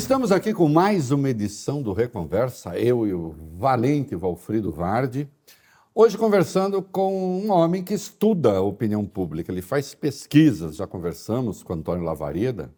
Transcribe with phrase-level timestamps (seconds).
[0.00, 5.28] Estamos aqui com mais uma edição do Reconversa, eu e o valente Valfrido Vardi.
[5.94, 11.62] Hoje conversando com um homem que estuda a opinião pública, ele faz pesquisas, já conversamos
[11.62, 12.72] com Antônio Lavareda,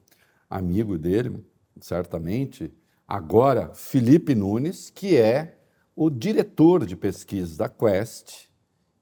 [0.50, 1.46] amigo dele,
[1.80, 2.74] certamente.
[3.06, 5.58] Agora, Felipe Nunes, que é
[5.94, 8.48] o diretor de pesquisa da Quest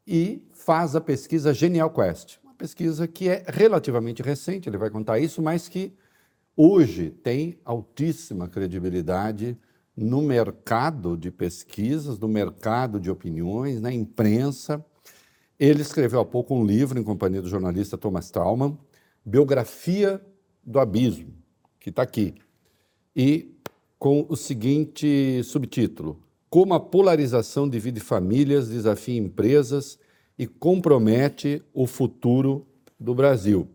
[0.06, 5.18] e faz a pesquisa Genial Quest, uma pesquisa que é relativamente recente, ele vai contar
[5.18, 5.96] isso, mas que
[6.56, 9.58] hoje tem altíssima credibilidade
[9.96, 14.84] no mercado de pesquisas, no mercado de opiniões, na imprensa.
[15.58, 18.78] Ele escreveu há pouco um livro em companhia do jornalista Thomas Trauman,
[19.24, 20.20] Biografia
[20.64, 21.34] do Abismo,
[21.78, 22.34] que está aqui,
[23.14, 23.54] e
[23.98, 29.98] com o seguinte subtítulo: Como a polarização divide famílias, desafia empresas
[30.38, 32.66] e compromete o futuro
[32.98, 33.68] do Brasil.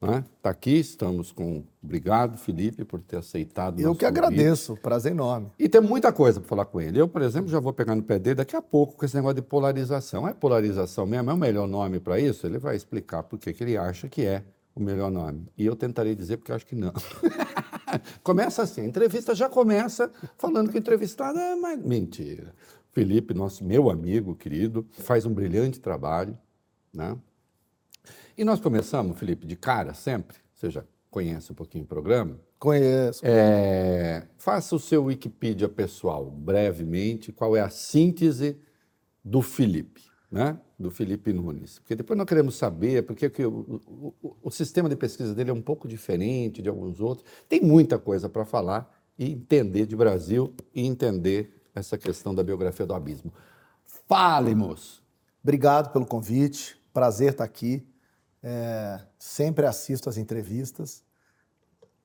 [0.00, 0.24] Está né?
[0.44, 1.64] aqui, estamos com.
[1.82, 3.80] Obrigado, Felipe, por ter aceitado.
[3.80, 4.06] Eu que convite.
[4.06, 5.50] agradeço, prazer enorme.
[5.58, 7.00] E tem muita coisa para falar com ele.
[7.00, 9.34] Eu, por exemplo, já vou pegar no pé dele daqui a pouco com esse negócio
[9.36, 10.28] de polarização.
[10.28, 11.30] É polarização mesmo?
[11.30, 12.46] É o melhor nome para isso?
[12.46, 15.48] Ele vai explicar por que ele acha que é o melhor nome.
[15.58, 16.92] E eu tentarei dizer porque acho que não.
[18.22, 22.54] começa assim, a entrevista já começa falando que o entrevistado é mais mentira.
[22.92, 26.38] Felipe, nosso meu amigo querido, faz um brilhante trabalho,
[26.92, 27.16] né?
[28.38, 30.36] E nós começamos, Felipe, de cara sempre.
[30.54, 32.38] Você já conhece um pouquinho o programa?
[32.56, 33.20] Conheço.
[33.24, 37.32] É, faça o seu Wikipedia pessoal, brevemente.
[37.32, 38.56] Qual é a síntese
[39.24, 40.56] do Felipe, né?
[40.78, 41.80] Do Felipe Nunes.
[41.80, 43.82] Porque depois nós queremos saber porque que o,
[44.22, 47.26] o, o sistema de pesquisa dele é um pouco diferente de alguns outros.
[47.48, 52.86] Tem muita coisa para falar e entender de Brasil e entender essa questão da biografia
[52.86, 53.32] do abismo.
[54.06, 55.02] Fale-nos!
[55.42, 56.80] Obrigado pelo convite.
[56.94, 57.84] Prazer estar aqui.
[58.50, 61.04] É, sempre assisto as entrevistas.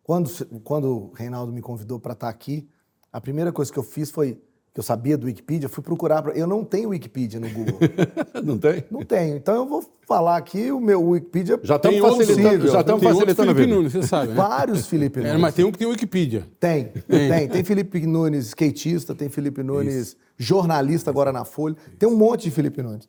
[0.04, 0.30] Quando,
[0.62, 2.68] quando o Reinaldo me convidou para estar aqui,
[3.14, 4.38] a primeira coisa que eu fiz foi
[4.74, 6.22] que eu sabia do Wikipedia, fui procurar.
[6.22, 6.34] Pra...
[6.34, 7.80] Eu não tenho Wikipedia no Google.
[8.44, 8.84] não tem?
[8.92, 9.38] Não tenho.
[9.38, 11.58] Então eu vou falar aqui o meu Wikipedia.
[11.64, 14.30] Já estamos facilitando, já estamos facilitando Felipe Nunes, você sabe.
[14.30, 14.34] Né?
[14.34, 15.36] Vários Felipe Nunes.
[15.36, 16.46] É, mas tem um que tem Wikipedia.
[16.60, 17.30] Tem, tem.
[17.30, 20.18] Tem, tem Felipe Nunes skatista, tem Felipe Nunes Isso.
[20.38, 21.78] jornalista agora na Folha.
[21.78, 21.98] Isso.
[21.98, 23.08] Tem um monte de Felipe Nunes.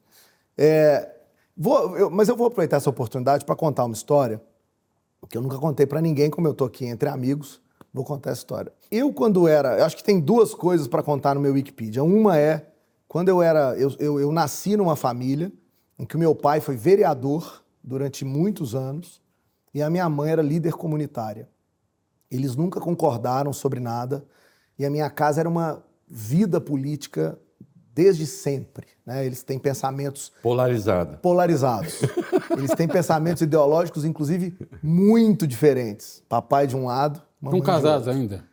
[0.57, 1.14] É,
[1.57, 4.41] Vou, eu, mas eu vou aproveitar essa oportunidade para contar uma história
[5.29, 7.61] que eu nunca contei para ninguém, como eu estou aqui entre amigos.
[7.93, 8.73] Vou contar essa história.
[8.91, 9.79] Eu, quando era.
[9.79, 12.03] Eu acho que tem duas coisas para contar no meu Wikipedia.
[12.03, 12.71] Uma é.
[13.07, 13.77] Quando eu era.
[13.77, 15.53] Eu, eu, eu nasci numa família
[15.99, 19.23] em que o meu pai foi vereador durante muitos anos
[19.73, 21.49] e a minha mãe era líder comunitária.
[22.31, 24.25] Eles nunca concordaram sobre nada
[24.77, 27.39] e a minha casa era uma vida política
[27.95, 28.87] desde sempre.
[29.07, 29.25] Né?
[29.25, 31.19] Eles têm pensamentos polarizados.
[31.21, 32.01] Polarizados.
[32.57, 36.23] Eles têm pensamentos ideológicos, inclusive, muito diferentes.
[36.29, 38.45] Papai de um lado, Estão casados ainda?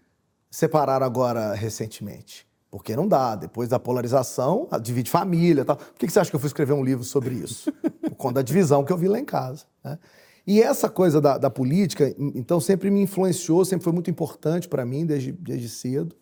[0.50, 2.46] Separaram agora recentemente.
[2.70, 3.36] Porque não dá.
[3.36, 5.78] Depois da polarização, divide família tal.
[5.78, 7.72] Por que você acha que eu fui escrever um livro sobre isso?
[8.02, 9.66] Por conta da divisão que eu vi lá em casa.
[9.84, 9.98] Né?
[10.46, 14.86] E essa coisa da, da, política, então, sempre me influenciou, sempre foi muito importante para
[14.86, 16.16] mim desde, desde cedo.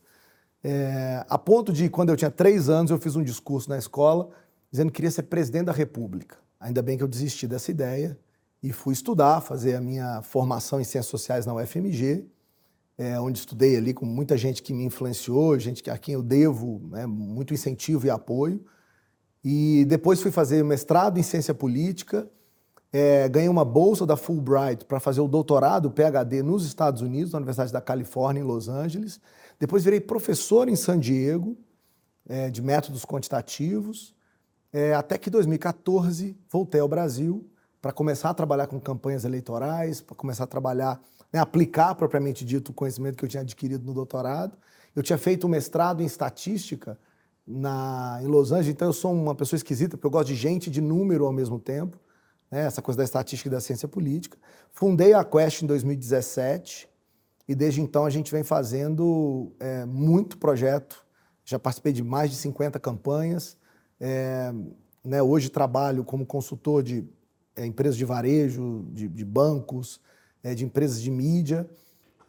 [0.64, 4.30] É, a ponto de, quando eu tinha três anos, eu fiz um discurso na escola
[4.72, 6.38] dizendo que queria ser presidente da República.
[6.60, 8.18] Ainda bem que eu desisti dessa ideia
[8.62, 12.26] e fui estudar, fazer a minha formação em Ciências Sociais na UFMG,
[12.98, 16.82] é, onde estudei ali com muita gente que me influenciou, gente a quem eu devo
[16.90, 18.64] né, muito incentivo e apoio.
[19.42, 22.30] E depois fui fazer mestrado em Ciência Política,
[22.92, 27.38] é, ganhei uma bolsa da Fulbright para fazer o doutorado, PhD, nos Estados Unidos, na
[27.38, 29.22] Universidade da Califórnia, em Los Angeles.
[29.60, 31.58] Depois virei professor em San Diego,
[32.28, 34.16] é, de métodos quantitativos,
[34.72, 37.46] é, até que em 2014 voltei ao Brasil
[37.82, 42.70] para começar a trabalhar com campanhas eleitorais, para começar a trabalhar, né, aplicar propriamente dito
[42.70, 44.58] o conhecimento que eu tinha adquirido no doutorado.
[44.96, 46.98] Eu tinha feito um mestrado em estatística
[47.46, 50.70] na, em Los Angeles, então eu sou uma pessoa esquisita, porque eu gosto de gente
[50.70, 51.98] de número ao mesmo tempo,
[52.52, 54.38] né, essa coisa da estatística e da ciência política.
[54.72, 56.88] Fundei a Quest em 2017,
[57.50, 61.04] e desde então a gente vem fazendo é, muito projeto.
[61.44, 63.58] Já participei de mais de 50 campanhas.
[64.00, 64.54] É,
[65.04, 67.04] né, hoje trabalho como consultor de
[67.56, 70.00] é, empresas de varejo, de, de bancos,
[70.44, 71.68] é, de empresas de mídia.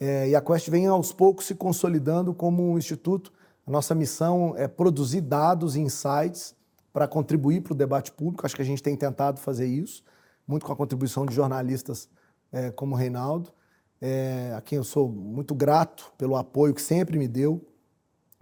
[0.01, 3.31] É, e a Quest vem aos poucos se consolidando como um instituto.
[3.67, 6.55] A nossa missão é produzir dados e insights
[6.95, 8.47] para contribuir para o debate público.
[8.47, 10.03] Acho que a gente tem tentado fazer isso,
[10.49, 12.09] muito com a contribuição de jornalistas
[12.51, 13.53] é, como o Reinaldo
[14.01, 17.65] é, a quem eu sou muito grato pelo apoio que sempre me deu.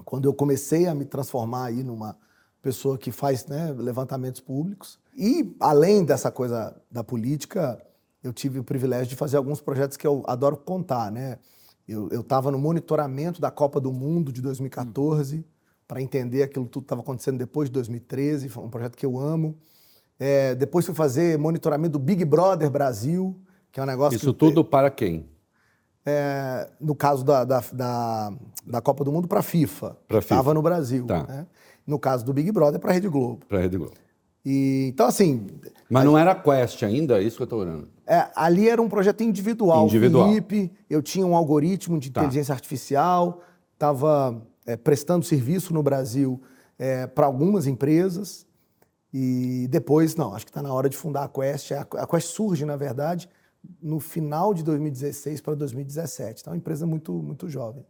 [0.04, 2.16] Quando eu comecei a me transformar aí numa
[2.62, 4.98] pessoa que faz né, levantamentos públicos.
[5.16, 7.80] E, além dessa coisa da política,
[8.22, 11.38] eu tive o privilégio de fazer alguns projetos que eu adoro contar, né?
[11.86, 15.42] Eu estava no monitoramento da Copa do Mundo de 2014
[15.86, 18.50] para entender aquilo tudo que estava acontecendo depois de 2013.
[18.50, 19.56] Foi um projeto que eu amo.
[20.20, 23.34] É, depois fui fazer monitoramento do Big Brother Brasil,
[23.72, 25.26] que é um negócio Isso que, tudo para quem?
[26.08, 28.32] É, no caso da, da, da,
[28.66, 29.96] da Copa do Mundo, para a FIFA.
[30.10, 31.06] Estava no Brasil.
[31.06, 31.22] Tá.
[31.24, 31.46] né?
[31.86, 33.44] No caso do Big Brother, para a Rede Globo.
[33.46, 33.94] Para a Rede Globo.
[34.44, 35.46] E, então, assim,
[35.90, 37.88] Mas não era Quest ainda, é isso que eu estou olhando.
[38.06, 39.86] é, ali era um projeto individual.
[39.86, 40.28] Individual.
[40.28, 42.20] Felipe, eu tinha um algoritmo de Tá.
[42.22, 43.42] inteligência artificial,
[43.74, 44.40] estava
[44.84, 46.40] prestando serviço no Brasil
[47.14, 48.46] para algumas empresas.
[49.12, 51.72] E depois, não, acho que está na hora de fundar a Quest.
[51.72, 53.28] A, a Quest surge, na verdade,
[53.82, 56.40] no final de 2016 para 2017.
[56.40, 57.84] Então, é uma empresa muito, muito jovem.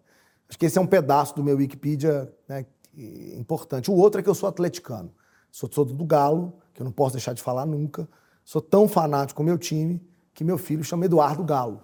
[0.49, 3.91] Acho que esse é um pedaço do meu Wikipedia né, que- importante.
[3.91, 5.13] O outro é que eu sou atleticano.
[5.51, 8.09] Sou, sou do Galo, que eu não posso deixar de falar nunca.
[8.45, 11.81] Sou tão fanático com o meu time que meu filho chama Eduardo Galo,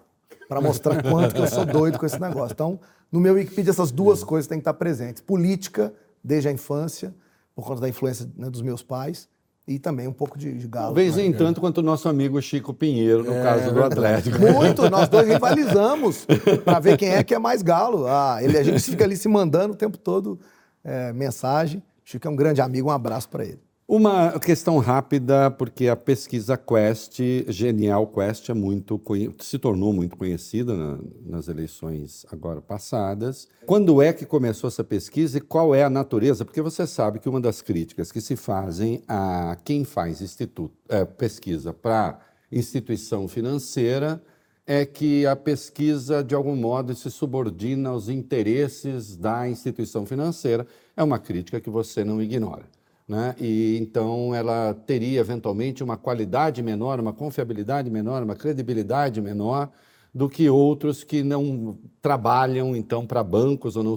[0.48, 2.52] para mostrar quanto que eu sou doido com esse negócio.
[2.54, 2.80] Então,
[3.10, 5.22] no meu Wikipedia, essas duas coisas têm que estar presentes.
[5.22, 5.92] Política,
[6.22, 7.14] desde a infância,
[7.54, 9.28] por conta da influência né, dos meus pais,
[9.66, 10.86] e também um pouco de, de Galo.
[10.88, 14.38] Talvez nem tanto quanto o nosso amigo Chico Pinheiro, no caso do Atlético.
[14.38, 16.26] Muito, nós dois rivalizamos
[16.64, 18.06] para ver quem é que é mais galo.
[18.06, 20.38] Ah, ele, a gente fica ali se mandando o tempo todo
[20.82, 21.82] é, mensagem.
[22.04, 23.60] Chico é um grande amigo, um abraço para ele.
[23.86, 28.98] Uma questão rápida, porque a pesquisa Quest, Genial Quest, é muito,
[29.40, 33.46] se tornou muito conhecida na- nas eleições agora passadas.
[33.66, 36.46] Quando é que começou essa pesquisa e qual é a natureza?
[36.46, 41.04] Porque você sabe que uma das críticas que se fazem a quem faz instituto, eh,
[41.04, 42.18] pesquisa para
[42.50, 44.22] instituição financeira
[44.66, 50.66] é que a pesquisa, de algum modo, se subordina aos interesses da instituição financeira.
[50.96, 52.64] É uma crítica que você não ignora.
[53.06, 53.36] Né?
[53.38, 59.70] E então ela teria eventualmente uma qualidade menor, uma confiabilidade menor, uma credibilidade menor
[60.12, 63.96] do que outros que não trabalham então para bancos ou não,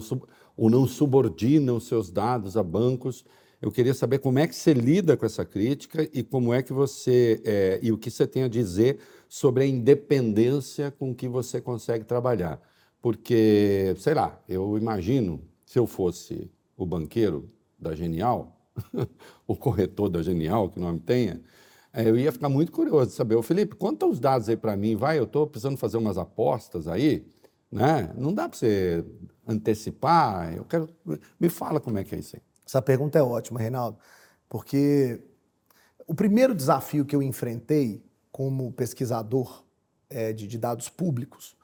[0.56, 3.24] ou não subordinam seus dados a bancos.
[3.62, 6.72] Eu queria saber como é que você lida com essa crítica e como é que
[6.72, 11.60] você eh, e o que você tem a dizer sobre a independência com que você
[11.60, 12.60] consegue trabalhar,
[13.00, 18.57] porque sei lá, eu imagino se eu fosse o banqueiro da Genial
[19.46, 21.40] o corretor da Genial, que nome tenha,
[21.92, 24.76] eh, eu ia ficar muito curioso de saber, ô Felipe, conta os dados aí para
[24.76, 27.26] mim, vai, eu estou precisando fazer umas apostas aí,
[27.70, 28.12] né?
[28.16, 29.04] Não dá para você
[29.46, 30.88] antecipar, eu quero...
[31.38, 32.42] Me fala como é que é isso aí.
[32.66, 33.98] Essa pergunta é ótima, Reinaldo,
[34.48, 35.20] porque
[36.06, 39.64] o primeiro desafio que eu enfrentei como pesquisador
[40.10, 41.56] eh, de, de dados públicos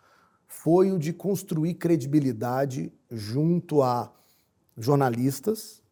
[0.47, 4.13] foi o de construir credibilidade junto a
[4.77, 5.83] jornalistas,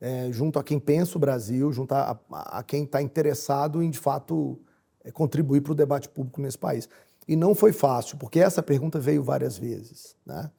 [0.00, 3.98] eh, junto a quem pensa o Brasil, junto a, a- quem está interessado em, de
[3.98, 4.58] fato,
[5.04, 6.88] eh, contribuir para o debate público nesse país.
[7.28, 10.16] E não foi fácil, porque essa pergunta veio várias vezes.
[10.26, 10.50] Né?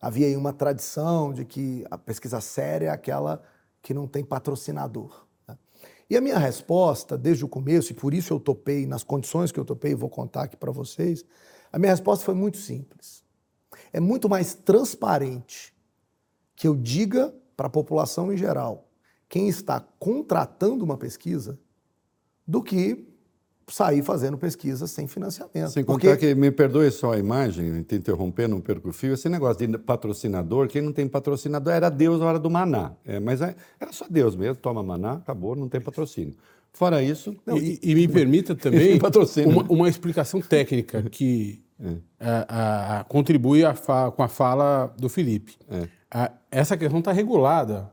[0.00, 3.42] Havia aí uma tradição de que a pesquisa séria é aquela
[3.80, 5.26] que não tem patrocinador.
[5.46, 5.56] né?
[6.10, 9.60] E a minha resposta, desde o começo, e por isso eu topei, nas condições que
[9.60, 11.24] eu topei, vou contar aqui para vocês,
[11.72, 13.22] a minha resposta foi muito simples.
[13.92, 15.72] É muito mais transparente
[16.54, 18.88] que eu diga para a população em geral
[19.28, 21.58] quem está contratando uma pesquisa
[22.46, 23.08] do que
[23.68, 25.70] sair fazendo pesquisa sem financiamento.
[25.70, 29.14] Sem Porque contar que, me perdoe só a imagem, te interromper, não perco o fio,
[29.14, 32.92] esse negócio de patrocinador, quem não tem patrocinador era Deus na hora do maná.
[33.06, 36.34] É, mas é- era só Deus mesmo, toma maná, acabou, não tem patrocínio.
[36.74, 38.98] Fora isso, E, e me permita também
[39.46, 41.62] uma, uma explicação técnica que
[42.20, 45.56] a- a- a- contribui a fa- com a fala do Felipe.
[46.12, 47.90] A- essa questão está regulada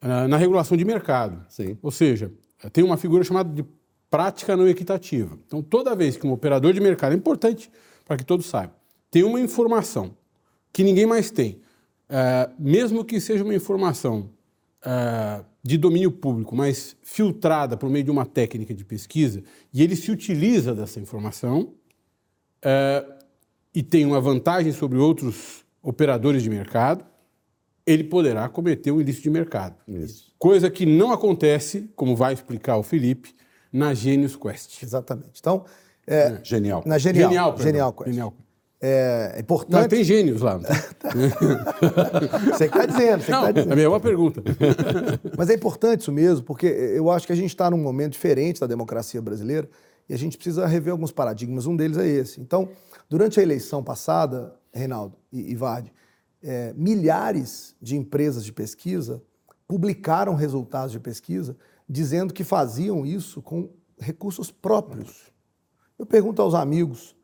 [0.00, 1.44] ah, na regulação de mercado.
[1.48, 1.76] Sim.
[1.82, 2.30] Ou seja,
[2.72, 3.64] tem uma figura chamada de
[4.08, 5.36] prática não equitativa.
[5.46, 7.70] Então, toda vez que um operador de mercado, é importante
[8.04, 8.76] para que todos saibam,
[9.10, 10.16] tem uma informação
[10.72, 11.60] que ninguém mais tem,
[12.08, 14.30] ah, mesmo que seja uma informação
[15.64, 19.42] de domínio público, mas filtrada por meio de uma técnica de pesquisa,
[19.74, 21.74] e ele se utiliza dessa informação
[23.74, 27.04] e tem uma vantagem sobre outros operadores de mercado,
[27.86, 29.76] ele poderá cometer um ilícito de mercado.
[29.86, 30.32] Isso.
[30.38, 33.34] Coisa que não acontece, como vai explicar o Felipe,
[33.72, 34.82] na Genius Quest.
[34.82, 35.38] Exatamente.
[35.38, 35.64] Então,
[36.06, 36.82] é, genial.
[36.84, 37.92] na Genial, Genial, Genial.
[37.92, 38.08] Quest.
[38.10, 38.34] Genial.
[38.78, 39.88] É Não, importante.
[39.88, 40.58] tem gênios lá.
[42.52, 43.72] Você que está dizendo, você que Não, tá dizendo.
[43.72, 44.42] a é uma pergunta.
[45.36, 48.60] Mas é importante isso mesmo, porque eu acho que a gente está num momento diferente
[48.60, 49.68] da democracia brasileira
[50.08, 51.66] e a gente precisa rever alguns paradigmas.
[51.66, 52.38] Um deles é esse.
[52.40, 52.68] Então,
[53.08, 55.54] durante a eleição passada, Reinaldo e, e
[56.46, 59.20] é, milhares de empresas de pesquisa
[59.66, 61.56] publicaram resultados de pesquisa
[61.88, 65.32] dizendo que faziam isso com recursos próprios.
[65.98, 67.16] Eu pergunto aos amigos,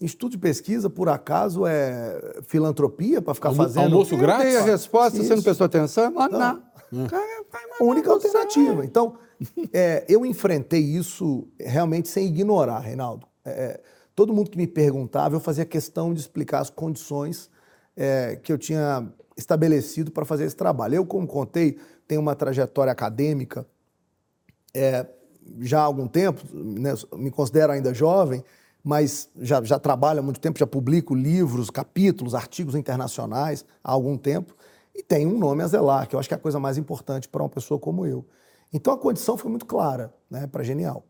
[0.00, 3.84] Instituto de pesquisa, por acaso, é filantropia para ficar Almo- fazendo.
[3.84, 4.46] almoço Eu grátis?
[4.48, 5.44] dei a resposta, você não Isso.
[5.44, 6.12] prestou atenção?
[6.12, 6.60] Cara,
[7.52, 8.84] vai, mas a única alternativa.
[8.84, 9.16] Então,
[9.72, 13.28] é, eu enfrentei isso realmente sem ignorar, Reinaldo.
[13.44, 13.80] É,
[14.12, 17.48] todo mundo que me perguntava, eu fazia questão de explicar as condições
[17.96, 20.94] é, que eu tinha estabelecido para fazer esse trabalho.
[20.94, 23.66] Eu, como contei, tenho uma trajetória acadêmica
[24.74, 25.06] é,
[25.60, 28.44] já há algum tempo, né, me considero ainda jovem,
[28.82, 34.16] mas já, já trabalho há muito tempo, já publico livros, capítulos, artigos internacionais há algum
[34.16, 34.54] tempo,
[34.94, 37.28] e tenho um nome a zelar, que eu acho que é a coisa mais importante
[37.28, 38.26] para uma pessoa como eu.
[38.72, 41.04] Então a condição foi muito clara né, para Genial.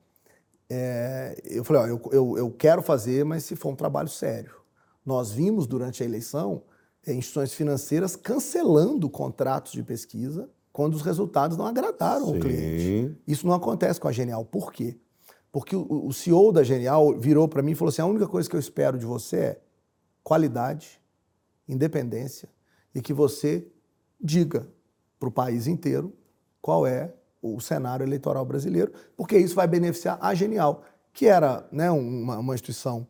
[0.68, 4.54] É, eu falei, ó, eu, eu, eu quero fazer, mas se for um trabalho sério.
[5.04, 6.62] Nós vimos durante a eleição
[7.06, 12.40] instituições financeiras cancelando contratos de pesquisa quando os resultados não agradaram Sim.
[12.40, 13.16] cliente.
[13.26, 14.44] Isso não acontece com a Genial.
[14.44, 14.96] Por quê?
[15.50, 18.48] Porque o, o CEO da Genial virou para mim e falou assim: a única coisa
[18.48, 19.60] que eu espero de você é
[20.22, 21.00] qualidade,
[21.68, 22.48] independência
[22.94, 23.66] e que você
[24.20, 24.66] diga
[25.18, 26.12] para o país inteiro
[26.60, 31.90] qual é o cenário eleitoral brasileiro, porque isso vai beneficiar a Genial, que era né,
[31.90, 33.06] uma, uma instituição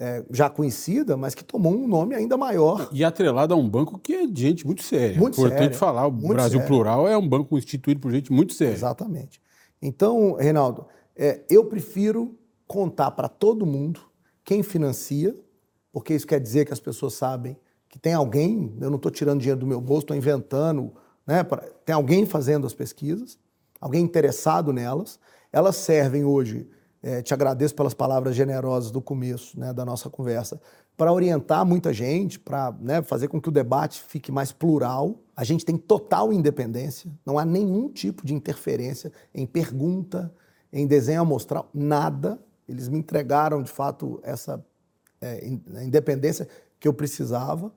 [0.00, 2.88] é, já conhecida, mas que tomou um nome ainda maior.
[2.92, 5.18] E atrelado a um banco que é de gente muito séria.
[5.18, 6.66] Muito Importante séria, falar, o Brasil séria.
[6.66, 8.72] Plural é um banco instituído por gente muito séria.
[8.72, 9.40] Exatamente.
[9.80, 10.86] Então, Reinaldo,
[11.16, 12.36] é, eu prefiro
[12.66, 14.00] contar para todo mundo
[14.44, 15.36] quem financia,
[15.92, 17.56] porque isso quer dizer que as pessoas sabem
[17.88, 20.92] que tem alguém, eu não estou tirando dinheiro do meu bolso, estou inventando,
[21.24, 23.38] né, pra- tem alguém fazendo as pesquisas,
[23.80, 25.20] alguém interessado nelas.
[25.52, 26.66] Elas servem hoje,
[27.04, 30.58] é, te agradeço pelas palavras generosas do começo né, da nossa conversa,
[30.96, 35.20] para orientar muita gente, para né, fazer com que o debate fique mais plural.
[35.36, 40.32] A gente tem total independência, não há nenhum tipo de interferência em pergunta,
[40.72, 42.40] em desenho amostral, nada.
[42.66, 44.64] Eles me entregaram, de fato, essa
[45.20, 46.48] é, in- independência
[46.80, 47.70] que eu precisava.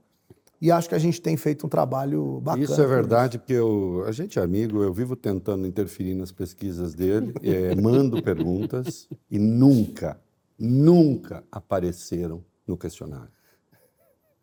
[0.60, 2.64] E acho que a gente tem feito um trabalho bacana.
[2.64, 6.96] Isso é verdade, porque eu, a gente é amigo, eu vivo tentando interferir nas pesquisas
[6.96, 10.20] dele, eh, mando perguntas e nunca,
[10.58, 13.30] nunca apareceram no questionário.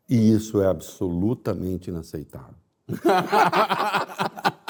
[0.08, 2.54] E isso é absolutamente inaceitável.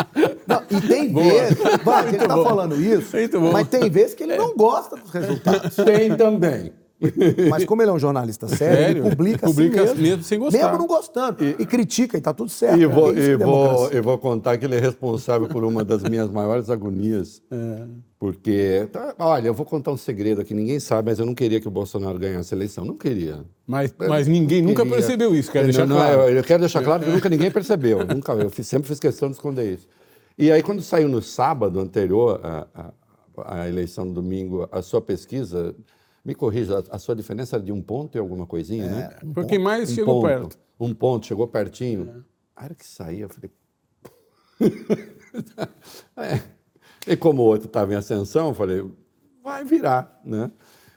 [0.47, 3.17] Não, e tem vezes, vai, ele tá falando isso,
[3.53, 5.75] mas tem vezes que ele não gosta dos resultados.
[5.77, 6.73] Tem também.
[7.51, 9.03] Mas como ele é um jornalista sério, Sério?
[9.07, 10.59] ele publica, Publica assim mesmo, mesmo sem gostar.
[10.63, 11.45] Mesmo não gostando.
[11.45, 12.79] E, critica, e tá tudo certo.
[12.79, 13.99] E é vou, que e é vou, democracia.
[13.99, 17.43] e vou contar que ele é responsável por uma das minhas maiores agonias.
[18.19, 21.61] Porque, tá, olha, eu vou contar um segredo aqui, ninguém sabe, mas eu não queria
[21.61, 22.85] que o Bolsonaro ganhasse a eleição.
[22.85, 23.45] Não queria.
[23.67, 24.97] Mas, mas ninguém nunca Queria.
[24.97, 26.21] percebeu isso, quero deixar Não, não, claro.
[26.31, 28.05] eu, eu quero deixar claro que nunca ninguém percebeu.
[28.07, 29.87] nunca, eu fiz- sempre fiz questão de esconder isso.
[30.39, 32.93] E aí, quando saiu no sábado anterior à, à-
[33.63, 35.75] à eleição do domingo, a sua pesquisa,
[36.25, 39.11] me corrija, a, a sua diferença era de um ponto e alguma coisinha, né?
[39.35, 40.59] Foi quem mais Um chegou ponto, perto.
[40.81, 42.25] Um ponto, chegou pertinho.
[42.57, 43.51] A hora que saía, eu falei.
[46.17, 46.41] É.
[47.07, 48.85] E como o outro estava em ascensão, eu falei,
[49.43, 50.51] vai virar, né?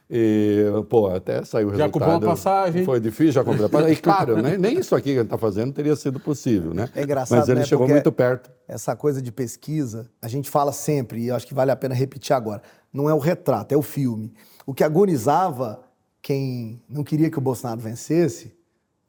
[0.10, 1.92] E, pô, até saiu o Já resultado.
[1.92, 2.86] comprou uma passagem.
[2.86, 3.94] Foi difícil, já comprei a passagem.
[3.94, 6.88] E claro, né, nem isso aqui que ele está fazendo teria sido possível, né?
[6.96, 8.50] É engraçado, Mas ele né, chegou porque- muito perto.
[8.68, 11.94] Essa coisa de pesquisa, a gente fala sempre, e eu acho que vale a pena
[11.94, 12.62] repetir agora.
[12.94, 14.32] Não é o retrato, é o filme.
[14.68, 15.82] O que agonizava
[16.22, 18.54] quem não queria que o Bolsonaro vencesse,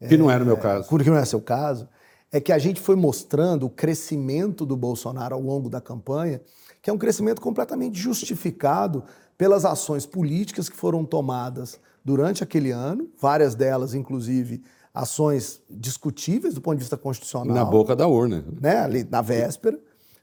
[0.07, 0.87] Que não era o meu caso.
[0.87, 1.89] porque não é seu caso,
[2.31, 6.39] é que a gente foi mostrando o crescimento do Bolsonaro ao longo da campanha,
[6.81, 9.03] que é um crescimento completamente justificado
[9.37, 14.63] pelas ações políticas que foram tomadas durante aquele ano, várias delas, inclusive,
[14.93, 18.45] ações discutíveis do ponto de vista constitucional Na boca da urna.
[18.61, 19.77] né, ali na véspera,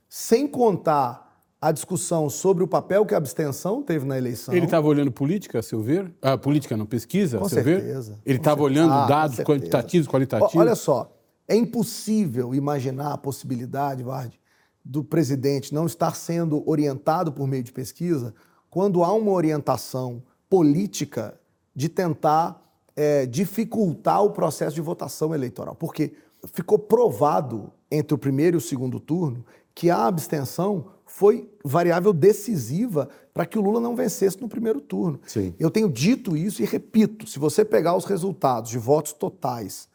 [0.08, 1.25] sem contar
[1.60, 4.54] a discussão sobre o papel que a abstenção teve na eleição.
[4.54, 6.12] Ele estava olhando política, a seu ver?
[6.20, 7.80] Ah, política não, pesquisa, Com a seu ver?
[7.80, 10.54] certeza, Ele com estava olhando Ah, dados quantitativos, qualitativos?
[10.54, 11.12] Olha só,
[11.48, 14.38] é impossível imaginar a possibilidade, Vardy,
[14.84, 18.34] do presidente não estar sendo orientado por meio de pesquisa
[18.70, 21.40] quando há uma orientação política
[21.74, 22.62] de tentar
[22.94, 25.74] é, dificultar o processo de votação eleitoral.
[25.74, 26.14] Porque
[26.52, 29.44] ficou provado entre o primeiro e o segundo turno
[29.74, 35.20] que a abstenção foi variável decisiva para que o Lula não vencesse no primeiro turno.
[35.26, 35.54] Sim.
[35.58, 39.88] Eu tenho dito isso e repito: se você pegar os resultados de votos totais,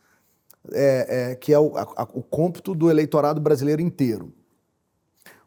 [0.71, 4.31] é, é, que é o, a- o cômputo do eleitorado brasileiro inteiro,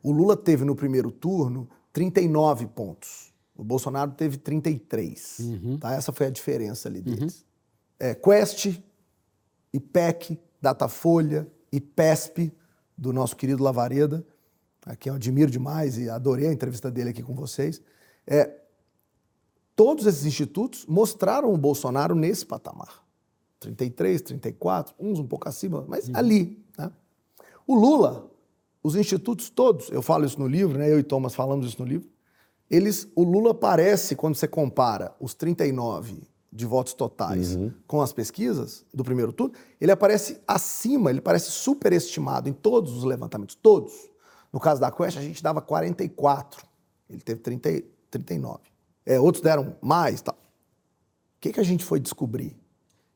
[0.03, 3.33] o Lula teve no primeiro turno 39 pontos.
[3.57, 5.39] O Bolsonaro teve 33.
[5.81, 5.95] Tá?
[5.95, 7.45] Essa foi a diferença ali deles.
[7.99, 8.79] É, Quest,
[9.73, 12.53] IPEC, Datafolha, IPESP,
[12.97, 14.25] do nosso querido Lavareda,
[14.85, 17.81] a quem eu admiro demais e adorei a entrevista dele aqui com vocês.
[18.27, 18.65] É,
[19.77, 23.03] Todos esses institutos mostraram o Bolsonaro nesse patamar.
[23.59, 26.63] 33, 34, uns um pouco acima, mas ali.
[26.79, 26.93] Né?
[27.67, 28.31] O Lula,
[28.83, 30.91] os institutos todos, eu falo isso no livro, né?
[30.91, 32.09] eu e Thomas falamos isso no livro,
[32.71, 36.23] eles, o Lula parece, quando você compara os 39
[36.53, 37.73] de votos totais uhum.
[37.87, 43.05] com as pesquisas do primeiro turno, ele aparece acima, ele parece superestimado em todos os
[43.05, 43.93] levantamentos, todos.
[44.55, 46.65] No caso da Quest, a gente dava 44,
[47.11, 48.61] ele teve 30, 39.
[49.05, 50.23] É, outros deram mais.
[50.23, 50.37] Tal.
[50.37, 50.39] O
[51.41, 52.57] que, que a gente foi descobrir?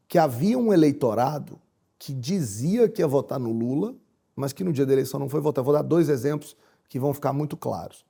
[0.08, 1.60] Que havia um eleitorado
[1.96, 3.94] que dizia que ia votar no Lula,
[4.34, 5.62] mas que no dia da eleição não foi votar.
[5.62, 6.56] vou dar dois exemplos
[6.88, 8.04] que vão ficar muito claros.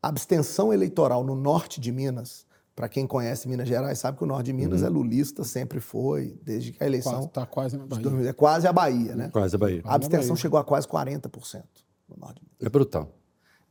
[0.00, 4.26] A abstenção eleitoral no norte de Minas para quem conhece Minas Gerais, sabe que o
[4.28, 4.86] norte de Minas uhum.
[4.86, 7.24] é lulista, sempre foi, desde que a eleição.
[7.24, 8.28] Está quase, tá quase na Bahia.
[8.30, 9.28] É quase a Bahia, né?
[9.28, 9.82] Quase a Bahia.
[9.84, 10.40] A abstenção Bahia.
[10.40, 11.81] chegou a quase 40%
[12.12, 12.66] no norte de Minas.
[12.66, 13.18] É brutal.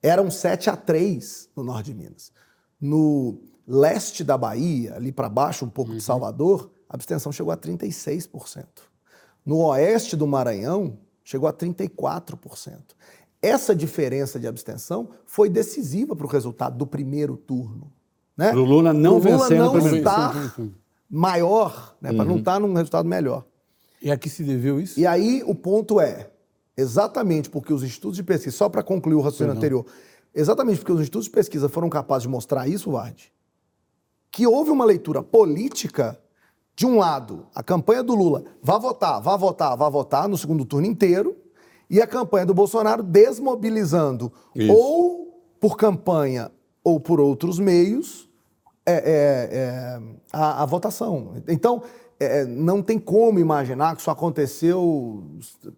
[0.01, 2.31] Eram 7 a 3 no norte de Minas.
[2.79, 5.97] No leste da Bahia, ali para baixo, um pouco uhum.
[5.97, 8.65] de Salvador, a abstenção chegou a 36%.
[9.45, 12.79] No oeste do Maranhão, chegou a 34%.
[13.41, 17.91] Essa diferença de abstenção foi decisiva para o resultado do primeiro turno.
[18.37, 18.53] Né?
[18.53, 20.55] O Lula não vencendo não estar
[21.09, 22.11] maior, né?
[22.11, 22.17] Uhum.
[22.17, 23.45] para não estar num resultado melhor.
[24.01, 24.99] E a que se deveu isso?
[24.99, 26.30] E aí o ponto é,
[26.81, 29.85] exatamente porque os institutos de pesquisa, só para concluir o raciocínio anterior,
[30.33, 33.31] exatamente porque os institutos de pesquisa foram capazes de mostrar isso, Vard,
[34.29, 36.19] que houve uma leitura política
[36.75, 40.65] de um lado, a campanha do Lula, vá votar, vá votar, vá votar no segundo
[40.65, 41.35] turno inteiro,
[41.89, 44.73] e a campanha do Bolsonaro desmobilizando isso.
[44.73, 46.49] ou por campanha
[46.83, 48.29] ou por outros meios
[48.85, 50.01] é, é, é,
[50.33, 51.35] a, a, votação.
[51.47, 51.83] Então,
[52.23, 55.23] é, não tem como imaginar que isso aconteceu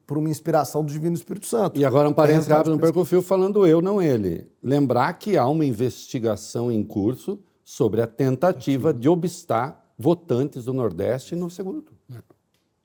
[0.05, 1.79] por uma inspiração do Divino Espírito Santo.
[1.79, 4.45] E agora um parênteses rápido no Percofil falando eu, não ele.
[4.61, 11.33] Lembrar que há uma investigação em curso sobre a tentativa de obstar votantes do Nordeste
[11.33, 12.23] no segundo turno.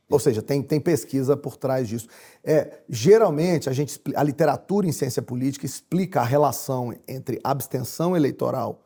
[0.08, 2.06] Ou seja, tem, tem pesquisa por trás disso.
[2.42, 8.84] É, geralmente, a, gente, a literatura em ciência política explica a relação entre abstenção eleitoral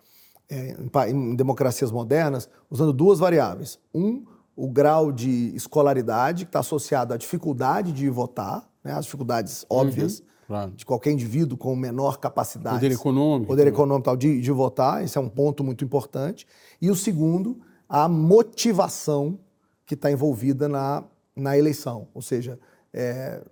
[0.49, 0.77] é,
[1.09, 3.79] em, em, democracias modernas usando duas variáveis.
[3.94, 4.25] Um,
[4.57, 9.79] o grau de escolaridade, que está associado à dificuldade de votar, né, as dificuldades uhum,
[9.79, 10.71] óbvias uhum, claro.
[10.73, 12.77] de qualquer indivíduo com menor capacidade.
[12.77, 13.49] Poder econômico.
[13.49, 16.47] Poder econômico tal, de, de votar, esse é um ponto muito importante.
[16.81, 19.38] E o segundo, a motivação
[19.87, 22.09] que está envolvida na na eleição.
[22.15, 22.59] Ou seja,
[22.93, 23.43] é,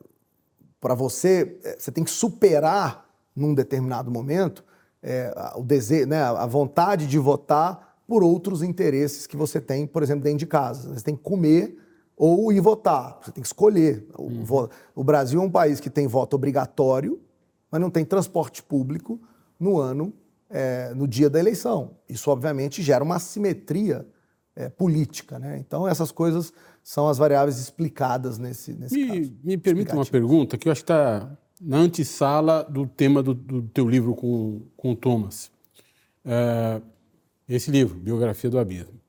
[0.80, 4.64] para você, é, você tem que superar num determinado momento
[5.02, 10.02] é, o desejo, né, a vontade de votar por outros interesses que você tem, por
[10.02, 10.92] exemplo, dentro de casa.
[10.92, 11.78] Você tem que comer
[12.16, 13.20] ou ir votar.
[13.22, 14.04] Você tem que escolher.
[14.18, 14.42] Uhum.
[14.50, 17.20] O, o Brasil é um país que tem voto obrigatório,
[17.70, 19.20] mas não tem transporte público
[19.60, 20.12] no ano,
[20.50, 21.98] é, no dia da eleição.
[22.08, 24.04] Isso, obviamente, gera uma assimetria
[24.56, 25.38] é, política.
[25.38, 25.58] Né?
[25.64, 29.32] Então, essas coisas são as variáveis explicadas nesse, nesse me, caso.
[29.44, 33.62] Me permita uma pergunta que eu acho que está na antessala do tema do, do,
[33.62, 35.48] teu livro com, com o Thomas.
[36.24, 36.82] É,
[37.56, 39.00] esse livro, Biografia do Abismo.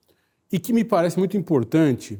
[0.51, 2.19] E que me parece muito importante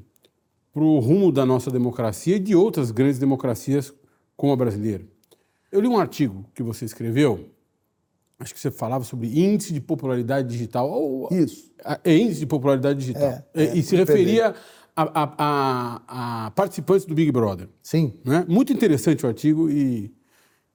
[0.73, 3.93] para o rumo da nossa democracia e de outras grandes democracias
[4.37, 5.03] como a brasileira.
[5.71, 7.49] Eu li um artigo que você escreveu,
[8.39, 10.89] acho que você falava sobre índice de popularidade digital.
[10.89, 11.71] Ou, Isso.
[12.03, 13.43] É índice de popularidade digital.
[13.53, 14.55] É, é, e se referia
[14.95, 16.01] a, a,
[16.45, 17.67] a, participantes do Big Brother.
[17.81, 18.13] Sim.
[18.23, 18.45] Né?
[18.47, 20.13] Muito interessante o artigo e,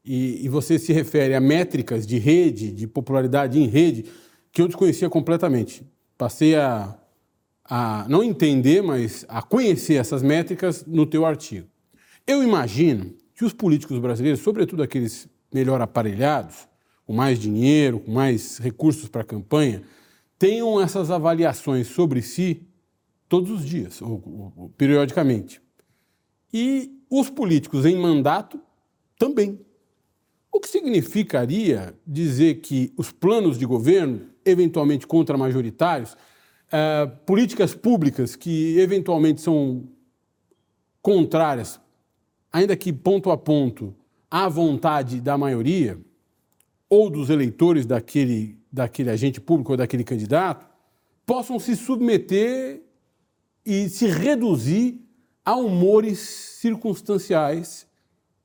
[0.04, 4.06] e, e, você se refere a métricas de rede, de popularidade em rede,
[4.56, 5.86] que eu desconhecia completamente.
[6.16, 6.98] Passei a,
[7.62, 11.68] a não entender, mas a conhecer essas métricas no teu artigo.
[12.26, 16.66] Eu imagino que os políticos brasileiros, sobretudo aqueles melhor aparelhados,
[17.04, 19.82] com mais dinheiro, com mais recursos para a campanha,
[20.38, 22.62] tenham essas avaliações sobre si
[23.28, 25.60] todos os dias, ou, ou, periodicamente.
[26.50, 28.58] E os políticos em mandato
[29.18, 29.60] também.
[30.50, 36.16] O que significaria dizer que os planos de governo, eventualmente contra-majoritários,
[36.72, 39.88] eh, políticas públicas que eventualmente são
[41.02, 41.80] contrárias,
[42.52, 43.94] ainda que ponto a ponto,
[44.30, 45.98] à vontade da maioria,
[46.88, 50.66] ou dos eleitores daquele, daquele agente público ou daquele candidato,
[51.24, 52.82] possam se submeter
[53.64, 55.04] e se reduzir
[55.44, 57.86] a humores circunstanciais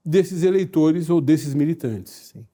[0.04, 2.32] desses eleitores ou desses militantes.
[2.34, 2.46] Sim.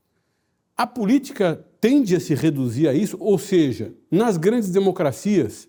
[0.77, 5.67] A política tende a se reduzir a isso, ou seja, nas grandes democracias,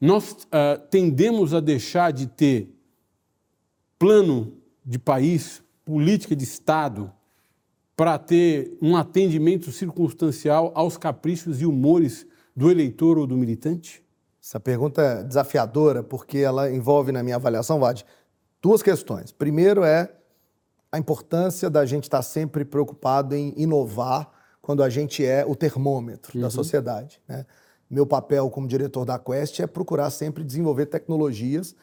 [0.00, 2.72] nós uh, tendemos a deixar de ter
[3.98, 7.12] plano de país, política de Estado,
[7.96, 14.04] para ter um atendimento circunstancial aos caprichos e humores do eleitor ou do militante?
[14.40, 18.06] Essa pergunta é desafiadora porque ela envolve, na minha avaliação, Vade,
[18.62, 19.32] duas questões.
[19.32, 20.08] Primeiro é
[20.92, 24.35] a importância da gente estar sempre preocupado em inovar
[24.66, 26.42] quando a gente é o termômetro uhum.
[26.42, 27.22] da sociedade.
[27.28, 27.46] Né?
[27.88, 31.76] Meu papel como diretor da Quest é procurar sempre desenvolver tecnologias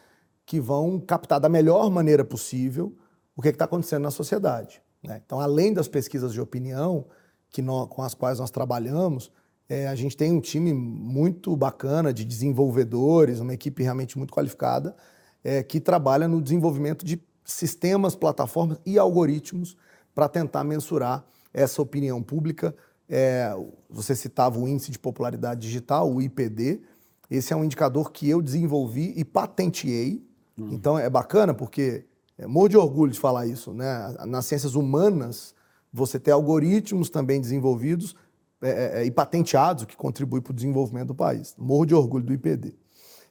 [0.45, 2.93] que vão captar da melhor maneira possível
[3.37, 4.81] o que está acontecendo na sociedade.
[5.01, 5.21] Né?
[5.25, 7.05] Então, além das pesquisas de opinião
[7.49, 9.31] que nós, com as quais nós trabalhamos,
[9.69, 14.93] é, a gente tem um time muito bacana de desenvolvedores, uma equipe realmente muito qualificada,
[15.41, 19.77] é, que trabalha no desenvolvimento de sistemas, plataformas e algoritmos
[20.13, 22.75] para tentar mensurar essa opinião pública.
[23.07, 23.53] É,
[23.89, 26.81] você citava o Índice de Popularidade Digital, o IPD.
[27.29, 30.25] Esse é um indicador que eu desenvolvi e patenteei.
[30.57, 30.73] Uhum.
[30.73, 32.05] Então é bacana porque
[32.37, 33.73] é, morro de orgulho de falar isso.
[33.73, 34.15] Né?
[34.25, 35.53] Nas ciências humanas,
[35.91, 38.15] você tem algoritmos também desenvolvidos
[38.61, 41.53] é, é, é, e patenteados que contribuem para o desenvolvimento do país.
[41.57, 42.73] Morro de orgulho do IPD.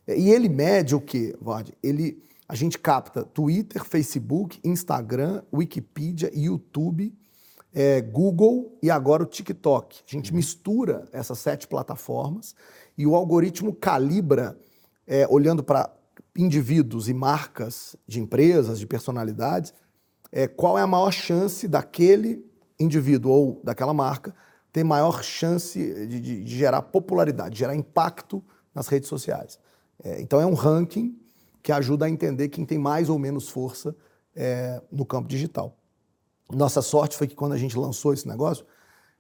[0.07, 1.73] É, e ele mede o quê, Vard?
[1.83, 7.15] Ele, a gente capta Twitter, Facebook, Instagram, Wikipedia, YouTube,
[7.75, 10.01] é, Google e agora o TikTok.
[10.07, 10.37] A gente uhum.
[10.37, 12.55] mistura essas sete plataformas
[12.97, 14.59] e o algoritmo calibra,
[15.07, 15.91] é, olhando para
[16.37, 19.73] indivíduos e marcas de empresas, de personalidades,
[20.31, 22.45] é, qual é a maior chance daquele
[22.79, 24.35] indivíduo ou daquela marca
[24.73, 28.43] ter maior chance de, de, de gerar popularidade, de gerar impacto
[28.75, 29.59] nas redes sociais.
[30.03, 31.19] É, então é um ranking
[31.63, 33.95] que ajuda a entender quem tem mais ou menos força
[34.35, 35.77] é, no campo digital.
[36.55, 38.65] Nossa sorte foi que quando a gente lançou esse negócio,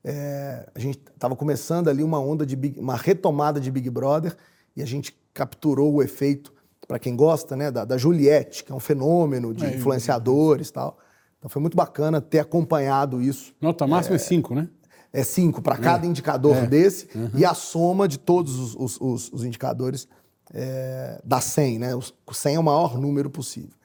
[0.05, 4.37] é, a gente estava começando ali uma onda de Big, uma retomada de Big Brother
[4.77, 6.53] e a gente capturou o efeito
[6.87, 10.73] para quem gosta, né, da, da, Juliette, que é um fenômeno de é, influenciadores e
[10.73, 10.99] tal.
[11.39, 13.55] Então foi muito bacana ter acompanhado isso.
[13.61, 14.69] Nota máxima é, é cinco, né?
[15.13, 17.31] É cinco para cada é, indicador é, desse uhum.
[17.35, 20.09] e a soma de todos os, os, os, os indicadores
[20.53, 21.95] é, dá 100, né?
[21.95, 23.77] O 100 é o maior número possível.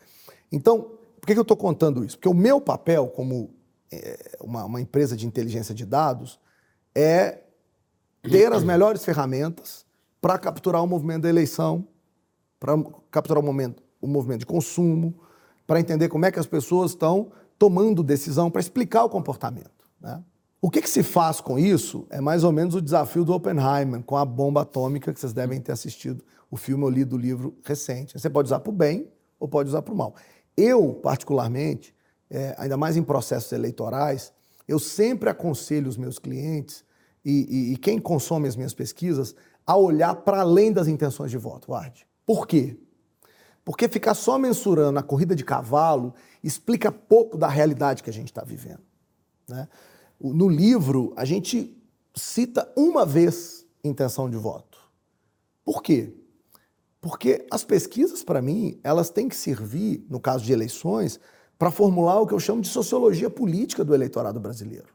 [0.51, 0.96] Então,
[1.27, 2.17] por que, eu estou contando isso?
[2.17, 3.49] Porque o meu papel como
[3.91, 6.39] é, uma, uma empresa de inteligência de dados
[6.95, 7.39] é
[8.23, 9.85] ter as melhores ferramentas
[10.21, 11.85] para capturar o movimento da eleição,
[12.57, 15.19] para capturar o, momento, o movimento de consumo,
[15.65, 19.85] para entender como é que as pessoas estão tomando decisão, para explicar o comportamento.
[19.99, 20.23] Né?
[20.61, 24.01] O que, que, se faz com isso é mais ou menos o desafio do Oppenheimer
[24.01, 27.57] com a bomba atômica, que vocês devem ter assistido o filme ou lido o livro
[27.65, 28.17] recente.
[28.17, 30.15] Você pode usar para o bem ou pode usar para o mal.
[30.57, 31.95] Eu, particularmente,
[32.29, 34.33] é, ainda mais em processos eleitorais,
[34.67, 36.83] eu sempre aconselho os meus clientes
[37.23, 41.37] e, e, e quem consome as minhas pesquisas a olhar para além das intenções de
[41.37, 42.07] voto, Ward.
[42.25, 42.77] Por quê?
[43.63, 48.27] Porque ficar só mensurando a corrida de cavalo explica pouco da realidade que a gente
[48.27, 48.81] está vivendo.
[49.47, 49.67] Né?
[50.19, 51.77] No livro, a gente
[52.15, 54.79] cita uma vez intenção de voto.
[55.63, 56.13] Por quê?
[56.99, 61.19] Porque as pesquisas, para mim, elas têm que servir, no caso de eleições,
[61.57, 64.87] para formular o que eu chamo de sociologia política do eleitorado brasileiro.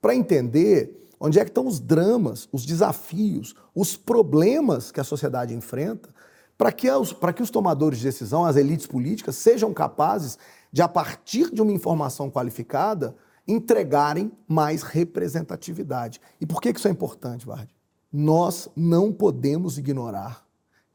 [0.00, 5.54] Para entender onde é que estão os dramas, os desafios, os problemas que a sociedade
[5.54, 6.14] enfrenta,
[6.58, 10.38] para que, os, que os tomadores de decisão, as elites políticas, sejam capazes
[10.72, 13.14] de, a partir de uma informação qualificada,
[13.46, 16.20] entregarem mais representatividade.
[16.40, 17.68] E por que isso é importante, Vard?
[18.12, 20.45] Nós não podemos ignorar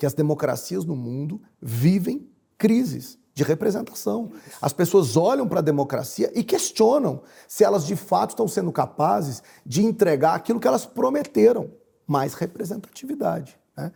[0.02, 4.32] que as democracias no mundo vivem crises de representação.
[4.60, 9.44] As pessoas olham para a democracia e questionam se elas de fato estão sendo capazes
[9.64, 11.70] de entregar aquilo que elas prometeram,
[12.08, 13.60] mais representatividade.
[13.78, 13.92] Né?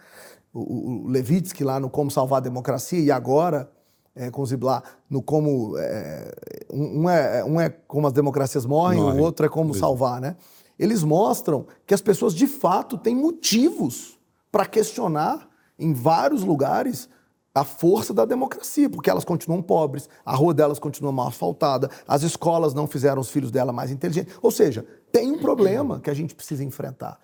[0.54, 3.68] O, o Levitsky lá no Como Salvar a Democracia e agora
[4.13, 5.76] é, com o Ziblar no como.
[5.76, 6.36] É,
[6.72, 9.20] um, é, um é como as democracias morrem, Morre.
[9.20, 10.36] o outro é como salvar, né?
[10.78, 14.20] Eles mostram que as pessoas de fato têm motivos
[14.52, 17.10] para questionar em vários lugares
[17.56, 22.22] a força da democracia, porque elas continuam pobres, a rua delas continua mal asfaltada, as
[22.22, 24.38] escolas não fizeram os filhos dela mais inteligentes.
[24.42, 27.18] Ou seja, tem um problema que a gente precisa enfrentar.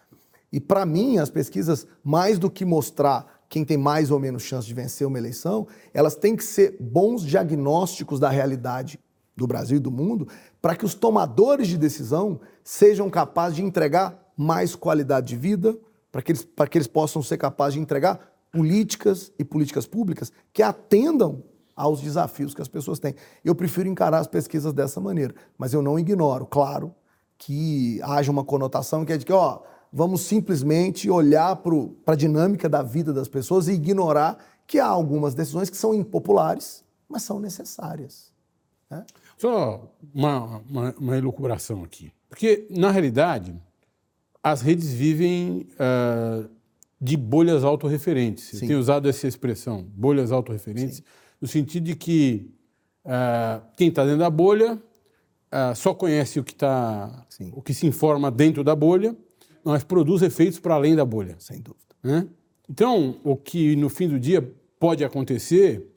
[0.50, 4.66] E para mim, as pesquisas, mais do que mostrar quem tem mais ou menos chance
[4.66, 8.98] de vencer uma eleição, elas têm que ser bons diagnósticos da realidade
[9.36, 10.30] do Brasil e do mundo,
[10.62, 15.78] para que os tomadores de decisão sejam capazes de entregar mais qualidade de vida,
[16.10, 20.62] para que eles, que eles possam ser capazes de entregar políticas e políticas públicas que
[20.62, 21.44] atendam
[21.76, 23.16] aos desafios que as pessoas têm.
[23.44, 26.94] Eu prefiro encarar as pesquisas dessa maneira, mas eu não ignoro, claro,
[27.38, 29.62] que haja uma conotação que é de que, ó,
[29.92, 34.38] vamos simplesmente olhar para a dinâmica da vida das pessoas e ignorar
[34.68, 38.32] que há algumas decisões que são impopulares, mas são necessárias.
[38.90, 39.06] Né?
[39.38, 42.12] Só uma, uma, uma elucubração aqui.
[42.30, 43.56] Porque, na realidade,
[44.44, 46.50] as redes vivem uh,
[47.02, 48.44] de bolhas autorreferentes.
[48.44, 48.58] Sim.
[48.58, 51.02] Eu tenho usado essa expressão, bolhas autorreferentes,
[51.42, 52.52] no sentido de que
[53.04, 54.80] ah, quem está dentro da bolha
[55.52, 57.52] ah, só conhece o que, tá, Sim.
[57.56, 59.18] o que se informa dentro da bolha,
[59.64, 61.36] mas produz efeitos para além da bolha.
[61.40, 61.96] Sem dúvida.
[62.04, 62.28] né?
[62.70, 64.42] Então, o que no fim do dia
[64.80, 65.88] pode acontecer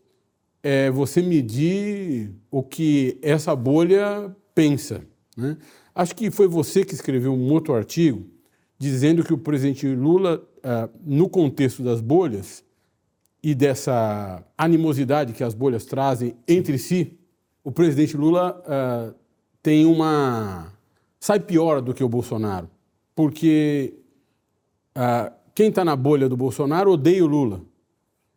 [0.63, 5.03] é você medir o que essa bolha pensa.
[5.37, 5.59] né?
[5.95, 8.34] Acho que foi você que escreveu um outro artigo
[8.91, 12.63] dizendo que o presidente Lula, ah, no contexto das bolhas
[13.43, 17.19] e dessa animosidade que as bolhas trazem entre si,
[17.63, 19.13] o presidente Lula ah,
[19.63, 20.73] tem uma.
[21.19, 22.69] sai pior do que o Bolsonaro.
[23.15, 23.95] Porque
[24.95, 27.63] ah, quem está na bolha do Bolsonaro odeia o Lula.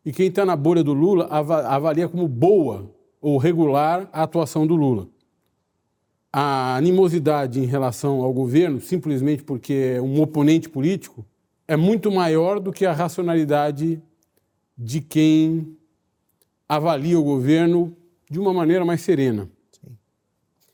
[0.06, 4.66] E quem está na bolha do Lula ava- avalia como boa ou regular a atuação
[4.66, 5.08] do Lula.
[6.32, 11.26] A animosidade em relação ao governo, simplesmente porque é um oponente político,
[11.68, 14.02] é muito maior do que a racionalidade
[14.78, 15.76] de quem
[16.68, 17.96] avalia o governo
[18.30, 19.50] de uma maneira mais serena.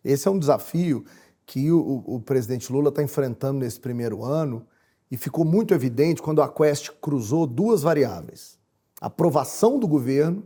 [0.04, 1.06] Esse é um desafio
[1.46, 4.66] que o, o- o presidente Lula está enfrentando nesse primeiro ano
[5.10, 8.58] e ficou muito evidente quando a Quest cruzou duas variáveis:
[9.00, 10.44] aprovação do governo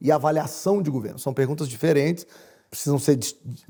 [0.00, 1.18] e avaliação de governo.
[1.18, 2.26] São perguntas diferentes,
[2.70, 3.18] precisam ser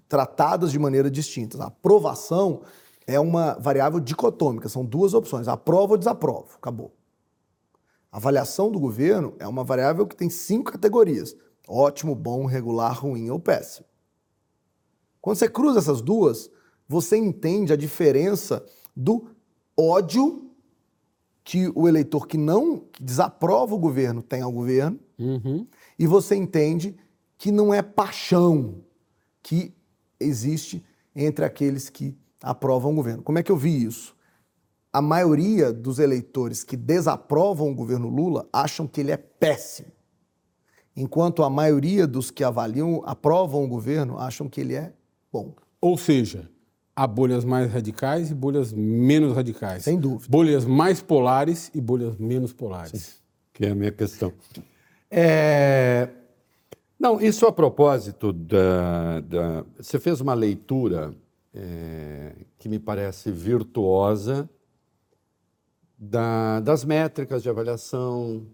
[0.08, 1.62] tratadas de maneira distinta.
[1.62, 2.62] A aprovação
[3.06, 6.94] é uma variável dicotômica, são duas opções: aprovo ou desaprovo, acabou.
[8.10, 13.30] A avaliação do governo é uma variável que tem cinco categorias: ótimo, bom, regular, ruim
[13.30, 13.86] ou péssimo.
[15.20, 16.50] Quando você cruza essas duas,
[16.88, 18.64] você entende a diferença
[18.96, 19.26] do
[19.76, 20.44] ódio
[21.44, 24.98] que o eleitor que não que desaprova o governo tem ao governo,
[25.98, 26.96] e você entende
[27.38, 28.82] que não é paixão
[29.48, 29.74] que
[30.20, 30.84] existe
[31.16, 33.22] entre aqueles que aprovam o governo.
[33.22, 34.14] Como é que eu vi isso?
[34.92, 39.88] A maioria dos eleitores que desaprovam o governo Lula acham que ele é péssimo,
[40.94, 44.92] enquanto a maioria dos que avaliam, aprovam o governo, acham que ele é
[45.32, 45.54] bom.
[45.80, 46.46] Ou seja,
[46.94, 49.84] há bolhas mais radicais e bolhas menos radicais.
[49.84, 50.26] Sem dúvida.
[50.28, 53.22] Bolhas mais polares e bolhas menos polares.
[53.54, 54.30] que é a minha questão.
[55.10, 56.10] É,
[56.98, 59.20] Não, isso a propósito da.
[59.20, 61.14] da- Você fez uma leitura
[61.54, 64.48] é, que me parece virtuosa
[65.98, 68.46] da- das métricas de avaliação,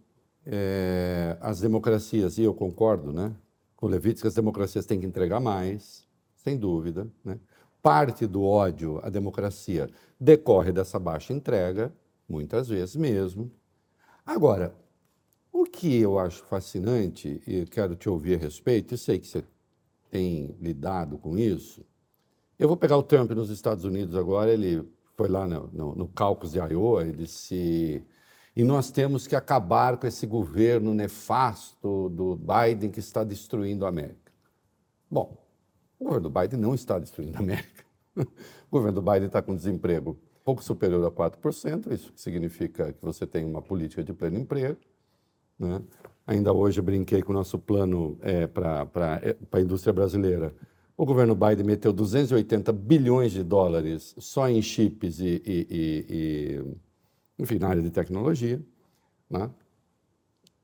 [0.47, 3.35] é, as democracias, e eu concordo né,
[3.77, 7.07] com o Levitsky, que as democracias têm que entregar mais, sem dúvida.
[7.25, 7.39] Né?
[7.83, 11.93] Parte do ódio à democracia decorre dessa baixa entrega,
[12.29, 13.51] muitas vezes mesmo.
[14.25, 14.75] Agora,
[15.55, 19.45] o que eu acho fascinante, e quero te ouvir a respeito, e sei que você
[20.11, 21.87] tem lidado com isso,
[22.59, 24.85] eu vou pegar o Trump nos Estados Unidos agora, ele
[25.17, 28.05] foi lá no, no, no caucus de Iowa, ele disse,
[28.57, 33.91] e nós temos que acabar com esse governo nefasto do Biden que está destruindo a
[33.91, 34.33] América.
[35.09, 35.41] Bom,
[36.01, 37.85] o governo do Biden não está destruindo a América.
[38.71, 43.25] O governo do Biden está com desemprego pouco superior a 4%, isso significa que você
[43.25, 44.79] tem uma política de pleno emprego.
[45.59, 45.81] Né?
[46.27, 48.89] Ainda hoje brinquei com o nosso plano é, para
[49.53, 50.55] a indústria brasileira.
[50.97, 57.43] O governo Biden meteu 280 bilhões de dólares só em chips e, e- e- e,
[57.43, 58.63] enfim, na área de tecnologia.
[59.29, 59.51] Né?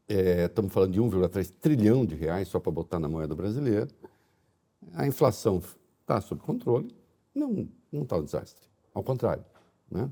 [0.09, 3.87] É, estamos falando de 1,3 trilhão de reais só para botar na moeda brasileira.
[4.95, 5.61] A inflação
[6.01, 6.95] está sob controle.
[7.35, 8.67] Não não está um desastre.
[8.95, 9.45] Ao contrário.
[9.91, 10.09] Né?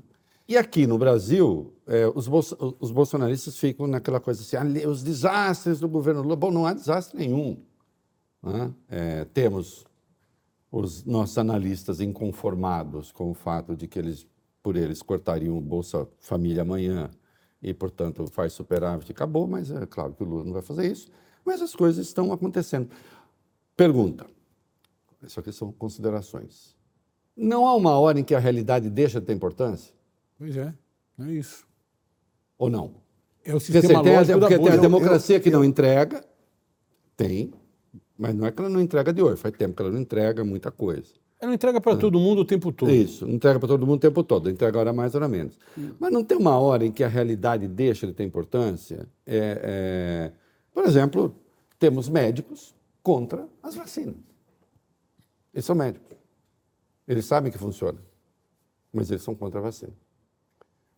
[0.49, 5.03] E aqui no Brasil, é, os, bolso- os bolsonaristas ficam naquela coisa assim, "Ali, os
[5.03, 6.35] desastres do governo Lula.
[6.35, 7.55] Bom, não há desastre nenhum.
[8.41, 8.73] né?
[8.89, 9.85] É, temos
[10.71, 14.25] os nossos analistas inconformados com o fato de que eles,
[14.63, 17.11] por eles, cortariam o Bolsa Família amanhã
[17.61, 21.09] e, portanto, faz superávit acabou, mas é claro que o Lula não vai fazer isso.
[21.45, 22.89] Mas as coisas estão acontecendo.
[23.77, 24.25] Pergunta.
[25.21, 26.75] Isso aqui são considerações.
[27.37, 29.98] Não há uma hora em que a realidade deixa de ter importância?
[30.39, 30.73] Pois é,
[31.19, 31.67] é isso.
[32.57, 32.93] Ou não?
[33.43, 36.23] É o Porque, sistema tem, a, da porque tem a democracia que não entrega,
[37.17, 37.53] tem,
[38.17, 40.43] mas não é que ela não entrega de hoje, faz tempo que ela não entrega
[40.45, 41.13] muita coisa.
[41.41, 42.89] Ela não entrega para todo mundo o tempo todo.
[42.89, 45.57] Isso, não entrega para todo mundo o tempo todo, entrega hora mais, hora menos.
[45.99, 49.07] Mas não tem uma hora em que a realidade deixa de ter importância?
[49.25, 50.31] É, é,
[50.73, 51.35] por exemplo,
[51.77, 52.73] temos médicos
[53.03, 54.15] contra as vacinas.
[55.53, 56.17] Eles são médicos.
[57.07, 57.99] Eles sabem que funciona,
[58.93, 59.93] mas eles são contra a vacina.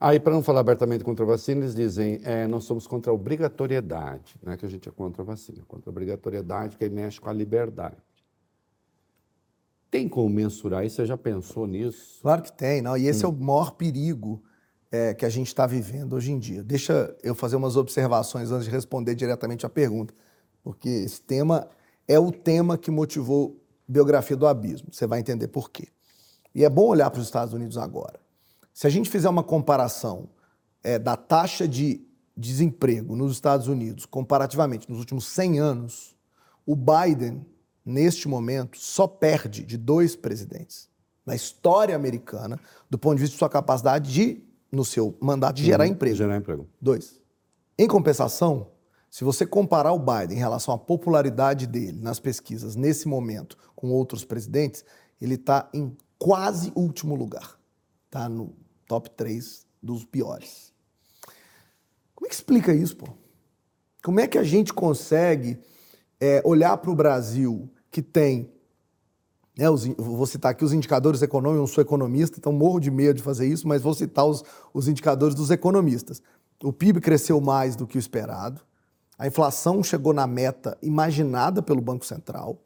[0.03, 3.13] Aí, para não falar abertamente contra a vacina, eles dizem é, nós somos contra a
[3.13, 6.89] obrigatoriedade, não é que a gente é contra a vacina, contra a obrigatoriedade que aí
[6.89, 7.97] mexe com a liberdade.
[9.91, 10.95] Tem como mensurar isso?
[10.95, 12.17] Você já pensou nisso?
[12.23, 12.97] Claro que tem, não.
[12.97, 14.41] E esse é o maior perigo
[14.91, 16.63] é, que a gente está vivendo hoje em dia.
[16.63, 20.15] Deixa eu fazer umas observações antes de responder diretamente à pergunta,
[20.63, 21.69] porque esse tema
[22.07, 24.87] é o tema que motivou Biografia do Abismo.
[24.91, 25.89] Você vai entender por quê.
[26.55, 28.20] E é bom olhar para os Estados Unidos agora.
[28.73, 30.29] Se a gente fizer uma comparação
[30.83, 32.01] é, da taxa de
[32.35, 36.15] desemprego nos Estados Unidos, comparativamente nos últimos 100 anos,
[36.65, 37.45] o Biden,
[37.85, 40.89] neste momento, só perde de dois presidentes
[41.25, 45.65] na história americana, do ponto de vista de sua capacidade de, no seu mandato, de
[45.65, 46.15] gerar emprego.
[46.15, 46.67] Gerar emprego.
[46.81, 47.21] Dois.
[47.77, 48.71] Em compensação,
[49.09, 53.91] se você comparar o Biden em relação à popularidade dele nas pesquisas nesse momento com
[53.91, 54.85] outros presidentes,
[55.19, 57.59] ele está em quase último lugar.
[58.05, 58.55] Está no
[58.91, 60.73] top 3 dos piores.
[62.13, 63.07] Como é que explica isso, pô?
[64.03, 65.57] Como é que a gente consegue
[66.19, 68.51] é, olhar para o Brasil que tem.
[69.57, 72.91] Né, os, vou citar aqui os indicadores econômicos, eu não sou economista, então morro de
[72.91, 76.21] medo de fazer isso, mas vou citar os, os indicadores dos economistas.
[76.61, 78.59] O PIB cresceu mais do que o esperado,
[79.17, 82.61] a inflação chegou na meta imaginada pelo Banco Central,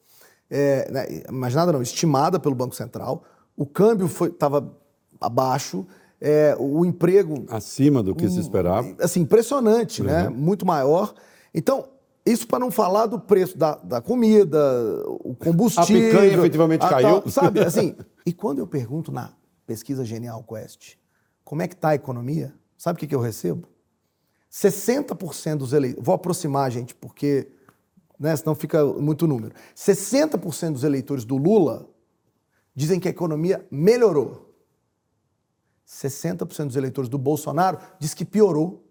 [0.50, 3.24] é, né, imaginada não, estimada pelo Banco Central,
[3.56, 4.76] o câmbio estava
[5.20, 5.88] abaixo,
[6.20, 7.46] é, o emprego.
[7.50, 8.96] Acima do que um, se esperava.
[9.00, 10.24] Assim, impressionante, né?
[10.26, 10.30] uhum.
[10.32, 10.38] né?
[10.38, 11.14] Muito maior.
[11.54, 11.88] Então,
[12.26, 14.60] isso para não falar do preço da, da, comida,
[15.06, 16.08] o combustível.
[16.08, 17.22] A picanha efetivamente caiu.
[17.22, 17.96] Tal, sabe, assim.
[18.26, 19.32] e quando eu pergunto na
[19.66, 20.96] pesquisa Genial Quest,
[21.44, 22.54] como é que está a economia?
[22.78, 23.68] Sabe o que, que eu recebo?
[24.52, 26.06] 60% dos eleitores.
[26.06, 27.48] Vou aproximar, gente, porque
[28.20, 29.54] né, senão fica muito número.
[29.76, 31.88] 60% dos eleitores do Lula
[32.74, 34.55] dizem que a economia melhorou.
[35.88, 38.84] 60% dos eleitores do Bolsonaro diz que piorou.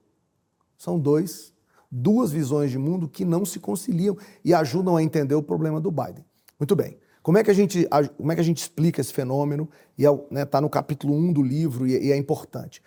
[0.76, 1.54] São dois
[1.94, 5.92] duas visões de mundo que não se conciliam e ajudam a entender o problema do
[5.92, 6.24] Biden.
[6.58, 6.98] Muito bem.
[7.22, 9.70] Como é que a gente, como é que a gente explica esse fenômeno?
[9.96, 12.82] E está é, né, tá no capítulo 1 do livro e, e é importante.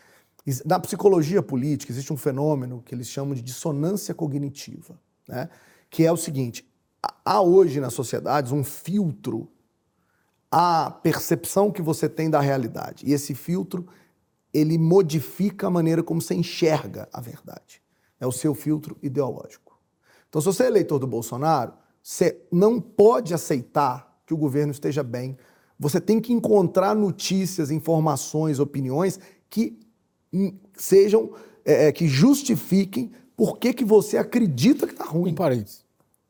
[0.65, 5.49] Na psicologia política existe um fenômeno que eles chamam de dissonância cognitiva, né?
[5.89, 6.69] que é o seguinte:
[7.25, 9.49] há hoje nas sociedades um filtro
[10.51, 13.05] à percepção que você tem da realidade.
[13.05, 13.87] E esse filtro
[14.53, 17.81] ele modifica a maneira como você enxerga a verdade.
[18.19, 19.79] É o seu filtro ideológico.
[20.29, 25.03] Então, se você é eleitor do Bolsonaro, você não pode aceitar que o governo esteja
[25.03, 25.37] bem.
[25.79, 29.79] Você tem que encontrar notícias, informações, opiniões que
[30.33, 31.31] hum, sejam,
[31.63, 35.31] é, é, que justifiquem por que, que você acredita que está ruim.
[35.31, 35.85] Um parênteses.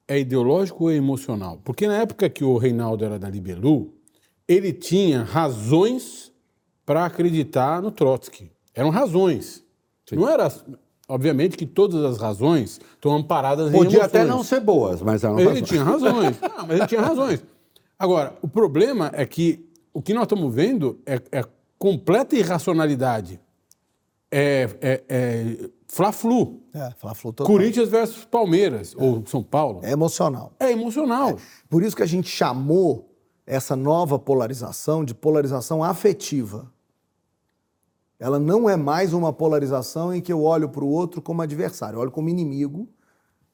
[0.08, 1.60] É ideológico ou é emocional?
[1.64, 3.94] Porque na época que o Reinaldo era da Libelu,
[4.48, 6.32] ele tinha razões
[6.86, 8.52] para acreditar no Trotsky.
[8.74, 9.64] Eram razões.
[10.06, 10.16] Sim.
[10.16, 10.50] Não era
[11.10, 15.24] Obviamente que todas as razões estão amparadas Podia em Podia até não ser boas, mas
[15.24, 15.70] eram Ele razões.
[15.70, 16.42] tinha razões.
[16.42, 17.44] Não, mas ele tinha razões.
[17.98, 21.46] Agora, o problema é que o que nós estamos vendo é, é
[21.80, 23.40] completa irracionalidade.
[24.30, 26.62] É, é, é Fla-Flu.
[26.74, 27.48] É, Fla-Flu total.
[27.48, 29.02] Corinthians versus Palmeiras, é.
[29.02, 29.80] ou São Paulo.
[29.84, 30.52] É emocional.
[30.60, 31.30] É emocional.
[31.30, 31.36] É.
[31.70, 33.07] Por isso que a gente chamou
[33.48, 36.70] essa nova polarização de polarização afetiva.
[38.20, 41.96] Ela não é mais uma polarização em que eu olho para o outro como adversário,
[41.96, 42.90] eu olho como inimigo.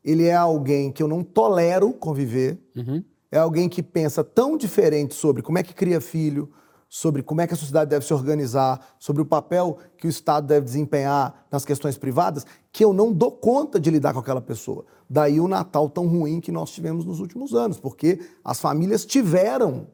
[0.04, 2.58] Ele é alguém que eu não tolero conviver.
[2.76, 3.04] Uhum.
[3.32, 6.52] É alguém que pensa tão diferente sobre como é que cria filho,
[6.96, 10.46] sobre como é que a sociedade deve se organizar, sobre o papel que o Estado
[10.46, 14.86] deve desempenhar nas questões privadas, que eu não dou conta de lidar com aquela pessoa.
[15.10, 19.88] Daí o Natal tão ruim que nós tivemos nos últimos anos, porque as famílias tiveram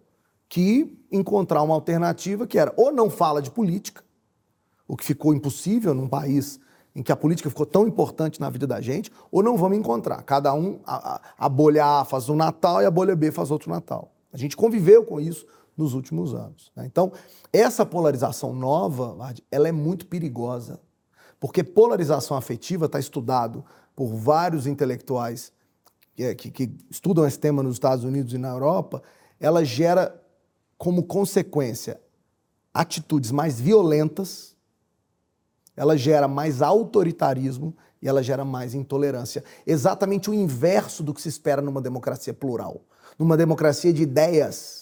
[0.50, 4.04] que encontrar uma alternativa que era ou não fala de política,
[4.86, 6.60] o que ficou impossível num país
[6.94, 10.22] em que a política ficou tão importante na vida da gente, ou não vamos encontrar.
[10.24, 13.72] Cada um, a, a, bolha A faz um Natal e a bolha B faz outro
[13.72, 14.12] Natal.
[14.34, 15.46] A gente conviveu com isso
[15.80, 16.72] nos últimos anos.
[16.76, 16.86] Né?
[16.86, 17.12] Então,
[17.52, 19.16] essa polarização nova,
[19.52, 20.80] ela é muito perigosa,
[21.40, 23.64] porque polarização afetiva está estudado
[23.96, 25.52] por vários intelectuais
[26.16, 29.02] que, é, que, que estudam esse tema nos Estados Unidos e na Europa,
[29.40, 30.22] ela gera
[30.78, 32.00] como consequência
[32.74, 34.56] atitudes mais violentas
[35.80, 39.42] ela gera mais autoritarismo e ela gera mais intolerância.
[39.66, 42.82] Exatamente o inverso do que se espera numa democracia plural,
[43.18, 44.79] numa democracia de ideias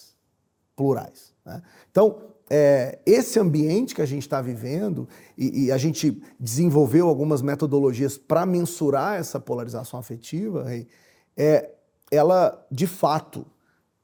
[0.78, 1.34] plurais.
[1.44, 1.60] Né?
[1.90, 7.42] Então, é, esse ambiente que a gente está vivendo, e, e, a gente desenvolveu algumas
[7.42, 10.64] metodologias para mensurar essa polarização afetiva,
[11.36, 11.70] é,
[12.12, 13.44] ela, de fato,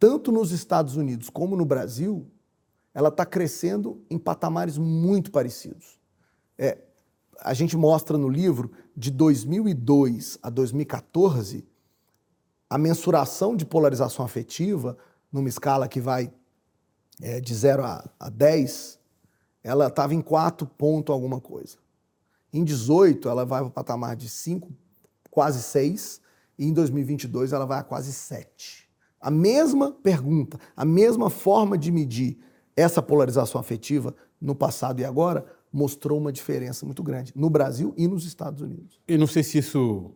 [0.01, 2.27] tanto nos Estados Unidos como no Brasil,
[2.93, 5.99] ela está crescendo em patamares muito parecidos.
[6.59, 6.79] É,
[7.41, 11.64] a gente mostra no livro, de 2002 a 2014,
[12.68, 14.97] a mensuração de polarização afetiva,
[15.33, 16.33] numa escala que vai
[17.22, 18.98] é, de 0 a, a 10,
[19.62, 21.76] ela estava em 4 ponto alguma coisa.
[22.52, 24.72] Em 18, ela vai para o patamar de 5,
[25.30, 26.20] quase 6,
[26.58, 28.88] e em 2022 ela vai a quase 7.
[29.20, 32.38] A mesma pergunta, a mesma forma de medir
[32.76, 38.06] essa polarização afetiva no passado e agora mostrou uma diferença muito grande no Brasil e
[38.06, 39.00] nos Estados Unidos.
[39.08, 40.12] Eu não sei se isso,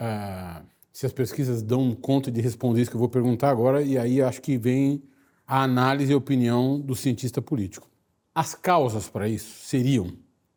[0.00, 0.62] ah,
[0.92, 4.20] se as pesquisas dão conta de responder isso que eu vou perguntar agora, e aí
[4.20, 5.02] acho que vem
[5.48, 7.88] a análise e opinião do cientista político.
[8.34, 10.12] As causas para isso seriam,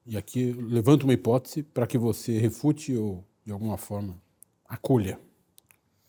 [0.06, 4.22] e aqui levanto uma hipótese para que você refute ou de alguma forma
[4.68, 5.18] acolha.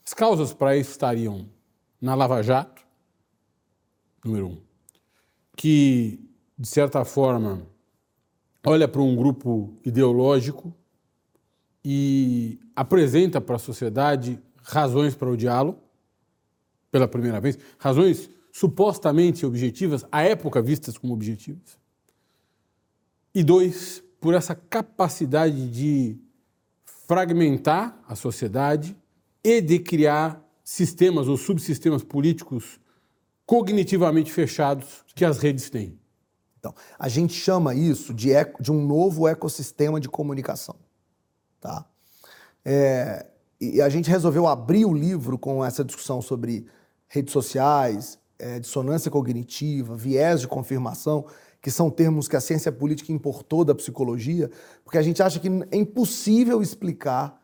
[0.05, 1.49] As causas para isso estariam
[2.01, 2.83] na Lava Jato,
[4.25, 4.61] número um,
[5.57, 6.19] que
[6.59, 7.65] de certa forma
[8.67, 10.75] olha para um grupo ideológico
[11.85, 15.79] e apresenta para a sociedade razões para odiá-lo
[16.91, 21.79] pela primeira vez, razões supostamente objetivas, à época vistas como objetivas.
[23.35, 26.19] E dois, por essa capacidade de
[26.85, 28.95] fragmentar a sociedade
[29.43, 32.79] e de criar sistemas ou subsistemas políticos
[33.47, 35.99] cognitivamente fechados que as redes têm.
[36.59, 40.77] Então, a gente chama isso de, eco, de um novo ecossistema de comunicação.
[41.61, 41.85] Tá?
[42.65, 43.27] É,
[43.61, 46.67] e a gente resolveu abrir o livro com essa discussão sobre
[47.09, 51.25] redes sociais, é, dissonância cognitiva, viés de confirmação,
[51.61, 54.51] que são termos que a ciência política importou da psicologia,
[54.85, 57.41] porque a gente acha que é impossível explicar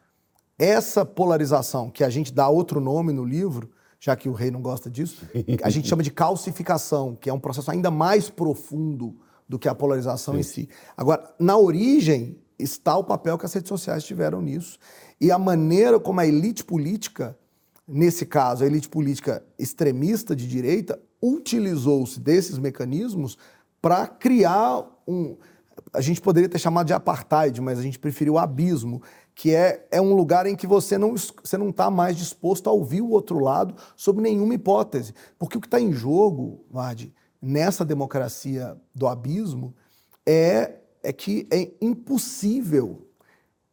[0.58, 3.70] essa polarização, que a gente dá outro nome no livro,
[4.00, 5.24] já que o rei não gosta disso,
[5.62, 9.16] a gente chama de calcificação, que é um processo ainda mais profundo
[9.48, 10.40] do que a polarização Sim.
[10.40, 10.68] em si.
[10.96, 14.80] Agora, na origem está o papel que as redes sociais tiveram nisso
[15.20, 17.37] e a maneira como a elite política,
[17.88, 23.38] nesse caso, a elite política extremista de direita, utilizou-se desses mecanismos
[23.80, 25.36] para criar um.
[25.92, 29.00] A gente poderia ter chamado de apartheid, mas a gente preferiu abismo,
[29.34, 32.72] que é, é um lugar em que você não você não está mais disposto a
[32.72, 35.14] ouvir o outro lado sob nenhuma hipótese.
[35.38, 39.74] Porque o que está em jogo, Vade, nessa democracia do abismo,
[40.26, 43.06] é, é que é impossível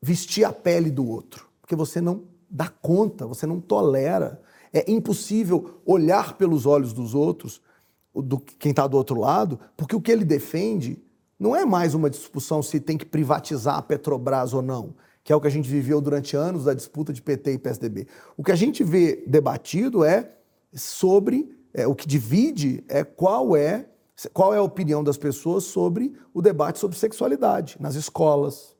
[0.02, 2.24] vestir a pele do outro, porque você não
[2.56, 4.42] dá conta, você não tolera.
[4.74, 7.62] É impossível olhar pelos olhos dos outros,
[8.14, 11.04] do quem está do outro lado, porque o que ele defende
[11.38, 14.96] não é mais uma discussão se tem que privatizar a Petrobras ou não
[15.26, 18.08] que é o que a gente viveu durante anos da disputa de PT e PSDB.
[18.38, 20.32] O que a gente vê debatido é
[20.72, 23.90] sobre é, o que divide é qual é
[24.32, 28.76] qual é a opinião das pessoas sobre o debate sobre sexualidade nas escolas,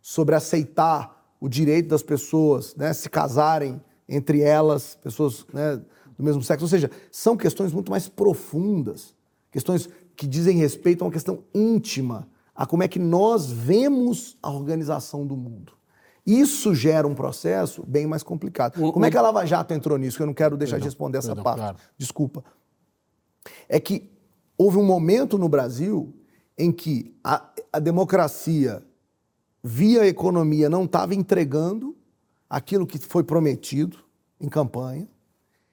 [0.00, 5.80] sobre aceitar o direito das pessoas né, se casarem entre elas, pessoas né,
[6.16, 6.64] do mesmo sexo.
[6.64, 9.14] Ou seja, são questões muito mais profundas,
[9.50, 14.50] questões que dizem respeito a uma questão íntima, a como é que nós vemos a
[14.50, 15.72] organização do mundo.
[16.26, 18.84] Isso gera um processo bem mais complicado.
[18.84, 20.16] O, Como é que a Lava Jato entrou nisso?
[20.16, 21.58] Que eu não quero deixar perdão, de responder essa perdão, parte.
[21.58, 21.76] Claro.
[21.96, 22.44] Desculpa.
[23.68, 24.10] É que
[24.58, 26.14] houve um momento no Brasil
[26.58, 28.82] em que a, a democracia,
[29.62, 31.96] via economia, não estava entregando
[32.48, 33.98] aquilo que foi prometido
[34.40, 35.08] em campanha.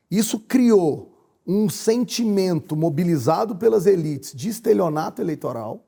[0.10, 5.86] Isso criou um sentimento mobilizado pelas elites de estelionato eleitoral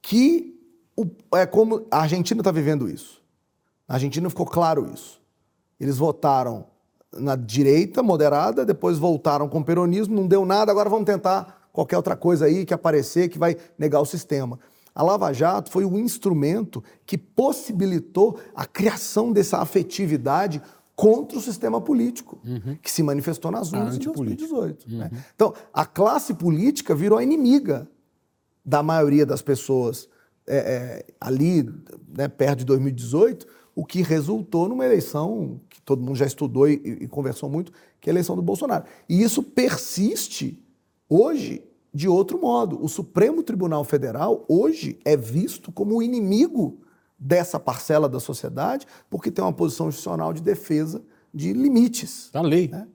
[0.00, 0.58] que
[0.96, 1.06] o,
[1.36, 3.22] é como a Argentina está vivendo isso.
[3.86, 5.20] Na Argentina ficou claro isso.
[5.78, 6.66] Eles votaram
[7.12, 11.96] na direita moderada, depois voltaram com o peronismo, não deu nada, agora vamos tentar qualquer
[11.96, 14.58] outra coisa aí que aparecer que vai negar o sistema.
[14.96, 20.62] A Lava Jato foi o instrumento que possibilitou a criação dessa afetividade
[20.96, 22.78] contra o sistema político, uhum.
[22.80, 24.90] que se manifestou nas urnas de 2018.
[24.90, 24.98] Uhum.
[24.98, 25.10] Né?
[25.34, 27.86] Então, a classe política virou a inimiga
[28.64, 30.08] da maioria das pessoas
[30.46, 31.62] é, é, ali,
[32.16, 36.72] né, perto de 2018, o que resultou numa eleição que todo mundo já estudou e,
[37.02, 37.70] e, conversou muito,
[38.00, 38.84] que é a eleição do Bolsonaro.
[39.06, 40.58] E isso persiste
[41.06, 41.62] hoje
[41.96, 42.78] de outro modo.
[42.84, 46.82] O Supremo Tribunal Federal hoje é visto como o inimigo
[47.18, 52.28] dessa parcela da sociedade, porque tem uma posição institucional de defesa de limites.
[52.30, 52.68] Da lei.
[52.68, 52.86] Né?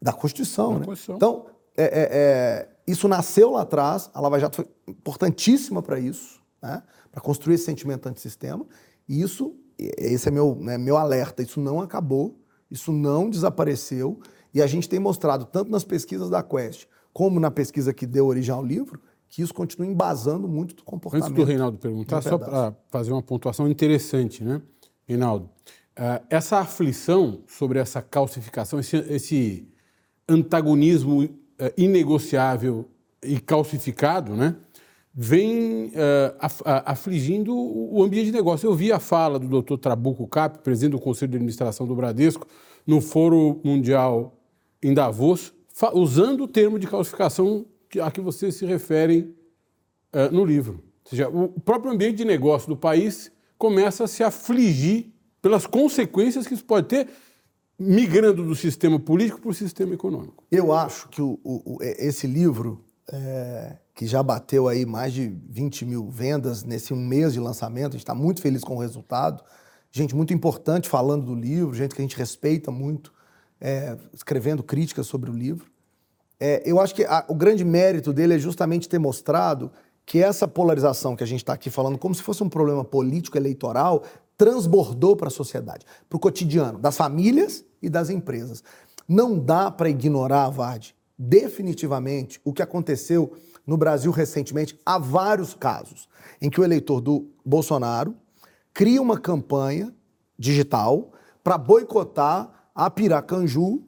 [0.00, 0.74] Da Constituição.
[0.74, 0.86] Da né?
[0.86, 1.16] Constituição.
[1.16, 6.40] Então, é, é, é, isso nasceu lá atrás, a Lava Jato foi importantíssima para isso
[6.62, 8.64] né, para construir esse sentimento antissistema.
[9.08, 12.38] E isso, esse é meu, né, meu alerta, isso não acabou,
[12.70, 14.20] isso não desapareceu.
[14.54, 16.86] E a gente tem mostrado, tanto nas pesquisas da Quest,
[17.16, 21.30] como na pesquisa que deu origem ao livro, que isso continua embasando muito do comportamento.
[21.30, 24.60] Antes do Reinaldo perguntar, só para fazer uma pontuação interessante, né,
[25.06, 25.46] Reinaldo?
[25.98, 29.66] Uh, essa aflição sobre essa calcificação, esse, esse
[30.28, 31.30] antagonismo uh,
[31.74, 32.86] inegociável
[33.22, 34.54] e calcificado, né?
[35.14, 35.92] vem
[36.38, 38.68] af, afligindo o ambiente de negócio.
[38.68, 39.78] Eu vi a fala do Dr.
[39.78, 42.46] Trabuco Cap, presidente do Conselho de Administração do Bradesco,
[42.86, 44.38] no Fórum Mundial
[44.82, 45.55] em Davos,
[45.92, 47.66] usando o termo de calcificação
[48.02, 49.34] a que vocês se referem
[50.12, 50.82] uh, no livro.
[51.04, 56.46] Ou seja, o próprio ambiente de negócio do país começa a se afligir pelas consequências
[56.46, 57.08] que isso pode ter,
[57.78, 60.42] migrando do sistema político para o sistema econômico.
[60.50, 65.84] Eu acho que o, o, esse livro é, que já bateu aí mais de 20
[65.84, 67.88] mil vendas nesse um mês de lançamento.
[67.88, 69.44] A gente está muito feliz com o resultado.
[69.92, 73.12] Gente muito importante falando do livro, gente que a gente respeita muito,
[73.60, 75.66] é, escrevendo críticas sobre o livro.
[76.38, 79.70] É, eu acho que a, o grande mérito dele é justamente ter mostrado
[80.04, 83.36] que essa polarização que a gente está aqui falando, como se fosse um problema político
[83.36, 84.04] eleitoral,
[84.36, 88.62] transbordou para a sociedade, para o cotidiano, das famílias e das empresas.
[89.08, 93.32] Não dá para ignorar, Vard, definitivamente o que aconteceu
[93.66, 94.78] no Brasil recentemente.
[94.84, 96.08] Há vários casos
[96.40, 98.14] em que o eleitor do Bolsonaro
[98.72, 99.92] cria uma campanha
[100.38, 101.10] digital
[101.42, 103.82] para boicotar a Piracanju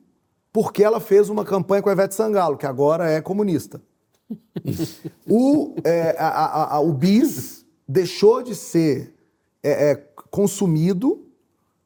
[0.52, 3.80] porque ela fez uma campanha com a Ivete Sangalo, que agora é comunista.
[5.28, 9.14] o, é, a, a, o bis deixou de ser
[9.62, 9.94] é, é,
[10.30, 11.26] consumido.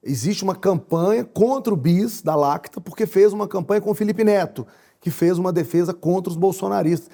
[0.03, 4.25] Existe uma campanha contra o bis da Lacta, porque fez uma campanha com o Felipe
[4.25, 4.67] Neto,
[5.01, 7.11] que fez uma defesa contra os bolsonaristas.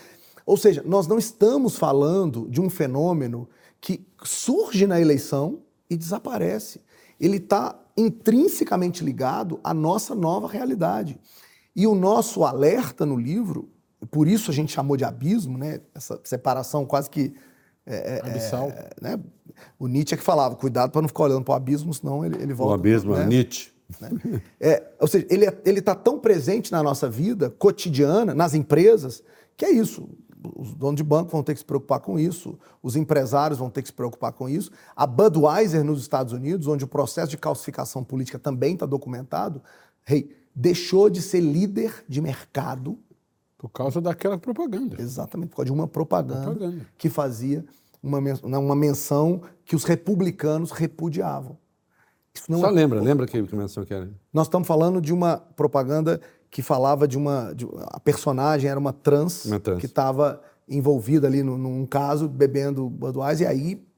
[0.47, 3.49] Ou seja, nós não estamos falando de um fenômeno
[3.81, 5.61] que surge na eleição
[5.91, 6.81] e desaparece.
[7.21, 11.19] Ele está intrinsecamente ligado à nossa nova realidade.
[11.75, 13.69] E o nosso alerta no livro,
[14.11, 15.81] por isso a gente chamou de abismo, né?
[15.95, 17.35] essa separação quase que.
[17.85, 18.69] É, é Abissal.
[18.69, 19.21] É, né?
[19.79, 22.37] O Nietzsche é que falava: cuidado para não ficar olhando para o abismo, senão ele,
[22.41, 22.73] ele volta.
[22.73, 23.23] O abismo né?
[23.23, 23.73] é Nietzsche.
[24.01, 24.11] Né?
[24.61, 29.23] É, ou seja, ele é, está tão presente na nossa vida cotidiana, nas empresas,
[29.57, 30.09] que é isso.
[30.57, 33.83] Os donos de banco vão ter que se preocupar com isso, os empresários vão ter
[33.83, 34.71] que se preocupar com isso.
[34.95, 39.63] A Budweiser nos Estados Unidos, onde o processo de calcificação política também está documentado,
[40.09, 42.99] hey, deixou de ser líder de mercado.
[43.57, 45.01] Por causa daquela propaganda.
[45.01, 46.87] Exatamente, por causa de uma propaganda, propaganda.
[46.97, 47.65] que fazia
[48.03, 48.19] uma,
[48.59, 51.57] uma menção que os republicanos repudiavam.
[52.35, 52.71] Só é...
[52.71, 54.09] lembra, lembra que, que menção que era?
[54.33, 56.21] Nós estamos falando de uma propaganda
[56.51, 57.53] que falava de uma.
[57.55, 59.81] De, a personagem era uma trans, uma trans.
[59.81, 63.89] que estava envolvida ali num, num, caso, bebendo Budweiser, e aí.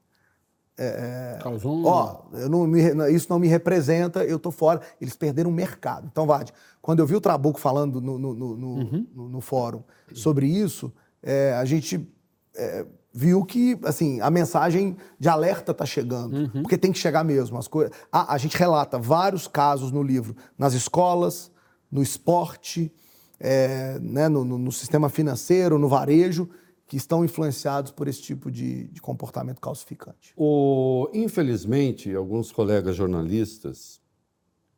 [0.78, 1.84] É, é Causou um...
[1.84, 2.80] Ó, não me,
[3.12, 4.80] isso não me representa, eu tô fora.
[5.00, 6.08] Eles perderam o mercado.
[6.10, 9.06] Então, Vade, quando eu vi o Trabuco falando no, no, no, uhum.
[9.14, 9.82] no, no fórum
[10.14, 10.92] sobre isso,
[11.22, 12.08] é, a gente
[12.56, 16.62] é, viu que assim a mensagem de alerta está chegando, uhum.
[16.62, 17.58] porque tem que chegar mesmo.
[17.58, 17.92] As coisas.
[18.10, 21.49] a gente relata vários casos no livro, nas escolas,
[21.90, 22.92] no esporte,
[23.38, 26.48] é, né, no, no, sistema financeiro, no varejo,
[26.86, 30.32] que estão influenciados por esse tipo de, de comportamento calcificante.
[30.36, 34.00] O, infelizmente, alguns colegas jornalistas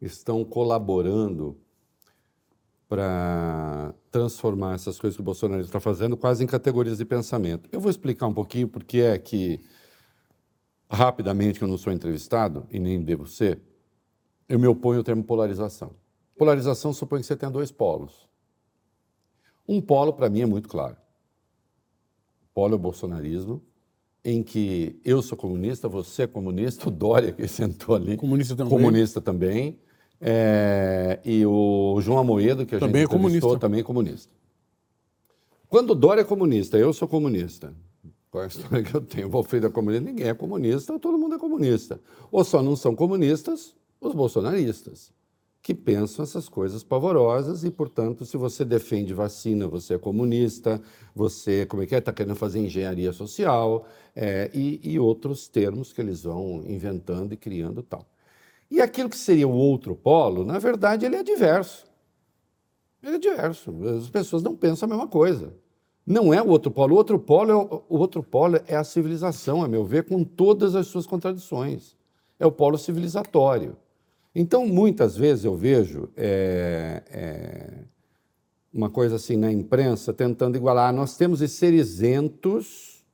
[0.01, 1.57] estão colaborando
[2.93, 7.67] para transformar essas coisas que o Bolsonaro está fazendo quase em categorias de pensamento.
[7.73, 9.59] Eu vou explicar um pouquinho porque é que,
[10.91, 13.59] rapidamente, que eu não sou entrevistado, e nem devo ser,
[14.47, 15.95] eu me oponho ao termo polarização.
[16.37, 18.29] Polarização supõe que você tenha dois polos.
[19.69, 20.97] Um polo, para mim, é muito claro.
[22.45, 23.63] O polo é o bolsonarismo,
[24.25, 28.71] em que eu sou comunista, você é comunista, o Dória, que sentou ali, comunista também.
[28.71, 29.79] Comunista também
[30.21, 33.59] é, e o João Amoedo, que a também gente é comunista.
[33.59, 34.33] também é comunista.
[35.69, 37.75] Quando o Dória é comunista, eu sou comunista.
[38.31, 39.27] Qual é a história que eu tenho?
[39.27, 42.01] O Valfrido é comunista, ninguém é comunista, todo mundo é comunista.
[42.31, 45.13] Ou só não são comunistas os bolsonaristas
[45.63, 50.83] que pensam essas coisas pavorosas e, portanto, se você defende vacina, você é comunista,
[51.15, 55.93] você, como é que é, está querendo fazer engenharia social é, e, e, outros termos
[55.93, 58.05] que eles vão inventando e criando tal.
[58.69, 61.87] E aquilo que seria o outro polo, na verdade, ele é diverso.
[63.01, 63.73] Ele é diverso.
[63.97, 65.55] As pessoas não pensam a mesma coisa.
[66.05, 66.95] Não é o outro polo.
[66.95, 70.75] O outro polo é, o outro polo é a civilização, a meu ver, com todas
[70.75, 71.97] as suas contradições.
[72.41, 73.77] É o polo civilizatório.
[74.35, 77.85] Então, muitas vezes eu vejo é, é,
[78.73, 80.93] uma coisa assim na imprensa tentando igualar.
[80.93, 83.05] Nós temos de ser isentos.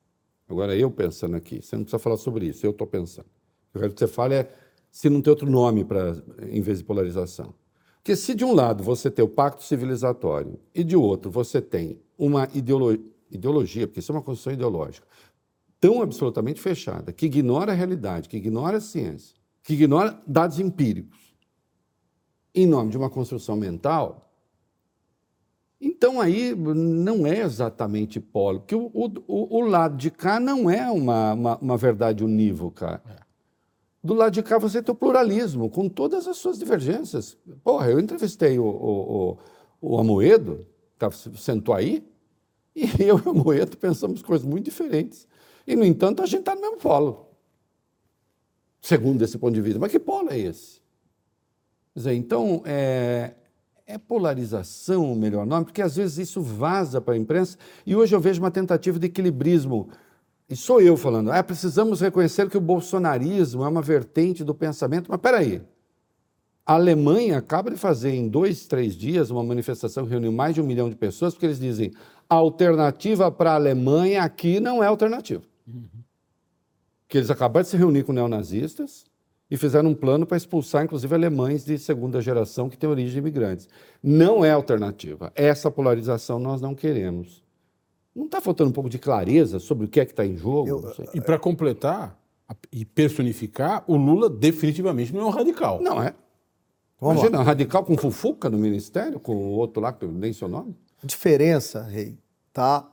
[0.48, 3.26] Agora, eu pensando aqui, você não precisa falar sobre isso, eu estou pensando.
[3.74, 4.50] Eu quero que você fale é
[4.90, 6.16] se não tem outro nome para
[6.48, 7.52] em vez de polarização.
[7.96, 12.00] Porque se de um lado você tem o pacto civilizatório e de outro você tem
[12.16, 12.98] uma ideolo
[13.30, 15.06] ideologia, porque isso é uma construção ideológica,
[15.78, 19.36] tão absolutamente fechada, que ignora a realidade, que ignora a ciência,
[19.68, 21.18] que ignora dados empíricos,
[22.54, 24.32] em nome de uma construção mental,
[25.78, 30.90] Então aí não é exatamente polo, porque o, o, o lado de cá não é
[30.90, 33.02] uma, uma, uma verdade unívoca.
[34.02, 37.36] Do lado de cá você tem o pluralismo, com todas as suas divergências.
[37.62, 39.38] Porra, eu entrevistei o, o,
[39.82, 40.66] o, o Amoedo,
[40.98, 42.02] que sentou aí,
[42.74, 45.28] e eu e o Amoedo pensamos coisas muito diferentes.
[45.66, 47.27] E, no entanto, a gente está no mesmo polo,
[48.80, 49.78] segundo esse ponto de vista.
[49.78, 50.80] Mas que polo é esse?
[51.94, 53.34] Quer dizer, então, é,
[53.86, 55.64] é polarização o melhor nome?
[55.64, 57.56] Porque às vezes isso vaza para a imprensa
[57.86, 59.88] e hoje eu vejo uma tentativa de equilibrismo.
[60.48, 65.10] E sou eu falando, ah, precisamos reconhecer que o bolsonarismo é uma vertente do pensamento.
[65.10, 65.62] Mas peraí,
[66.64, 70.60] a Alemanha acaba de fazer em dois, três dias uma manifestação que reuniu mais de
[70.60, 71.92] um milhão de pessoas, porque eles dizem
[72.28, 75.42] a alternativa para a Alemanha aqui não é alternativa.
[75.66, 75.88] Uhum.
[77.08, 79.04] Que eles acabaram de se reunir com neonazistas,
[79.50, 83.18] e fizeram um plano para expulsar, inclusive, alemães de segunda geração que têm origem de
[83.18, 83.68] imigrantes.
[84.02, 85.32] Não é alternativa.
[85.34, 87.42] Essa polarização nós não queremos.
[88.14, 90.68] Não está faltando um pouco de clareza sobre o que é que está em jogo?
[90.68, 92.18] Eu, e para completar
[92.72, 95.80] e personificar, o Lula definitivamente não é um radical.
[95.80, 96.14] Não é.
[97.00, 97.44] Vamos Imagina, lá.
[97.44, 100.76] um radical com fufuca no ministério, com o outro lá, que nem seu nome.
[101.02, 102.18] A diferença, Rei,
[102.52, 102.90] tá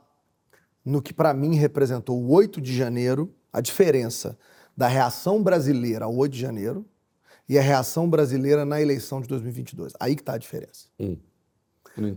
[0.85, 4.37] no que para mim representou o 8 de janeiro, a diferença
[4.75, 6.85] da reação brasileira ao 8 de janeiro
[7.47, 9.93] e a reação brasileira na eleição de 2022.
[9.97, 10.87] Aí que está a diferença.
[10.99, 11.15] Hum.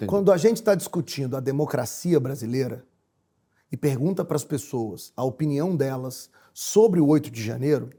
[0.09, 2.85] Quando a gente está discutindo a democracia brasileira
[3.71, 7.91] e pergunta para as pessoas a opinião delas sobre o 8 de janeiro,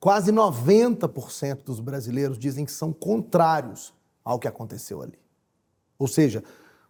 [0.00, 3.94] quase 90% dos brasileiros dizem que são contrários
[4.24, 5.20] ao que aconteceu ali.
[5.96, 6.42] Ou seja,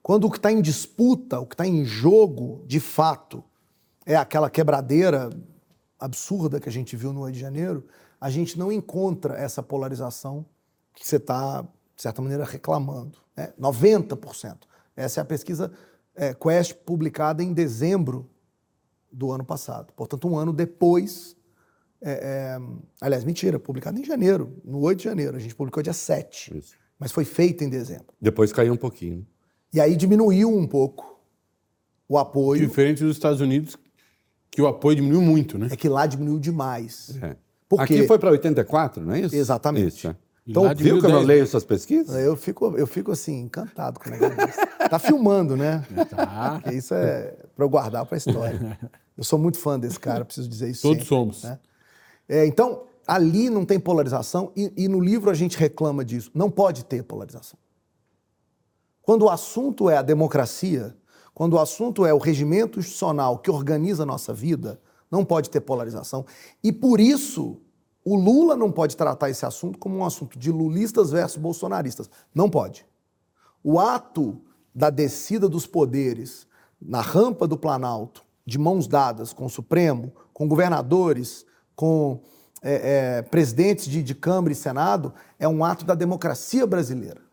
[0.02, 3.44] quando o que está em disputa, o que está em jogo, de fato,
[4.06, 5.28] é aquela quebradeira
[6.00, 7.86] absurda que a gente viu no 8 de janeiro,
[8.20, 10.44] a gente não encontra essa polarização
[10.94, 13.18] que você está, de certa maneira, reclamando.
[13.36, 13.52] Né?
[13.58, 14.58] 90%.
[14.96, 15.72] Essa é a pesquisa
[16.14, 18.28] é, Quest publicada em dezembro
[19.10, 19.92] do ano passado.
[19.94, 21.36] Portanto, um ano depois.
[22.02, 22.60] É, é,
[23.00, 25.36] aliás, mentira, publicada em janeiro, no 8 de janeiro.
[25.36, 26.56] A gente publicou dia 7.
[26.56, 26.74] Isso.
[26.98, 28.14] Mas foi feita em dezembro.
[28.20, 29.26] Depois caiu um pouquinho.
[29.72, 31.20] E aí diminuiu um pouco
[32.08, 32.66] o apoio.
[32.66, 33.76] Diferente dos Estados Unidos,
[34.50, 35.68] que o apoio diminuiu muito, né?
[35.70, 37.16] É que lá diminuiu demais.
[37.22, 37.36] É.
[37.78, 39.34] Aqui foi para 84, não é isso?
[39.34, 39.96] Exatamente.
[39.96, 40.16] Isso, é.
[40.46, 42.16] Então, viu que eu não leio suas pesquisas?
[42.16, 44.36] Eu fico, eu fico assim, encantado com o negócio
[44.88, 45.84] Tá filmando, né?
[46.10, 46.58] Tá.
[46.60, 48.78] Porque isso é para eu guardar para a história.
[49.16, 50.82] Eu sou muito fã desse cara, preciso dizer isso.
[50.82, 51.44] Todos sempre, somos.
[51.44, 51.58] Né?
[52.28, 56.30] É, então, ali não tem polarização e, e no livro a gente reclama disso.
[56.34, 57.58] Não pode ter polarização.
[59.02, 60.96] Quando o assunto é a democracia,
[61.40, 64.78] quando o assunto é o regimento institucional que organiza a nossa vida,
[65.10, 66.26] não pode ter polarização.
[66.62, 67.56] E por isso,
[68.04, 72.10] o Lula não pode tratar esse assunto como um assunto de lulistas versus bolsonaristas.
[72.34, 72.84] Não pode.
[73.64, 74.38] O ato
[74.74, 76.46] da descida dos poderes
[76.78, 82.20] na rampa do Planalto, de mãos dadas com o Supremo, com governadores, com
[82.60, 87.29] é, é, presidentes de, de Câmara e Senado, é um ato da democracia brasileira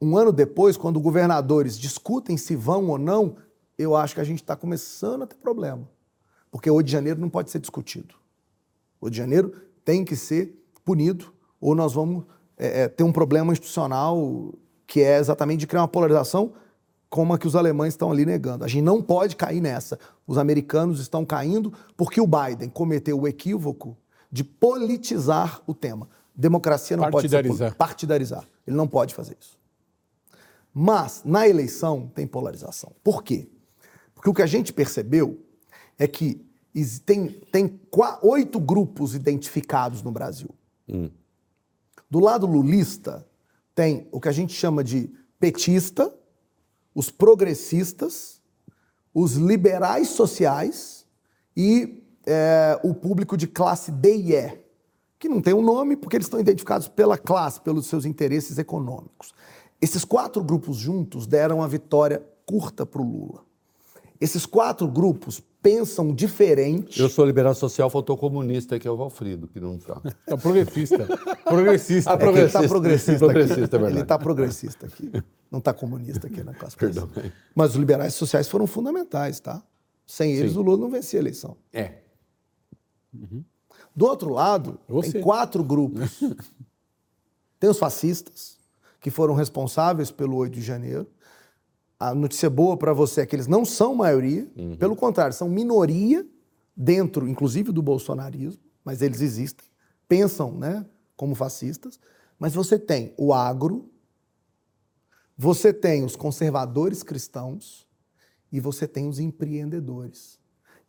[0.00, 3.36] um ano depois, quando governadores discutem se vão ou não,
[3.76, 5.88] eu acho que a gente está começando a ter problema.
[6.50, 8.14] Porque o 8 de janeiro não pode ser discutido.
[9.00, 9.52] O 8 de janeiro
[9.84, 12.24] tem que ser punido, ou nós vamos
[12.56, 14.54] é, é, ter um problema institucional
[14.86, 16.52] que é exatamente de criar uma polarização
[17.10, 18.64] como a que os alemães estão ali negando.
[18.64, 19.98] A gente não pode cair nessa.
[20.26, 23.96] Os americanos estão caindo porque o Biden cometeu o equívoco
[24.30, 26.08] de politizar o tema.
[26.34, 28.44] Democracia não pode ser partidarizar.
[28.66, 29.57] Ele não pode fazer isso.
[30.80, 32.92] Mas na eleição tem polarização.
[33.02, 33.50] Por quê?
[34.14, 35.44] Porque o que a gente percebeu
[35.98, 36.46] é que
[37.04, 37.80] tem, tem
[38.22, 40.50] oito grupos identificados no Brasil.
[40.88, 41.10] Hum.
[42.08, 43.26] Do lado lulista,
[43.74, 46.14] tem o que a gente chama de petista,
[46.94, 48.40] os progressistas,
[49.12, 51.04] os liberais sociais
[51.56, 54.60] e é, o público de classe D e E,
[55.18, 59.34] que não tem um nome porque eles estão identificados pela classe, pelos seus interesses econômicos.
[59.80, 63.44] Esses quatro grupos juntos deram a vitória curta para o Lula.
[64.20, 67.00] Esses quatro grupos pensam diferente.
[67.00, 70.00] Eu sou liberal social, faltou comunista, que é o Valfrido, que não está.
[70.26, 71.06] É progressista.
[71.44, 72.12] progressista.
[72.12, 72.58] Ah, progressista.
[72.58, 73.84] É ele está progressista, progressista aqui.
[73.84, 75.12] É ele está progressista aqui.
[75.50, 76.76] Não está comunista aqui na classe.
[76.76, 77.08] Perdão.
[77.54, 79.62] Mas os liberais sociais foram fundamentais, tá?
[80.06, 80.58] Sem eles, Sim.
[80.58, 81.56] o Lula não vencia a eleição.
[81.72, 81.98] É.
[83.12, 83.44] Uhum.
[83.94, 85.12] Do outro lado, Você.
[85.12, 86.20] tem quatro grupos.
[87.60, 88.57] tem os fascistas,
[89.00, 91.06] que foram responsáveis pelo 8 de janeiro.
[91.98, 94.76] A notícia boa para você é que eles não são maioria, uhum.
[94.76, 96.26] pelo contrário, são minoria
[96.76, 99.66] dentro, inclusive, do bolsonarismo, mas eles existem,
[100.06, 100.86] pensam né,
[101.16, 101.98] como fascistas.
[102.38, 103.90] Mas você tem o agro,
[105.40, 107.86] Você tem os conservadores cristãos
[108.50, 110.36] e você tem os empreendedores.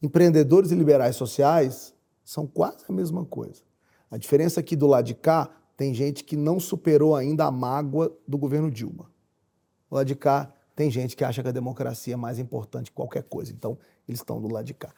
[0.02, 1.94] Empreendedores e liberais sociais
[2.26, 3.62] são quase a mesma coisa.
[4.10, 5.50] A diferença é que do lado de cá
[5.80, 9.10] tem gente que não superou ainda a mágoa do governo Dilma.
[9.90, 12.96] Do lado de cá tem gente que acha que a democracia é mais importante que
[12.98, 13.54] qualquer coisa.
[13.54, 14.94] Então, eles estão do lado de cá.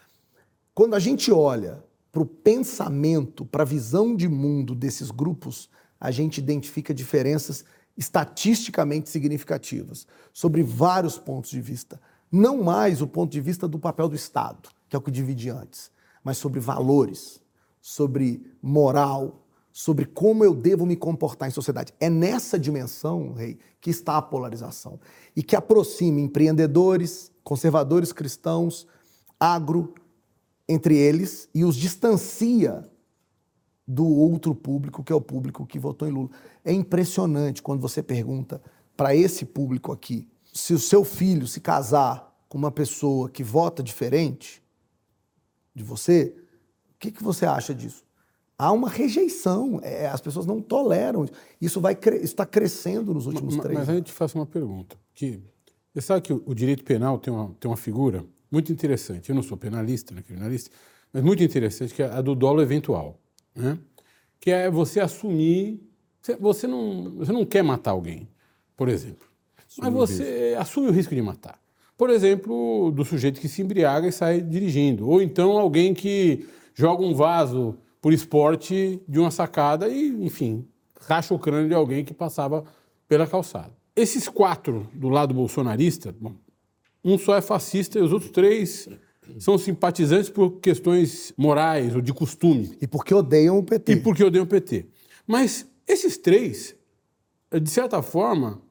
[0.74, 5.70] Quando a gente olha para o pensamento, para a visão de mundo desses grupos,
[6.00, 7.64] a gente identifica diferenças
[7.96, 12.02] estatisticamente significativas sobre vários pontos de vista.
[12.32, 15.48] Não mais o ponto de vista do papel do Estado, que é o que divide
[15.52, 15.92] antes,
[16.24, 17.40] mas sobre valores,
[17.80, 19.42] sobre moral,
[19.72, 21.94] sobre como eu devo me comportar em sociedade.
[22.00, 25.00] É nessa dimensão, Rei, que está a polarização
[25.36, 28.88] e que aproxima empreendedores, conservadores cristãos,
[29.40, 29.94] agro,
[30.68, 32.90] entre eles e os distancia
[33.88, 36.30] do outro público, que é o público que votou em Lula.
[36.64, 38.62] É impressionante quando você pergunta
[38.96, 43.82] para esse público aqui se o seu filho se casar com uma pessoa que vota
[43.82, 44.62] diferente
[45.74, 46.36] de você,
[46.94, 48.06] o que, que você acha disso?
[48.62, 51.26] Há uma rejeição, é, as pessoas não toleram.
[51.60, 54.96] Isso vai está crescendo nos últimos mas, três Mas aí eu te faço uma pergunta.
[55.16, 55.42] Que,
[55.92, 59.32] você sabe que o, o direito penal tem uma, tem uma figura muito interessante.
[59.32, 60.70] Eu não sou penalista, não criminalista,
[61.12, 63.20] mas muito interessante, que é a do dolo eventual.
[63.56, 63.80] Né?
[64.40, 65.82] Que é você assumir.
[66.40, 68.30] Você não, você não quer matar alguém,
[68.78, 69.28] por exemplo.
[69.80, 71.60] mas você assume o risco de matar.
[71.98, 75.10] Por exemplo, do sujeito que se embriaga e sai dirigindo.
[75.10, 80.68] Ou então alguém que joga um vaso por esporte de uma sacada e, enfim,
[81.00, 82.66] racha o crânio de alguém que passava
[83.08, 83.72] pela calçada.
[83.96, 86.36] Esses quatro do lado bolsonarista, bom,
[87.04, 88.90] um só é fascista e os outros três
[89.40, 92.78] são simpatizantes por questões morais ou de costume.
[92.82, 93.94] E porque odeiam o PT.
[93.94, 94.88] E porque odeiam o PT.
[95.28, 96.76] Mas esses três,
[97.52, 98.62] de certa forma,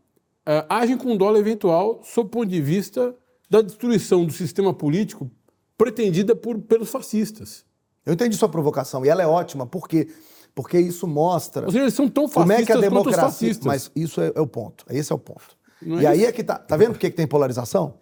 [0.47, 3.15] eh, agem com dólar eventual sob o ponto de vista
[3.49, 5.31] da destruição do sistema político
[5.77, 7.65] pretendida por, pelos fascistas.
[8.11, 10.09] Eu entendi sua provocação e ela é ótima, por quê?
[10.53, 11.67] Porque isso mostra.
[11.67, 13.55] Ou seja, eles são tão fascistas como é que a democracia.
[13.63, 14.85] Mas isso é, é, o ponto.
[14.91, 15.57] Esse é o ponto.
[15.81, 16.29] Não é e aí isso?
[16.29, 16.59] é que tá.
[16.59, 17.95] Tá vendo por que que tem polarização?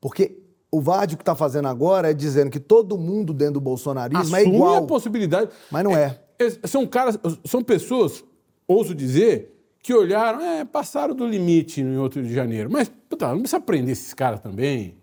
[0.00, 0.36] Porque
[0.68, 4.34] o Vardy o que está fazendo agora é dizendo que todo mundo dentro do bolsonarismo
[4.34, 4.76] é Assume igual.
[4.78, 5.48] a possibilidade.
[5.70, 6.18] Mas não é.
[6.40, 8.24] É, São caras, são pessoas,
[8.66, 12.68] ouso dizer, que olharam, é, passaram do limite em 8 de janeiro.
[12.68, 14.96] Mas, puta, não precisa prender esses caras também.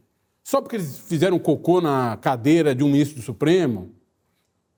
[0.44, 4.03] Só porque eles fizeram cocô na cadeira de um ministro do Supremo.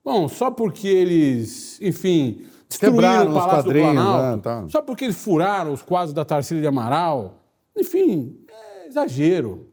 [0.06, 4.36] Bom, só porque eles, enfim, destruíram Quebraram o os Palácio do Planalto.
[4.36, 4.68] né, tá.
[4.68, 7.42] Só porque eles furaram os quadros da Tarsila de Amaral.
[7.76, 9.66] Enfim, é exagero.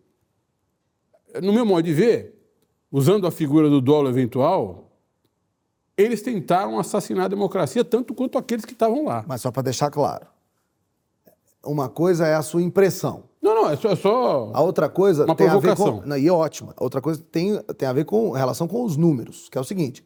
[1.39, 2.34] No meu modo de ver,
[2.91, 4.91] usando a figura do dolo eventual,
[5.95, 9.23] eles tentaram assassinar a democracia tanto quanto aqueles que estavam lá.
[9.27, 10.25] Mas só para deixar claro.
[11.63, 13.25] Uma coisa é a sua impressão.
[13.39, 13.89] Não, não, é só.
[13.91, 14.51] É só...
[14.51, 15.99] A outra coisa Uma tem a ver provocação.
[15.99, 16.07] com.
[16.07, 16.73] Não, e é ótima.
[16.75, 19.63] A outra coisa tem, tem a ver com relação com os números, que é o
[19.63, 20.03] seguinte.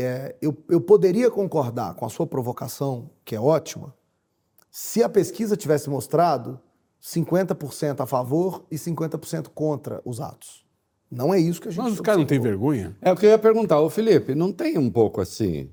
[0.00, 3.94] É, eu, eu poderia concordar com a sua provocação, que é ótima,
[4.70, 6.60] se a pesquisa tivesse mostrado
[7.02, 10.64] 50% a favor e 50% contra os atos.
[11.10, 12.96] Não é isso que a gente Mas os caras não têm vergonha?
[13.00, 15.68] É o que eu ia perguntar, ô Felipe, não tem um pouco assim?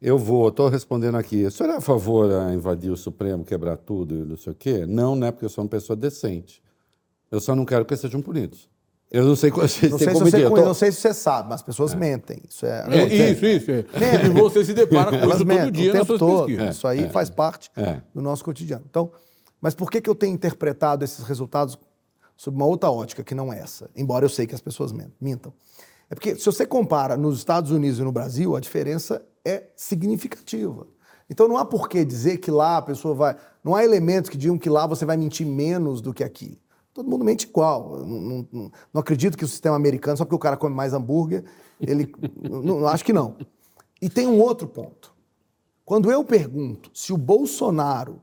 [0.00, 1.44] Eu vou, estou respondendo aqui.
[1.44, 4.56] O senhor é a favor a invadir o Supremo, quebrar tudo e não sei o
[4.56, 4.86] quê?
[4.86, 5.30] Não, né?
[5.30, 6.62] Porque eu sou uma pessoa decente.
[7.30, 8.68] Eu só não quero que eles sejam punidos.
[9.10, 10.44] Eu não sei Não sei, se você.
[10.44, 12.42] Eu não sei se você sabe, mas as pessoas mentem.
[12.48, 12.84] Isso é.
[12.88, 13.70] É, isso, isso.
[13.70, 13.84] É.
[14.26, 16.46] E você se depara com isso todo mentem dia nas suas todo.
[16.46, 16.76] pesquisas.
[16.76, 18.00] Isso aí faz parte É.
[18.14, 18.84] do nosso cotidiano.
[18.88, 19.10] Então,
[19.60, 21.78] mas por que, que eu tenho interpretado esses resultados
[22.36, 23.88] sob uma outra ótica que não essa?
[23.94, 25.52] Embora eu sei que as pessoas mintam.
[26.10, 30.86] É porque se você compara nos Estados Unidos e no Brasil, a diferença é significativa.
[31.28, 33.36] Então não há por que dizer que lá a pessoa vai.
[33.64, 36.58] Não há elementos que digam que lá você vai mentir menos do que aqui.
[36.96, 37.98] Todo mundo mente igual.
[38.06, 41.44] Não, não- não- acredito que o sistema americano, só porque o cara come mais hambúrguer,
[41.78, 42.10] ele.
[42.42, 43.36] não, acho que não.
[44.00, 45.14] E tem um outro ponto.
[45.84, 48.22] Quando eu pergunto se o Bolsonaro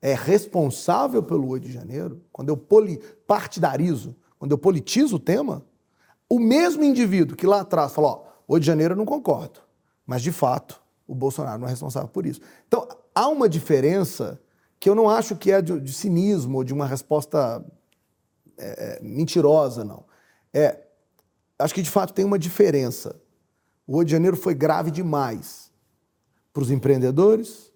[0.00, 5.64] é responsável pelo 8 de janeiro, quando eu poli- partidarizo, quando eu politizo o tema,
[6.28, 9.58] o mesmo indivíduo que lá atrás falou, ó, 8 de janeiro eu não concordo,
[10.06, 12.40] mas de fato o Bolsonaro não é responsável por isso.
[12.68, 14.40] Então há uma diferença
[14.78, 17.62] que eu não acho que é de, de cinismo ou de uma resposta
[18.60, 20.04] é, é, mentirosa, não.
[20.52, 20.78] É,
[21.58, 23.20] acho que de fato tem uma diferença.
[23.86, 25.72] O 8 de janeiro foi grave demais
[26.52, 27.72] para os empreendedores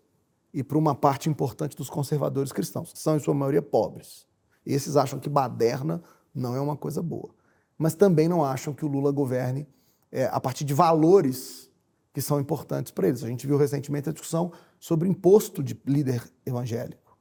[0.53, 4.27] e para uma parte importante dos conservadores cristãos, que são, em sua maioria, pobres.
[4.65, 6.03] Esses acham que baderna
[6.35, 7.35] não é uma coisa boa.
[7.77, 9.67] Mas também não acham que o Lula governe
[10.13, 11.71] é, a partir de valores
[12.13, 13.25] que são importantes para eles.
[13.25, 17.19] A gente viu recentemente a discussão sobre imposto de líder evangélico.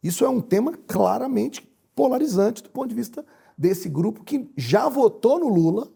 [0.00, 1.68] Isso é um tema claramente
[1.98, 3.26] polarizante do ponto de vista
[3.56, 5.88] desse grupo que já votou no Lula,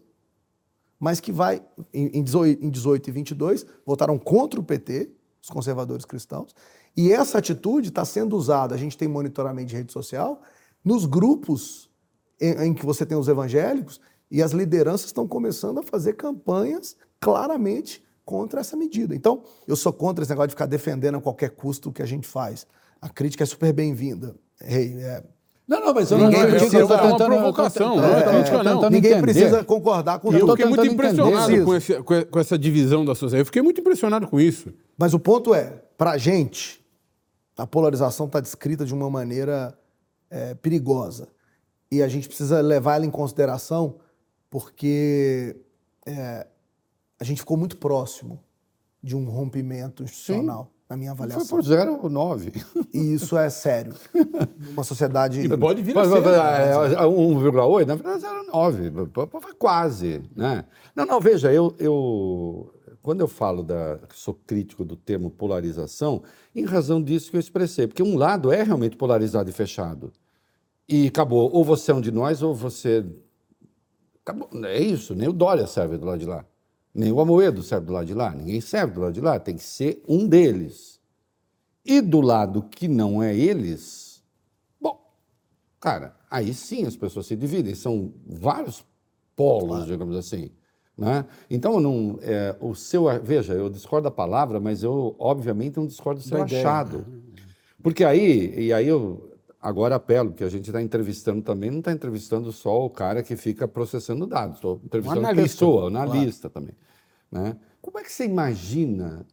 [0.99, 5.09] mas que vai, em 18, em 18 e 22, votaram contra o PT,
[5.41, 6.53] os conservadores cristãos,
[6.95, 10.41] e essa atitude está sendo usada, a gente tem monitoramento de rede social,
[10.83, 11.89] nos grupos
[12.39, 16.97] em, em que você tem os evangélicos, e as lideranças estão começando a fazer campanhas
[17.17, 19.15] claramente contra essa medida.
[19.15, 22.05] Então, eu sou contra esse negócio de ficar defendendo a qualquer custo o que a
[22.05, 22.67] gente faz.
[22.99, 24.35] A crítica é super bem-vinda.
[24.61, 25.23] Hey, é,
[25.67, 27.95] Não, não, mas eu Ninguém não precisa- eu tô é uma tentando- eu tô provocação,
[27.95, 28.75] tentando- é tô crítica, não.
[28.75, 29.21] tentando ninguém entender.
[29.33, 33.15] precisa concordar com Eu fiquei muito tentando impressionado com, esse- com- com essa divisão da
[33.15, 33.41] sociedade.
[33.41, 34.73] Eu fiquei muito impressionado com isso.
[34.97, 36.83] Mas o ponto é, para a gente,
[37.57, 39.77] a polarização está descrita de uma maneira
[40.29, 41.27] é, perigosa.
[41.91, 43.97] E a gente precisa levar ela em consideração
[44.49, 45.55] porque
[46.07, 46.45] é,
[47.19, 48.43] a gente ficou muito próximo
[49.01, 51.57] de um rompimento institucional, na minha Foi avaliação.
[51.57, 52.53] por 0,9.
[52.93, 53.93] E isso é sério.
[54.69, 55.41] Numa sociedade.
[55.41, 56.09] E pode vir a ser.
[56.09, 56.31] mas, né?
[56.31, 58.91] é, é, 1,8, na verdade era 9,
[59.41, 60.65] foi quase, né?
[60.95, 62.71] Não, não, veja, eu, eu
[63.01, 66.21] quando eu falo da que sou crítico do termo polarização,
[66.55, 70.13] em razão disso que eu expressei, porque um lado é realmente polarizado e fechado.
[70.87, 73.03] E acabou, ou você é um de nós ou você
[74.23, 76.45] acabou, é isso, nem o Dória serve do lado de lá.
[76.93, 79.55] Nem o Amoedo serve do lado de lá, ninguém serve do lado de lá, tem
[79.55, 80.99] que ser um deles.
[81.83, 84.23] E do lado que não é eles,
[84.79, 84.99] bom,
[85.79, 88.85] Cara, aí sim as pessoas se dividem, são vários
[89.35, 90.51] polos, digamos assim.
[90.97, 91.25] Né?
[91.49, 93.05] Então, não, é, o seu.
[93.21, 97.05] Veja, eu discordo da palavra, mas eu, obviamente, não discordo do seu Da ideia, achado.
[97.81, 99.32] Porque aí, e aí eu
[99.63, 103.37] agora apelo, que a gente está entrevistando também, não está entrevistando só o cara que
[103.37, 105.55] fica processando dados, estou entrevistando a analista.
[105.55, 106.75] pessoa, analista também.
[107.31, 107.57] Né?
[107.81, 109.25] Como é que você imagina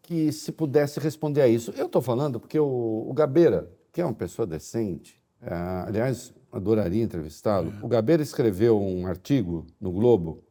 [0.00, 1.72] que se pudesse responder a isso?
[1.76, 5.54] Eu estou falando porque o, o Gabeira, que é uma pessoa decente, é,
[5.86, 10.42] aliás, adoraria entrevistá-lo, o Gabeira escreveu um artigo no Globo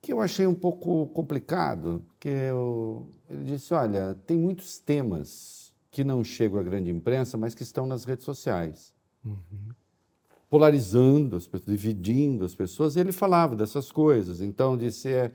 [0.00, 5.57] que eu achei um pouco complicado, porque eu, ele disse, olha, tem muitos temas
[5.90, 8.92] que não chegam à grande imprensa, mas que estão nas redes sociais.
[10.50, 14.40] Polarizando as pessoas, dividindo as pessoas, e ele falava dessas coisas.
[14.40, 15.30] Então, disse, é,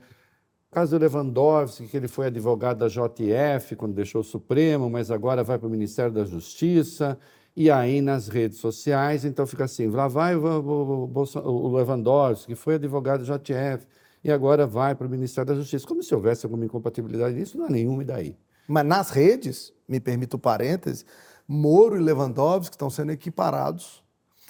[0.70, 5.44] caso do Lewandowski, que ele foi advogado da JF quando deixou o Supremo, mas agora
[5.44, 7.18] vai para o Ministério da Justiça,
[7.56, 12.74] e aí nas redes sociais, então fica assim, lá vai o, o Lewandowski, que foi
[12.74, 13.86] advogado da JF,
[14.24, 15.86] e agora vai para o Ministério da Justiça.
[15.86, 18.36] Como se houvesse alguma incompatibilidade nisso, não há nenhuma, e daí?
[18.66, 21.04] Mas nas redes, me permito parêntese,
[21.46, 24.02] Moro e Lewandowski estão sendo equiparados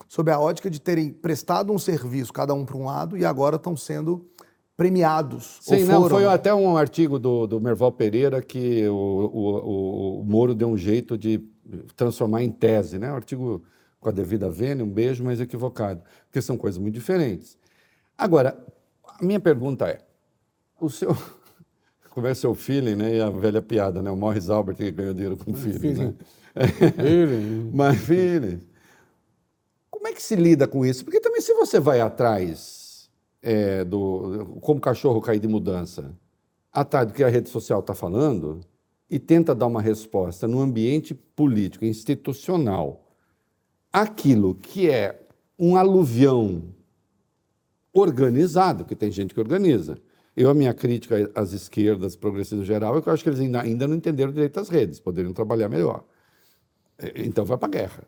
[0.09, 3.57] sob a ótica de terem prestado um serviço, cada um para um lado, e agora
[3.57, 4.29] estão sendo
[4.77, 5.59] premiados.
[5.61, 10.25] Sim, não, foi até um artigo do, do Merval Pereira que o, o, o, o
[10.25, 11.39] Moro deu um jeito de
[11.97, 13.11] transformar em tese, né?
[13.13, 13.63] Um artigo
[14.01, 17.57] com a devida vênia, um beijo, mas equivocado, porque são coisas muito diferentes.
[18.19, 18.63] Agora,
[19.19, 19.99] a minha pergunta é,
[20.81, 21.17] o seu...
[22.15, 23.17] Como é seu feeling, né?
[23.17, 24.09] E a velha piada, né?
[24.09, 26.15] O Morris Albert que ganhou dinheiro com feeling, né?
[26.97, 28.61] Ele, Mas, filho,
[29.91, 31.05] como é que se lida com isso?
[31.05, 33.11] Porque também se você vai atrás
[33.43, 36.15] é, do como cachorro cair de mudança,
[36.73, 38.61] atrás do que a rede social está falando
[39.11, 43.09] e tenta dar uma resposta no ambiente político, institucional,
[43.93, 45.21] aquilo que é
[45.59, 46.63] um aluvião
[47.93, 49.99] organizado, que tem gente que organiza.
[50.37, 53.41] Eu, a minha crítica às esquerdas, progressistas em geral, é que eu acho que eles
[53.41, 56.05] ainda, ainda não entenderam direito as redes, poderiam trabalhar melhor.
[56.99, 58.03] É, Então vai para a guerra.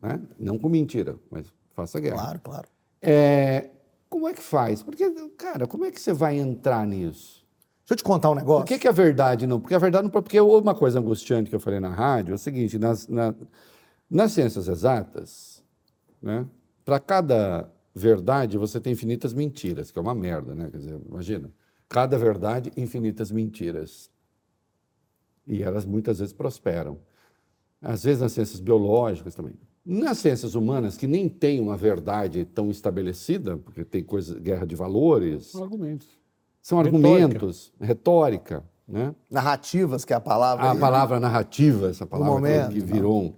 [0.00, 0.20] Né?
[0.38, 2.16] Não com mentira, mas faça guerra.
[2.16, 2.68] Claro, claro.
[3.02, 3.70] É,
[4.08, 4.82] como é que faz?
[4.82, 7.44] Porque, cara, como é que você vai entrar nisso?
[7.82, 8.62] Deixa eu te contar um negócio.
[8.64, 9.60] Por que, que a verdade não?
[9.60, 10.10] Porque a verdade não.
[10.10, 13.34] Porque uma coisa angustiante que eu falei na rádio é o seguinte: nas, na-
[14.10, 15.62] nas ciências exatas,
[16.20, 16.46] né,
[16.84, 20.68] para cada verdade você tem infinitas mentiras, que é uma merda, né?
[20.70, 21.50] Quer dizer, imagina.
[21.88, 24.10] Cada verdade, infinitas mentiras.
[25.46, 26.98] E elas muitas vezes prosperam.
[27.80, 29.54] Às vezes nas ciências biológicas também.
[29.84, 34.74] Nas ciências humanas, que nem tem uma verdade tão estabelecida, porque tem coisa, guerra de
[34.74, 36.08] valores, são argumentos.
[36.60, 37.06] são Retórica.
[37.08, 39.14] argumentos, retórica, né?
[39.30, 40.66] Narrativas, que é a palavra.
[40.66, 40.78] A aí.
[40.80, 43.34] palavra narrativa, essa palavra que- momento, que virou um.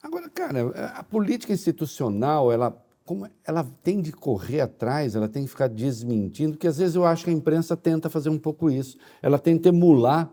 [0.00, 2.80] Agora, cara, a política institucional, ela,
[3.10, 7.04] como ela tem de correr atrás, ela tem que ficar desmentindo, porque às vezes eu
[7.04, 8.96] acho que a imprensa tenta fazer um pouco isso.
[9.20, 10.30] Ela tenta emular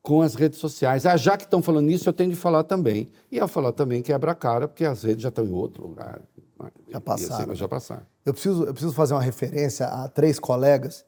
[0.00, 1.04] com as redes sociais.
[1.04, 3.10] Ah, já que estão falando isso, eu tenho de falar também.
[3.28, 6.20] E ao falar também quebra a cara, porque as redes já estão em outro lugar.
[6.88, 7.54] Já passaram.
[7.56, 8.06] já passaram.
[8.24, 11.04] Eu preciso, eu preciso fazer uma referência a três colegas.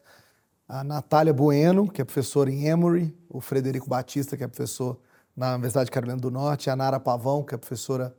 [0.66, 4.98] A Natália Bueno, que é professora em Emory, o Frederico Batista, que é professor
[5.36, 8.12] na Universidade de Carolina do Norte, a Nara Pavão, que é professora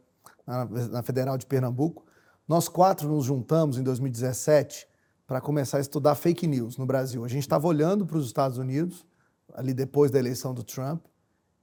[0.47, 2.05] na Federal de Pernambuco.
[2.47, 4.85] Nós quatro nos juntamos em 2017
[5.25, 7.23] para começar a estudar fake news no Brasil.
[7.23, 9.05] A gente estava olhando para os Estados Unidos,
[9.53, 11.05] ali depois da eleição do Trump,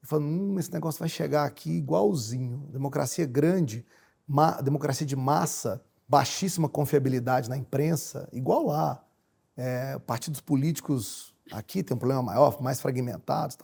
[0.03, 2.67] e falando: hum, esse negócio vai chegar aqui igualzinho.
[2.73, 3.85] Democracia grande,
[4.63, 9.05] democracia de massa, baixíssima confiabilidade na imprensa, igual lá.
[9.59, 13.59] É, partidos políticos aqui tem um problema maior, mais fragmentados.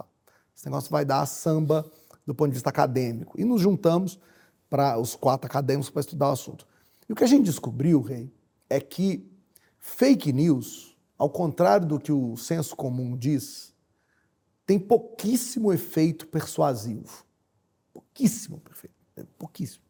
[0.54, 1.90] Esse negócio vai dar a samba
[2.26, 3.40] do ponto de vista acadêmico.
[3.40, 4.20] E nos juntamos
[4.68, 6.66] para os quatro acadêmicos para estudar o assunto.
[7.08, 8.32] E o que a gente descobriu, Rei,
[8.68, 9.30] é que
[9.78, 13.74] fake news, ao contrário do que o senso comum diz,
[14.66, 17.24] tem pouquíssimo efeito persuasivo.
[17.92, 18.94] Pouquíssimo, perfeito.
[19.16, 19.84] É pouquíssimo.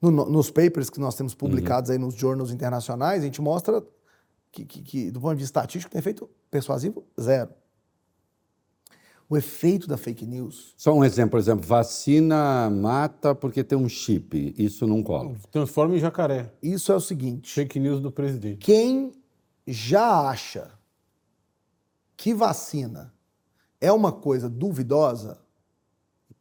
[0.00, 1.94] No, nos papers que nós temos publicados uhum.
[1.94, 3.84] aí nos journals internacionais, a gente mostra
[4.50, 7.50] que, que, que, do ponto de vista estatístico, tem efeito persuasivo zero.
[9.32, 10.74] O efeito da fake news.
[10.76, 14.54] Só um exemplo, por exemplo, vacina mata porque tem um chip.
[14.58, 15.34] Isso não cola.
[15.50, 16.52] Transforma em jacaré.
[16.62, 17.50] Isso é o seguinte.
[17.50, 18.58] Fake news do presidente.
[18.58, 19.10] Quem
[19.66, 20.70] já acha
[22.14, 23.14] que vacina
[23.80, 25.40] é uma coisa duvidosa,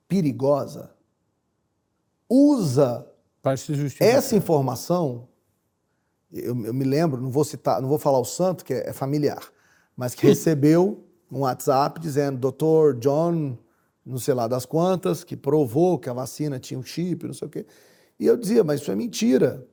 [0.06, 0.94] perigosa,
[2.30, 3.10] usa
[4.02, 5.30] essa informação.
[6.30, 8.92] Eu, eu, me lembro, não vou citar, não vou falar o santo, que é, é
[8.92, 9.50] familiar,
[9.96, 13.58] mas que recebeu um WhatsApp dizendo, doutor John,
[14.06, 17.48] não sei lá das quantas, que provou que a vacina tinha um chip, não sei
[17.48, 17.66] o quê.
[18.20, 19.66] E eu dizia, mas isso é mentira.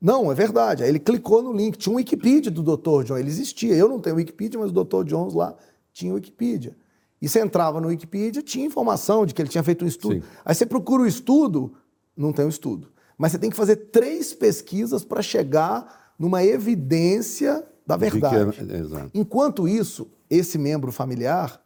[0.00, 0.82] Não, é verdade.
[0.82, 3.04] Aí ele clicou no link, tinha um Wikipedia do Dr.
[3.04, 3.74] John, ele existia.
[3.74, 5.04] Eu não tenho Wikipedia, mas o Dr.
[5.04, 5.54] Jones lá
[5.92, 6.76] tinha Wikipedia.
[7.20, 10.14] E você entrava no Wikipedia, tinha informação de que ele tinha feito um estudo.
[10.14, 10.22] Sim.
[10.44, 11.74] Aí você procura o estudo,
[12.16, 12.88] não tem o um estudo.
[13.18, 18.58] Mas você tem que fazer três pesquisas para chegar numa evidência da verdade.
[18.60, 21.62] É, Enquanto isso, esse membro familiar,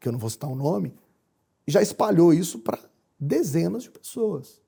[0.00, 0.94] que eu não vou citar o nome,
[1.66, 2.78] já espalhou isso para
[3.18, 4.60] dezenas de pessoas.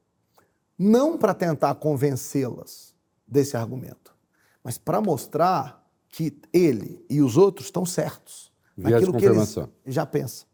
[0.79, 2.95] Não para tentar convencê-las
[3.27, 4.15] desse argumento,
[4.63, 9.57] mas para mostrar que ele e os outros estão certos naquilo que eles
[9.87, 10.47] já pensam.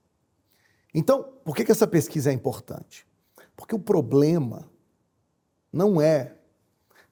[0.94, 3.06] Então, por que, que essa pesquisa é importante?
[3.54, 4.68] Porque o problema
[5.72, 6.36] não é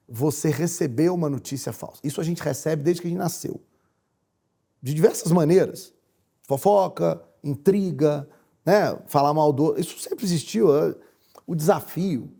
[0.07, 2.01] você receber uma notícia falsa.
[2.03, 3.61] Isso a gente recebe desde que a gente nasceu.
[4.81, 5.93] De diversas maneiras.
[6.43, 8.27] Fofoca, intriga,
[8.65, 8.97] né?
[9.07, 9.79] falar mal do.
[9.79, 10.67] Isso sempre existiu.
[11.45, 12.31] O desafio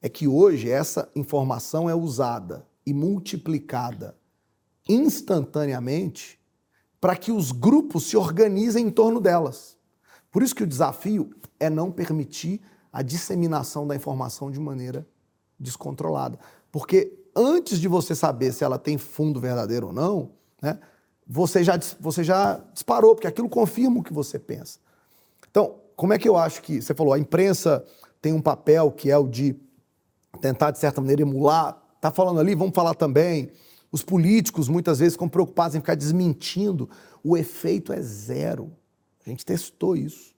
[0.00, 4.16] é que hoje essa informação é usada e multiplicada
[4.88, 6.40] instantaneamente
[7.00, 9.76] para que os grupos se organizem em torno delas.
[10.30, 12.60] Por isso que o desafio é não permitir
[12.92, 15.06] a disseminação da informação de maneira
[15.58, 16.38] descontrolada.
[16.70, 20.78] Porque antes de você saber se ela tem fundo verdadeiro ou não, né,
[21.26, 24.78] você, já, você já disparou, porque aquilo confirma o que você pensa.
[25.50, 26.80] Então, como é que eu acho que.
[26.80, 27.84] Você falou, a imprensa
[28.22, 29.56] tem um papel que é o de
[30.40, 31.82] tentar, de certa maneira, emular.
[31.96, 33.50] Está falando ali, vamos falar também.
[33.90, 36.88] Os políticos muitas vezes ficam preocupados em ficar desmentindo.
[37.24, 38.70] O efeito é zero.
[39.26, 40.34] A gente testou isso.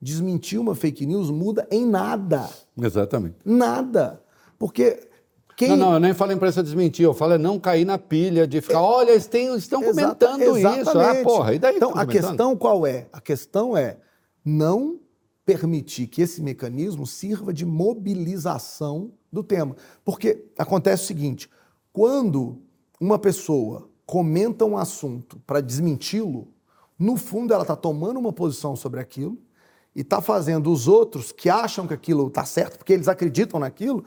[0.00, 2.48] Desmentir uma fake news muda em nada.
[2.76, 3.36] Exatamente.
[3.44, 4.20] Nada.
[4.58, 5.08] Porque
[5.66, 5.76] quem...
[5.76, 8.60] Não, não, eu nem falo imprensa desmentir, eu falo é não cair na pilha de
[8.60, 8.82] ficar, é...
[8.82, 10.82] olha, eles têm, estão Exata, comentando exatamente.
[10.82, 10.98] isso.
[10.98, 11.76] Ah, porra, e daí?
[11.76, 13.06] Então, a questão qual é?
[13.12, 13.96] A questão é
[14.44, 14.98] não
[15.44, 19.76] permitir que esse mecanismo sirva de mobilização do tema.
[20.04, 21.48] Porque acontece o seguinte:
[21.92, 22.60] quando
[23.00, 26.48] uma pessoa comenta um assunto para desmenti-lo,
[26.98, 29.38] no fundo ela está tomando uma posição sobre aquilo
[29.94, 34.04] e está fazendo os outros que acham que aquilo está certo, porque eles acreditam naquilo,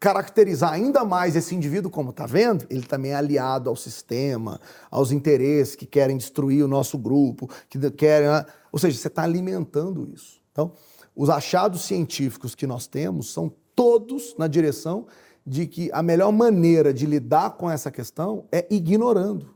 [0.00, 5.10] caracterizar ainda mais esse indivíduo como está vendo, ele também é aliado ao sistema, aos
[5.10, 8.44] interesses que querem destruir o nosso grupo, que querem, né?
[8.70, 10.40] ou seja, você está alimentando isso.
[10.52, 10.72] Então,
[11.16, 15.06] os achados científicos que nós temos são todos na direção
[15.46, 19.53] de que a melhor maneira de lidar com essa questão é ignorando,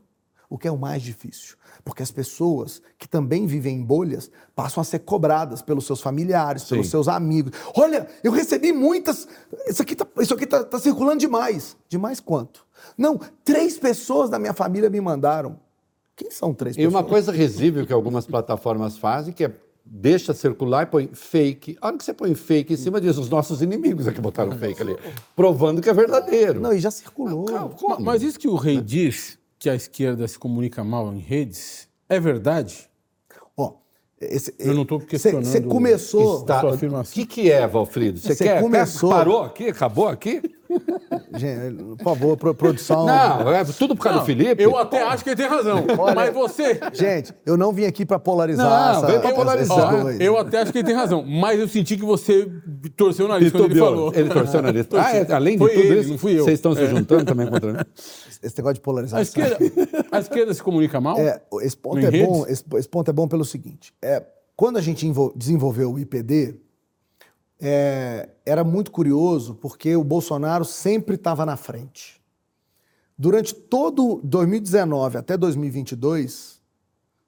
[0.49, 1.55] o que é o mais difícil.
[1.85, 6.63] Porque as pessoas que também vivem em bolhas passam a ser cobradas pelos seus familiares,
[6.63, 6.69] Sim.
[6.69, 7.53] pelos seus amigos.
[7.75, 9.27] Olha, eu recebi muitas.
[9.67, 11.77] Isso aqui está isso aqui tá, tá circulando demais.
[11.87, 12.65] Demais quanto?
[12.97, 15.59] Não, três pessoas da minha família me mandaram.
[16.15, 16.91] Quem são três pessoas?
[16.91, 19.53] E uma coisa risível que algumas plataformas fazem, que é
[19.85, 21.77] deixa circular e põe fake.
[21.81, 24.51] A hora que você põe fake em cima disso, os nossos inimigos é que botaram
[24.51, 24.97] fake ali,
[25.35, 26.59] provando que é verdadeiro.
[26.59, 27.45] Não, e já circulou.
[27.55, 31.89] Ah, mas isso que o rei diz que a esquerda se comunica mal em redes
[32.07, 32.89] é verdade?
[33.55, 33.73] Ó,
[34.19, 35.45] esse, eu não estou questionando.
[35.45, 36.39] Você começou.
[36.39, 38.19] Está, o que, que é, Valfrido?
[38.19, 38.61] Você quer?
[38.61, 39.67] Começou, parou aqui?
[39.67, 40.41] Acabou aqui?
[41.35, 43.05] Gente, por favor, pro- produção.
[43.05, 44.61] Não, é tudo por causa Não, do Felipe.
[44.61, 45.85] Eu até acho que ele tem razão.
[45.97, 46.79] Olha- mas você.
[46.93, 48.67] Gente, eu não vim aqui pra polarizar.
[48.69, 50.05] Não, essa, veio pra polarizar.
[50.21, 51.23] Eu até acho que ele tem razão.
[51.25, 52.49] Mas eu senti que você
[52.95, 54.13] torceu o nariz quando ele falou.
[54.13, 54.87] Ele torceu o nariz.
[54.99, 56.43] Ah, é, além de Foi tudo ele, isso, não fui eu.
[56.43, 56.87] vocês estão se É.
[56.87, 57.79] juntando também contra mim.
[58.43, 59.21] Esse negócio de A polarização.
[59.21, 59.57] esquerda,
[60.11, 61.17] a esquerda se comunica mal?
[61.17, 62.45] É, esse ponto é bom.
[62.47, 64.23] Esse, esse ponto é bom pelo seguinte: é,
[64.55, 65.05] quando a gente
[65.35, 66.55] desenvolveu o IPD,
[67.61, 72.19] é, era muito curioso porque o Bolsonaro sempre estava na frente.
[73.17, 76.59] Durante todo 2019 até 2022,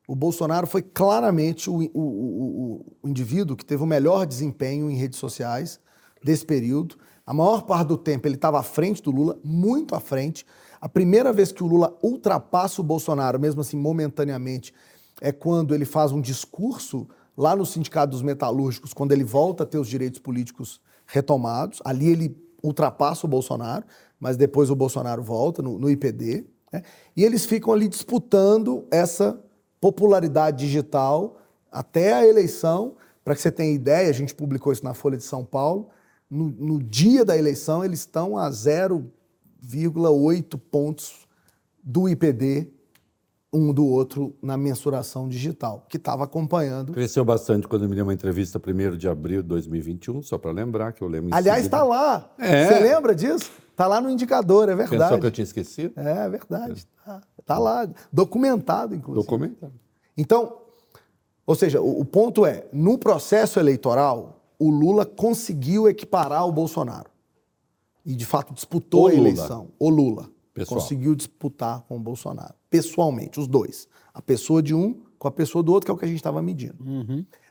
[0.08, 4.96] o Bolsonaro foi claramente o, o- o- o indivíduo que teve o melhor desempenho em
[4.96, 5.80] redes sociais
[6.24, 6.96] desse período.
[7.26, 10.46] A maior parte do tempo ele estava à frente do Lula, muito à frente.
[10.80, 14.74] A primeira vez que o Lula ultrapassa o Bolsonaro, mesmo assim momentaneamente,
[15.22, 17.08] é quando ele faz um discurso
[17.42, 21.82] lá no Sindicato dos Metalúrgicos, quando ele volta a ter os direitos políticos retomados.
[21.84, 23.84] Ali ele ultrapassa o Bolsonaro,
[24.20, 26.46] mas depois o Bolsonaro volta no, no IPD.
[26.72, 26.84] né?
[27.18, 29.44] E eles ficam ali disputando essa
[29.80, 31.40] popularidade digital
[31.72, 32.96] até a eleição.
[33.24, 35.90] Para que você tenha ideia, a gente publicou isso na Folha de São Paulo.
[36.30, 41.28] No, no dia da eleição, eles estão a 0,8 pontos
[41.84, 42.72] do IPD
[43.54, 46.94] um do outro na mensuração digital, que estava acompanhando.
[46.94, 50.94] Cresceu bastante quando me deu uma entrevista 1 de abril de 2021, só para lembrar
[50.94, 51.30] que eu lembro.
[51.30, 52.32] em Aliás, está lá.
[52.38, 52.68] É.
[52.68, 53.52] Você lembra disso?
[53.72, 55.20] Está lá no indicador, é Pensou verdade.
[55.20, 56.00] que eu tinha esquecido?
[56.00, 56.88] É verdade.
[57.06, 59.26] Tá, tá lá, documentado, inclusive.
[59.26, 59.74] Documentado.
[60.18, 60.58] Então,
[61.46, 67.10] ou seja, o, o ponto é, no processo eleitoral, o Lula conseguiu equiparar o Bolsonaro.
[68.06, 69.68] E, de fato, disputou O a eleição.
[69.78, 70.30] O Lula.
[70.54, 70.82] Pessoal.
[70.82, 72.54] Conseguiu disputar com o Bolsonaro.
[72.70, 73.88] Pessoalmente, os dois.
[74.14, 76.18] A pessoa de um com a pessoa do outro, que é o que a gente
[76.18, 76.84] estava medindo.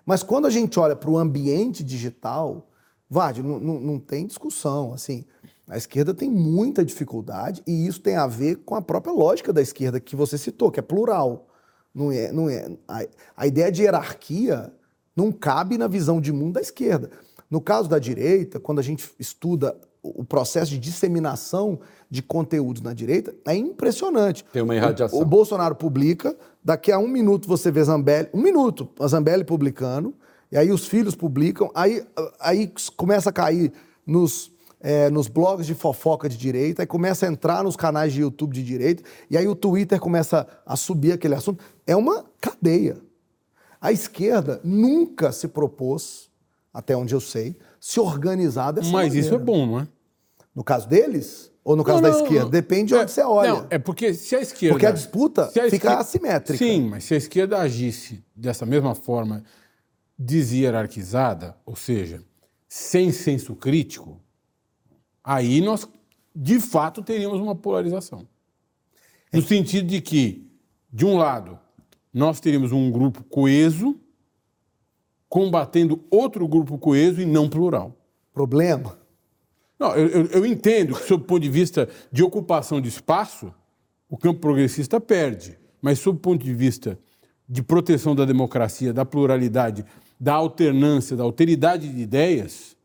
[0.04, 2.66] Mas quando a gente olha para o ambiente digital,
[3.08, 4.94] Vade, não, não, não tem discussão.
[4.94, 5.24] Assim,
[5.68, 9.60] a esquerda tem muita dificuldade e isso tem a ver com a própria lógica da
[9.60, 11.48] esquerda que você citou, que é plural.
[11.92, 12.70] Não é, não é.
[12.86, 13.04] A,
[13.36, 14.72] a ideia de hierarquia
[15.16, 17.10] não cabe na visão de mundo da esquerda.
[17.50, 21.80] No caso da direita, quando a gente estuda o processo de disseminação
[22.10, 24.44] de conteúdos na direita, é impressionante.
[24.52, 25.18] Tem uma irradiação.
[25.18, 29.44] O, o Bolsonaro publica, daqui a um minuto você vê Zambelli, um minuto, a Zambelli
[29.44, 30.12] publicando,
[30.50, 32.04] e aí os filhos publicam, aí,
[32.40, 33.72] aí começa a cair
[34.04, 34.50] nos,
[34.80, 38.54] é, nos blogs de fofoca de direita, aí começa a entrar nos canais de YouTube
[38.54, 41.62] de direita, e aí o Twitter começa a subir aquele assunto.
[41.86, 42.96] É uma cadeia.
[43.80, 46.28] A esquerda nunca se propôs,
[46.74, 49.44] até onde eu sei, se organizar dessa Mas isso é maneira.
[49.44, 49.88] bom, não é?
[50.52, 51.49] No caso deles?
[51.62, 52.44] Ou no caso Não, da esquerda?
[52.44, 52.50] não.
[52.50, 53.52] Depende de onde É, você olha.
[53.52, 54.74] Não, é porque se a esquerda.
[54.74, 56.58] Porque a disputa a fica assimétrica.
[56.58, 59.44] Sim, mas se a esquerda agisse dessa mesma forma
[60.18, 62.22] deshierarquizada, ou seja,
[62.68, 64.20] sem senso crítico,
[65.22, 65.86] aí nós
[66.34, 68.26] de fato teríamos uma polarização.
[69.32, 70.50] No sentido de que,
[70.92, 71.58] de um lado,
[72.12, 74.00] nós teríamos um grupo coeso
[75.28, 77.96] combatendo outro grupo coeso e não plural.
[78.32, 78.98] Problema?
[79.80, 83.52] Não, eu, eu- eu entendo que, sob o ponto de vista de ocupação de espaço,
[84.10, 85.58] o campo progressista perde.
[85.80, 86.98] Mas, sob o ponto de vista
[87.48, 89.84] de proteção da democracia, da pluralidade,
[90.20, 92.76] da alternância, da alteridade de ideias,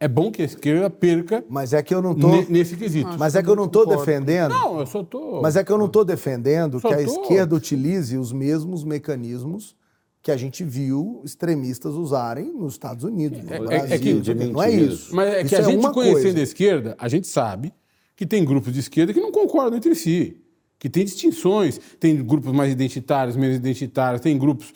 [0.00, 2.28] é bom que a esquerda perca Mas é que eu não tô.
[2.28, 3.10] ne- nesse quesito.
[3.18, 4.50] Mas é que eu não tô defendendo.
[4.50, 5.40] Não, eu só tô.
[5.42, 7.22] Mas é que eu não tô defendendo Só que a tô.
[7.22, 9.76] esquerda utilize os mesmos mecanismos
[10.22, 13.42] que a gente viu extremistas usarem nos Estados Unidos.
[13.42, 15.14] No É- é- Brasil, é que- não é isso.
[15.14, 16.38] Mas é que Isso a gente uma conhecendo coisa.
[16.38, 17.72] a esquerda, a gente sabe
[18.14, 20.36] que tem grupos de esquerda que não concordam entre si,
[20.78, 24.72] que tem distinções, tem grupos mais identitários, menos identitários, tem grupos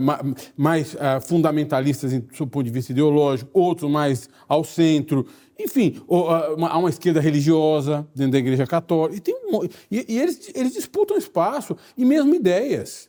[0.00, 0.20] ma-
[0.56, 5.24] mais ah, fundamentalistas em- do seu ponto de vista ideológico, outros mais ao centro.
[5.60, 9.16] Enfim, ou, ah, uma- há uma esquerda religiosa dentro da Igreja Católica.
[9.16, 13.08] E, tem um e- e eles, eles disputam espaço e mesmo ideias.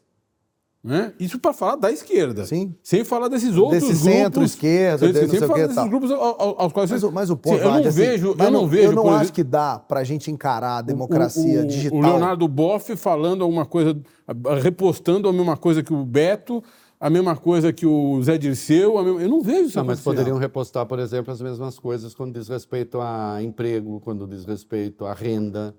[0.84, 1.14] Né?
[1.18, 2.44] Isso para falar da esquerda.
[2.46, 2.76] Sim.
[2.84, 4.04] Sem falar desses outros Desse grupos.
[4.04, 5.88] centro-esquerda, sem, desse não sem o falar desses tal.
[5.88, 7.04] grupos ao- ao- aos quais Mas, vocês...
[7.10, 8.90] o- mas o ponto, Sim, eu não assim, vejo, mas eu não vejo.
[8.90, 11.98] Eu não acho exemplo, que dá pra gente encarar a o- democracia o, digital.
[11.98, 13.98] O Leonardo Boff falando alguma coisa,
[14.28, 16.62] a- repostando a mesma coisa que o Beto,
[17.00, 18.98] a mesma coisa que o Zé Dirceu.
[18.98, 22.14] a mesma- Eu não vejo isso Não, mas poderiam repostar, por exemplo, as mesmas coisas
[22.14, 25.74] quando diz respeito a emprego, quando diz respeito à renda,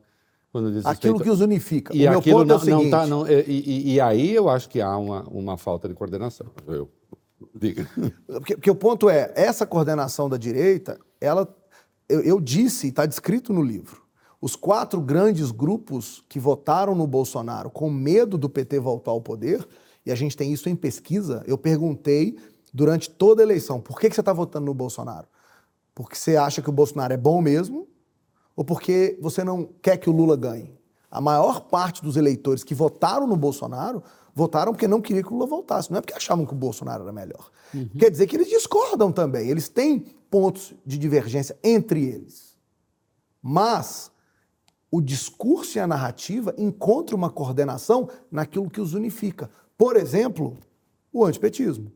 [0.55, 1.25] quando diz Aquilo respeito...
[1.25, 1.97] que os unifica.
[1.97, 2.85] E o meu ponto não, é o seguinte.
[2.85, 3.07] não tá...
[3.09, 6.47] Não, e, e- e aí eu acho que há uma, uma falta de coordenação.
[6.69, 6.89] Eu,
[7.53, 7.91] diga.
[8.29, 11.53] Porque, porque o ponto é, essa coordenação da direita, ela,
[12.09, 14.01] eu, eu disse, está descrito no livro,
[14.41, 19.67] os quatro grandes grupos que votaram no Bolsonaro com medo do PT voltar ao poder,
[20.07, 22.39] e a gente tem isso em pesquisa, eu perguntei
[22.73, 25.27] durante toda a eleição, por que, que você está votando no Bolsonaro?
[25.93, 27.89] Porque você acha que o Bolsonaro é bom mesmo
[28.57, 30.79] ou porque você não quer que o Lula ganhe?
[31.11, 34.03] A maior parte dos eleitores que votaram no Bolsonaro
[34.35, 37.05] votaram porque não queriam que o Lula voltasse, não é porque achavam que o Bolsonaro
[37.05, 37.51] era melhor.
[37.73, 37.89] Uhum.
[37.99, 42.57] Quer dizer que eles discordam também, eles têm pontos de divergência entre eles.
[43.41, 44.11] Mas
[44.91, 49.51] o discurso e a narrativa encontram uma coordenação naquilo que os unifica.
[49.77, 50.57] Por exemplo,
[51.13, 51.93] o antipetismo.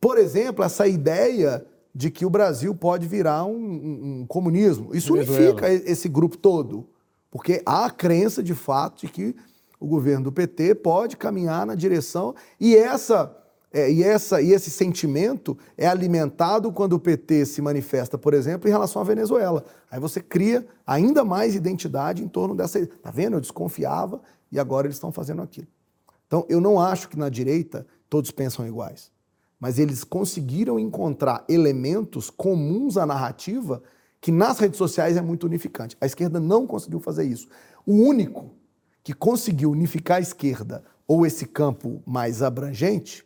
[0.00, 4.94] Por exemplo, essa ideia de que o Brasil pode virar um, um, um comunismo.
[4.94, 5.52] Isso Venezuela.
[5.52, 6.88] unifica esse grupo todo.
[7.30, 9.36] Porque há a crença, de fato, de que
[9.78, 12.34] o governo do PT pode caminhar na direção.
[12.60, 13.36] E essa
[13.74, 18.68] é, e, essa, e esse sentimento é alimentado quando o PT se manifesta, por exemplo,
[18.68, 19.64] em relação à Venezuela.
[19.90, 22.86] Aí você cria ainda mais identidade em torno dessa.
[22.86, 23.34] Tá vendo?
[23.34, 24.22] Eu desconfiava
[24.52, 25.66] e agora eles estão fazendo aquilo.
[26.24, 29.10] Então, eu não acho que na direita todos pensam iguais,
[29.64, 33.82] mas eles conseguiram encontrar elementos comuns à narrativa
[34.20, 35.96] que nas redes sociais é muito unificante.
[36.02, 37.48] A esquerda não conseguiu fazer isso.
[37.86, 38.50] O único
[39.02, 43.24] que conseguiu unificar a esquerda ou esse campo mais abrangente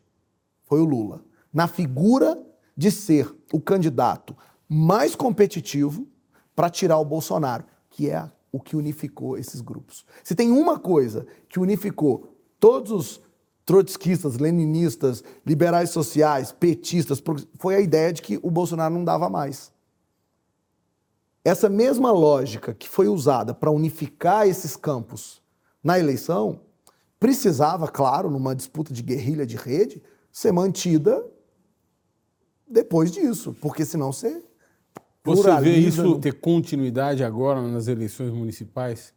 [0.62, 1.24] foi o Lula.
[1.52, 2.40] Na figura
[2.76, 4.36] de ser o candidato
[4.68, 6.06] mais competitivo
[6.54, 10.06] para tirar o Bolsonaro, que é o que unificou esses grupos.
[10.22, 13.27] Se tem uma coisa que unificou todos os
[13.68, 17.22] trotskistas, leninistas, liberais sociais, petistas,
[17.58, 19.70] foi a ideia de que o Bolsonaro não dava mais.
[21.44, 25.42] Essa mesma lógica que foi usada para unificar esses campos
[25.84, 26.62] na eleição
[27.20, 31.22] precisava, claro, numa disputa de guerrilha de rede, ser mantida
[32.66, 34.42] depois disso, porque senão você.
[35.22, 39.12] Você vê isso ter continuidade agora nas eleições municipais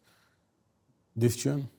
[1.16, 1.70] deste ano?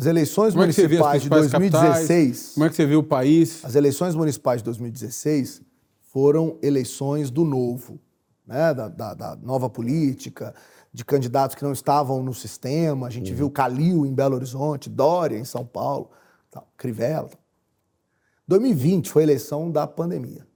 [0.00, 2.08] As eleições Como municipais é de 2016.
[2.08, 2.54] Capitais?
[2.54, 3.62] Como é que você vê o país?
[3.62, 5.60] As eleições municipais de 2016
[6.00, 8.00] foram eleições do novo,
[8.46, 8.72] né?
[8.72, 10.54] da, da, da nova política,
[10.90, 13.08] de candidatos que não estavam no sistema.
[13.08, 13.36] A gente uhum.
[13.36, 16.10] viu Calil em Belo Horizonte, Dória em São Paulo,
[16.50, 17.28] tal, Crivella.
[17.28, 17.38] Tal.
[18.48, 20.46] 2020 foi a eleição da pandemia.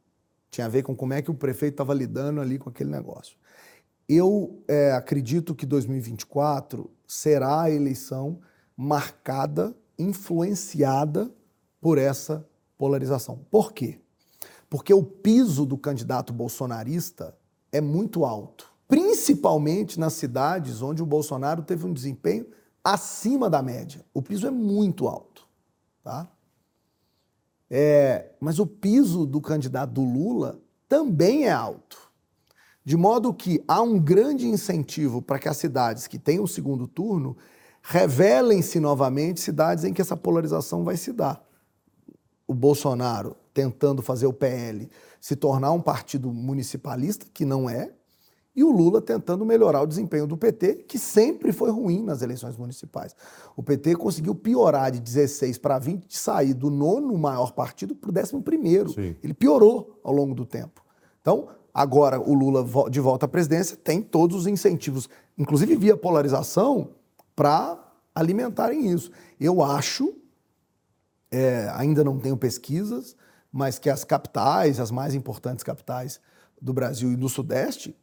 [0.51, 3.37] Tinha a ver com como é que o prefeito estava lidando ali com aquele negócio.
[4.09, 8.41] Eu é, acredito que 2024 será a eleição
[8.77, 11.31] marcada, influenciada
[11.81, 13.39] por essa polarização.
[13.51, 14.01] Por quê?
[14.69, 17.37] Porque o piso do candidato bolsonarista
[17.71, 22.47] é muito alto, principalmente nas cidades onde o Bolsonaro teve um desempenho
[22.83, 24.05] acima da média.
[24.13, 25.47] O piso é muito alto,
[26.03, 26.29] tá?
[27.71, 32.11] É, mas o piso do candidato do Lula também é alto.
[32.85, 36.87] De modo que há um grande incentivo para que as cidades que têm o segundo
[36.87, 37.37] turno
[37.87, 41.45] revelem-se novamente cidades em que essa polarização vai se dar.
[42.49, 44.89] O Bolsonaro tentando fazer o PL
[45.21, 47.93] se tornar um partido municipalista, que não é,
[48.57, 52.57] e o Lula tentando melhorar o desempenho do PT, que sempre foi ruim nas eleições
[52.57, 53.15] municipais.
[53.55, 58.11] O PT conseguiu piorar de 16 para 20, de sair do nono maior partido para
[58.11, 58.91] o décimo primeiro.
[58.91, 59.15] Sim.
[59.23, 60.83] Ele piorou ao longo do tempo.
[61.21, 66.91] Então, agora o Lula de volta à presidência tem todos os incentivos, inclusive via polarização,
[67.35, 67.79] para
[68.15, 69.11] alimentarem isso.
[69.41, 70.15] Eu acho,
[71.31, 73.17] é, ainda não tenho pesquisas,
[73.53, 76.21] mas que as capitais, as mais importantes capitais
[76.61, 77.97] do Brasil e do Sudeste,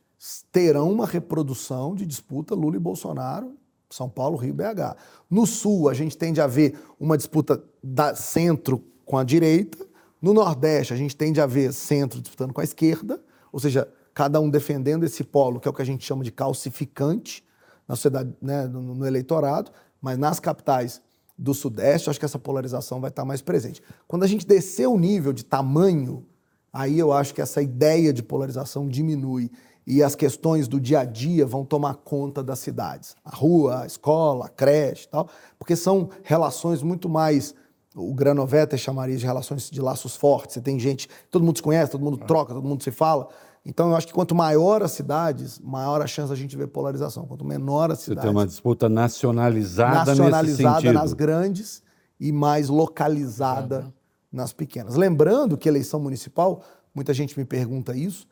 [0.51, 3.55] terão uma reprodução de disputa Lula e Bolsonaro,
[3.89, 4.95] São Paulo, Rio, BH.
[5.29, 9.85] No Sul, a gente tende a ver uma disputa da centro com a direita.
[10.21, 13.21] No Nordeste, a gente tende a ver centro disputando com a esquerda,
[13.51, 16.31] ou seja, cada um defendendo esse polo, que é o que a gente chama de
[16.31, 17.43] calcificante
[17.91, 19.69] na sociedade, né, no, no eleitorado,
[20.01, 21.01] mas nas capitais
[21.37, 23.83] do Sudeste, acho que essa polarização vai estar mais presente.
[24.07, 26.25] Quando a gente descer o nível de tamanho,
[26.71, 29.51] aí eu acho que essa ideia de polarização diminui
[29.85, 33.13] e as questões do dia a dia vão tomar conta das cidades.
[33.25, 35.27] A rua, a escola, a creche tal,
[35.59, 37.53] porque são relações muito mais.
[37.93, 40.53] O Granovetter chamaria de relações de laços fortes.
[40.53, 43.27] Você tem gente, todo mundo se conhece, todo mundo troca, todo mundo se fala.
[43.65, 47.25] Então, eu acho que quanto maior as cidades, maior a chance da gente ver polarização.
[47.25, 48.21] Quanto menor a cidade.
[48.21, 51.83] Você tem uma disputa nacionalizada, nacionalizada nas grandes
[52.19, 53.93] e mais localizada uhum.
[54.31, 54.95] nas pequenas.
[54.95, 56.63] Lembrando que eleição municipal,
[56.93, 58.27] muita gente me pergunta isso,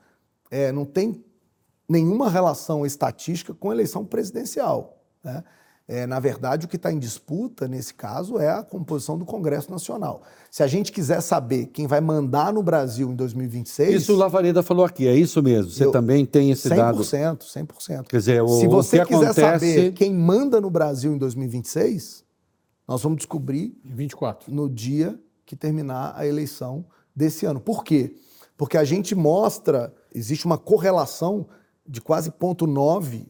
[0.50, 1.24] é, não tem
[1.88, 5.00] nenhuma relação estatística com a eleição presidencial.
[5.24, 5.44] Né?
[5.92, 9.72] É, na verdade, o que está em disputa, nesse caso, é a composição do Congresso
[9.72, 10.22] Nacional.
[10.52, 14.04] Se a gente quiser saber quem vai mandar no Brasil em 2026.
[14.04, 15.72] Isso o Lavareda falou aqui, é isso mesmo.
[15.72, 17.00] Você eu, também tem esse 100%, dado.
[17.00, 18.04] 100%, 100%.
[18.08, 19.40] Quer dizer, o, Se você o quiser acontece...
[19.40, 22.24] saber quem manda no Brasil em 2026,
[22.88, 24.54] nós vamos descobrir 24.
[24.54, 26.86] no dia que terminar a eleição
[27.16, 27.60] desse ano.
[27.60, 28.16] Por quê?
[28.56, 31.48] Porque a gente mostra, existe uma correlação
[31.84, 33.26] de quase ponto 9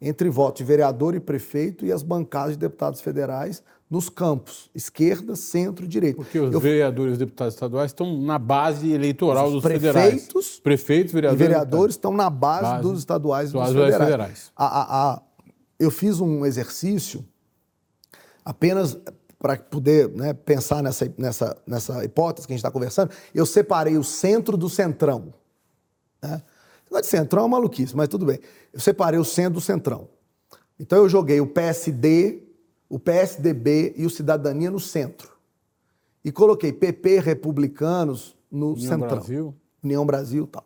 [0.00, 5.34] entre voto de vereador e prefeito e as bancadas de deputados federais nos campos, esquerda,
[5.34, 6.16] centro e direita.
[6.16, 9.92] Porque os Eu- vereadores e deputados estaduais estão na base eleitoral Os dos prefeitos
[10.26, 10.60] federais.
[10.60, 11.38] Prefeitos, e vereadores.
[11.48, 13.96] vereadores estão na base, Base dos estaduais e dos federais.
[14.04, 14.52] federais.
[14.54, 15.22] A- a- a-
[15.80, 17.24] eu fiz um exercício
[18.44, 18.96] apenas
[19.38, 23.10] para poder né, pensar nessa, nessa, nessa hipótese que a gente está conversando.
[23.34, 25.32] Eu separei o centro do centrão.
[26.22, 26.42] Né?
[26.90, 28.38] Não de centrão é maluquice, mas tudo bem.
[28.72, 30.08] Eu separei o centro do centrão.
[30.78, 32.42] Então eu joguei o PSD,
[32.88, 35.30] o PSDB e o Cidadania no centro.
[36.24, 39.08] E coloquei PP, republicanos no União centrão.
[39.08, 39.54] Brasil.
[39.82, 40.64] União Brasil e tal.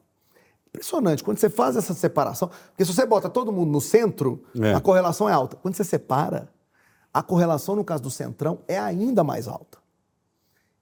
[0.68, 1.22] Impressionante.
[1.22, 4.72] Quando você faz essa separação, porque se você bota todo mundo no centro, É.
[4.72, 5.56] a correlação é alta.
[5.56, 6.48] Quando você separa,
[7.12, 9.78] a correlação, no caso do centrão, é ainda mais alta.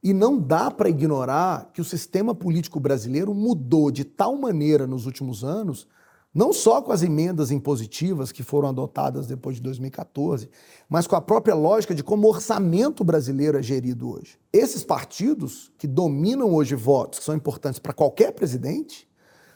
[0.02, 5.04] E não dá para ignorar que o sistema político brasileiro mudou de tal maneira nos
[5.04, 5.86] últimos anos,
[6.32, 10.48] não só com as emendas impositivas que foram adotadas depois de 2014,
[10.88, 14.38] mas com a própria lógica de como o orçamento brasileiro é gerido hoje.
[14.52, 19.08] Esses partidos que dominam hoje votos, que são importantes para qualquer presidente,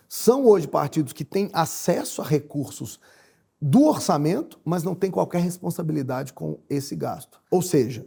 [0.08, 3.00] são hoje partidos que têm acesso a recursos
[3.60, 7.40] do orçamento, mas não têm qualquer responsabilidade com esse gasto.
[7.50, 8.06] Ou seja,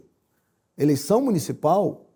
[0.76, 2.07] eleição municipal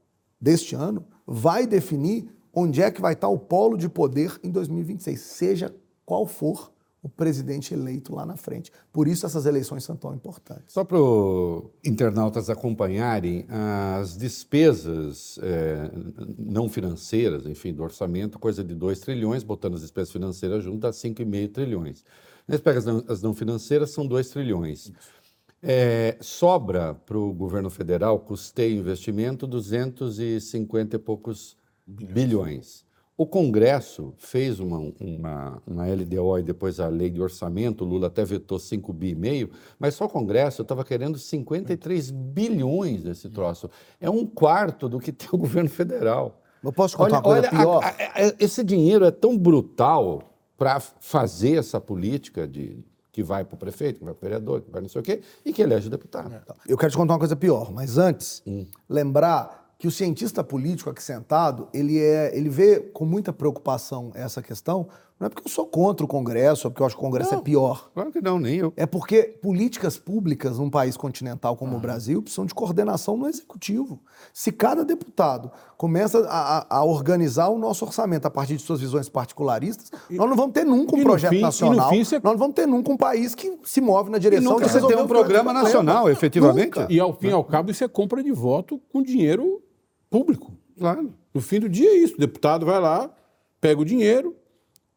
[0.42, 5.20] deste ano vai definir onde é que vai estar o polo de poder em 2026,
[5.20, 5.74] seja
[6.04, 8.70] qual for o presidente eleito lá na frente.
[8.92, 10.72] Por isso essas eleições são tão importantes.
[10.72, 15.90] Só para os internautas acompanharem, as despesas eh,
[16.38, 20.90] não financeiras, enfim, do orçamento, coisa de 2 trilhões, botando as despesas financeiras junto, dá
[20.90, 22.04] 5,5 trilhões.
[22.48, 24.92] As não, as não financeiras, são 2 trilhões.
[25.62, 31.56] Eh, sobra para o governo federal, custeio e investimento, 250 e poucos
[31.86, 32.84] bilhões.
[33.16, 38.08] O Congresso fez uma, uma, uma LDO e depois a lei de orçamento, o Lula
[38.08, 43.28] até vetou 5 bi e meio, mas só o Congresso estava querendo 53 bilhões desse
[43.28, 43.70] troço.
[44.00, 46.42] É um quarto do que tem o governo federal.
[46.64, 47.84] Eu posso contar uma coisa a- pior?
[47.84, 50.22] a- a- esse dinheiro é tão brutal
[50.56, 52.78] para fazer essa política de
[53.12, 55.04] que vai para o prefeito, que vai para o vereador, que vai não sei o
[55.04, 56.34] quê, e que elege o deputado.
[56.66, 58.66] Eu quero te contar uma coisa pior, mas antes, Hum.
[58.88, 64.40] lembrar que o cientista político aqui sentado, ele, é, ele vê com muita preocupação essa
[64.40, 64.88] questão,
[65.22, 67.34] não é porque eu sou contra o Congresso, ou porque eu acho que o Congresso
[67.34, 67.90] é pior.
[67.94, 68.72] Claro que não, nem eu.
[68.76, 71.80] É porque políticas públicas num país continental como o Ah.
[71.80, 74.00] Brasil precisam de coordenação no executivo.
[74.34, 79.08] Se cada deputado começa a, a- organizar o nosso orçamento a partir de suas visões
[79.08, 82.16] particularistas, nós não vamos ter nunca e um projeto fim- e no nacional, fim você-
[82.22, 84.80] nós não vamos ter nunca um país que se move na E direção de você
[84.86, 86.78] tem um programa nacional, efetivamente.
[86.78, 86.86] Nunca.
[86.92, 89.62] E ao fim e ao cabo, isso é compra de voto com dinheiro
[90.10, 90.52] público.
[90.78, 91.12] Claro.
[91.32, 92.14] No fim do dia é isso.
[92.14, 93.08] O deputado vai lá,
[93.60, 94.34] pega o dinheiro,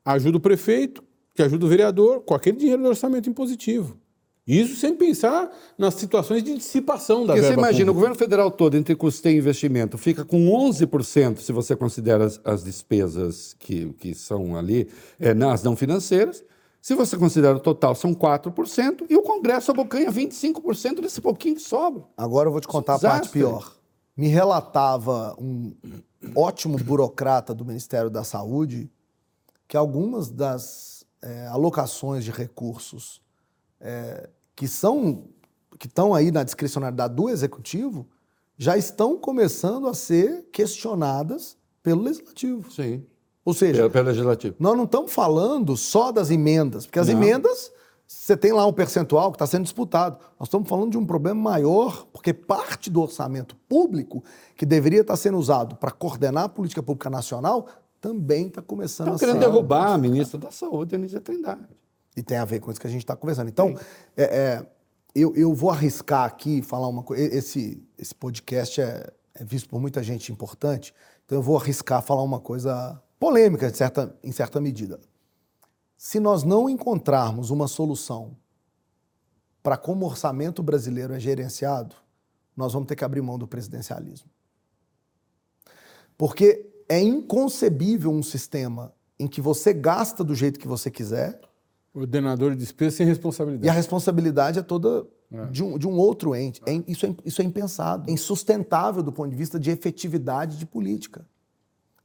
[0.06, 1.04] ajuda o prefeito,
[1.34, 3.98] que ajuda o vereador, com aquele dinheiro do orçamento impositivo.
[4.48, 7.94] Isso sem pensar nas situações de dissipação da Porque você verba imagina, o pública.
[7.94, 12.64] governo federal todo, entre custeio e investimento, fica com 11%, se você considera as, as
[12.64, 14.88] despesas que, que são ali
[15.20, 16.44] eh, nas não financeiras.
[16.80, 21.62] Se você considera o total, são 4%, e o Congresso abocanha 25% desse pouquinho que
[21.64, 22.04] sobra.
[22.16, 23.20] Agora eu vou te contar a Desastre.
[23.22, 23.76] parte pior.
[24.16, 25.74] Me relatava um
[26.36, 28.88] ótimo burocrata do Ministério da Saúde
[29.68, 33.22] que algumas das eh, alocações de recursos
[33.80, 35.26] eh, que são
[35.78, 38.08] que estão aí na discricionalidade do executivo
[38.58, 42.72] já estão começando a ser questionadas pelo legislativo.
[42.72, 43.06] Sim.
[43.44, 44.56] Ou seja, Pelo, pelo legislativo.
[44.58, 47.16] nós não estamos falando só das emendas, porque as Não.
[47.22, 47.72] emendas,
[48.08, 50.18] você tem lá um percentual que está sendo disputado.
[50.40, 54.24] Nós estamos falando de um problema maior, porque parte do orçamento público,
[54.56, 57.68] que deveria estar sendo usado para coordenar a política pública nacional,
[58.06, 59.26] também está começando Estão a ser.
[59.26, 61.68] querendo derrubar a ministra da Saúde, Anísia Trindade.
[62.16, 63.50] E tem a ver com isso que a gente está conversando.
[63.50, 63.76] Então,
[64.16, 64.68] é, é,
[65.16, 67.24] eu, eu vou arriscar aqui falar uma coisa.
[67.36, 70.94] Esse, esse podcast é, é visto por muita gente importante,
[71.26, 75.00] então eu vou arriscar falar uma coisa polêmica, de certa, em certa medida.
[75.98, 78.38] Se nós não encontrarmos uma solução
[79.64, 81.96] para como o orçamento brasileiro é gerenciado,
[82.56, 84.30] nós vamos ter que abrir mão do presidencialismo.
[86.16, 91.40] Porque é inconcebível um sistema em que você gasta do jeito que você quiser
[91.94, 93.76] Ordenador de despesa sem e a responsabilidade.
[93.78, 95.08] responsabilidade é toda
[95.50, 96.62] de, um, de um outro ente.
[96.66, 100.58] É in- isso, é, isso é impensado, é insustentável do ponto de vista de efetividade
[100.58, 101.26] de política.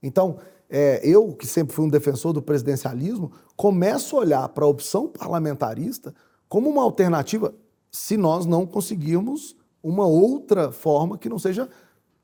[0.02, 0.38] Então,
[0.68, 5.08] é, eu, que sempre fui um defensor do presidencialismo, começo a olhar para a opção
[5.08, 6.14] parlamentarista
[6.48, 7.52] como uma alternativa
[7.90, 11.68] se nós não conseguirmos uma outra forma que não seja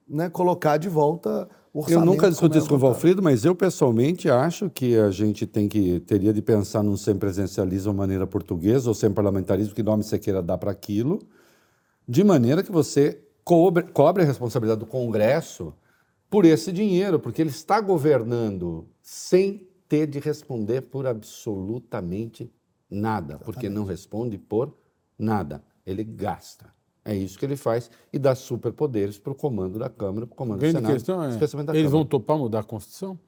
[0.09, 1.49] né, colocar de volta
[1.89, 2.79] Eu nunca discuti como isso com o.
[2.79, 7.93] Valfrido, mas eu pessoalmente acho que a gente tem que teria de pensar num semipresencialismo
[7.93, 11.19] de maneira portuguesa ou sem parlamentarismo, que nome você queira dar para aquilo,
[12.09, 15.75] de maneira que você cobre, cobre a responsabilidade do Congresso
[16.31, 22.53] por esse dinheiro, porque ele está governando sem ter de responder por absolutamente
[22.91, 24.77] nada, porque não responde por
[25.19, 25.63] nada.
[25.85, 26.76] Ele gasta.
[27.07, 30.37] É isso que ele faz e dá superpoderes para o comando da Câmara, para o
[30.37, 31.99] comando A do grande Senado, questão é, especialmente da eles Câmara.
[31.99, 33.19] vão topar mudar a Constituição?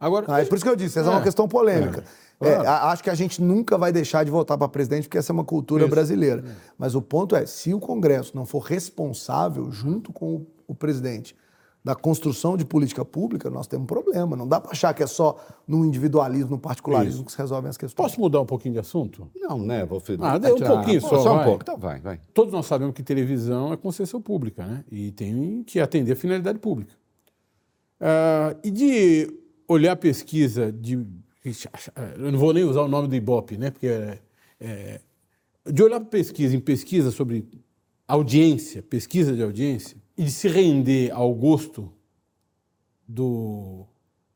[0.00, 2.02] Agora, Ah, é por isso que eu disse, essa é, uma É, questão polêmica.
[2.40, 2.48] é.
[2.48, 5.30] É, a- acho que a gente nunca vai deixar de votar para presidente, porque essa
[5.30, 5.90] é uma cultura Isso.
[5.90, 6.42] brasileira.
[6.76, 11.36] Mas o ponto é, se o Congresso não for responsável, junto com o, o presidente,
[11.84, 14.36] da construção de política pública, nós temos um problema.
[14.36, 15.36] Não dá para achar que é só
[15.66, 18.06] no individualismo, no particularismo que se resolvem as questões.
[18.08, 19.28] posso mudar um pouquinho de assunto?
[19.34, 20.24] Não, né, Valfrido?
[20.24, 21.44] Ah, deu um pouquinho só, Só um vai.
[21.44, 22.20] pouco, então vai, vai.
[22.32, 24.84] Todos nós sabemos que televisão é concessão pública, né?
[24.92, 26.92] E tem que atender a finalidade pública.
[28.00, 29.32] Ah, e de
[29.66, 31.04] olhar a pesquisa de.
[32.16, 33.72] Eu não vou nem usar o nome do Ibope, né?
[33.72, 34.18] Porque é,
[34.60, 35.00] é-
[35.68, 37.48] de olhar para pesquisa em pesquisa sobre
[38.06, 41.92] audiência, pesquisa de audiência, e se render ao gosto
[43.06, 43.86] do,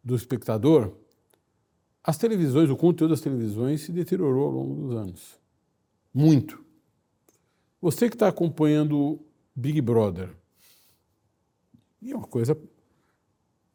[0.02, 0.92] do espectador,
[2.02, 5.40] as televisões, o conteúdo das televisões se deteriorou ao longo dos anos.
[6.14, 6.64] Muito.
[7.80, 9.20] Você que está acompanhando
[9.54, 10.34] Big Brother,
[12.00, 12.56] e é uma coisa.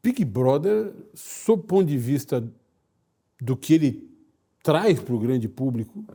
[0.01, 2.41] Big Brother, sob o ponto de vista
[3.39, 4.09] do que ele
[4.63, 6.05] traz para o grande público,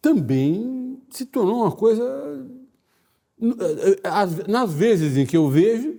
[0.00, 2.04] também se tornou uma coisa.
[4.04, 5.96] Às- Nas vezes em que eu vejo,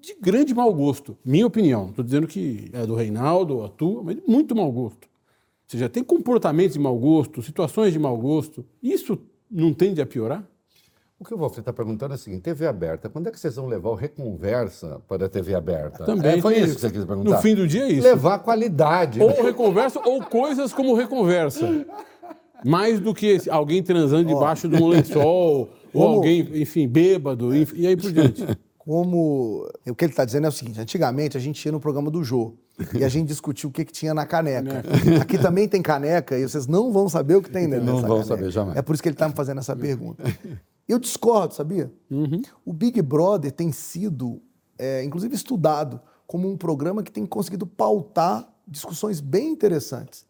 [0.00, 1.16] de grande mau gosto.
[1.24, 1.90] Minha opinião.
[1.90, 5.04] Estou dizendo que é do Reinaldo, a tua, mas de muito mau gosto.
[5.04, 8.64] Ou seja, tem comportamentos de mau gosto, situações de mau gosto.
[8.82, 9.18] Isso
[9.50, 10.44] não tende a piorar?
[11.18, 13.54] O que o Valfrido está perguntando é o seguinte: TV aberta, quando é que vocês
[13.54, 16.04] vão levar o Reconversa para a TV aberta?
[16.04, 17.30] Também É, foi isso que você quis perguntar?
[17.30, 18.02] No fim do dia é isso.
[18.02, 19.22] Levar qualidade.
[19.22, 21.86] Ou reconversa, ou coisas como reconversa.
[22.64, 27.76] Mais do que alguém transando debaixo de um lençol, ou Como- alguém, enfim, bêbado, enfim,
[27.78, 28.42] e aí por diante.
[28.78, 29.64] Como.
[29.88, 32.24] O que ele está dizendo é o seguinte: antigamente a gente ia no programa do
[32.24, 32.54] Jô
[32.94, 34.82] e a gente discutia o que, que tinha na caneca.
[35.22, 38.08] Aqui também tem caneca e vocês não vão saber o que tem dentro Não dessa
[38.08, 38.36] vão caneca.
[38.36, 38.76] saber jamais.
[38.76, 40.24] É por isso que ele está me fazendo essa pergunta.
[40.88, 41.92] Eu discordo, sabia?
[42.10, 42.42] Uhum.
[42.66, 44.42] O Big Brother tem sido,
[44.76, 50.26] é, inclusive, estudado como um programa que tem conseguido pautar discussões bem interessantes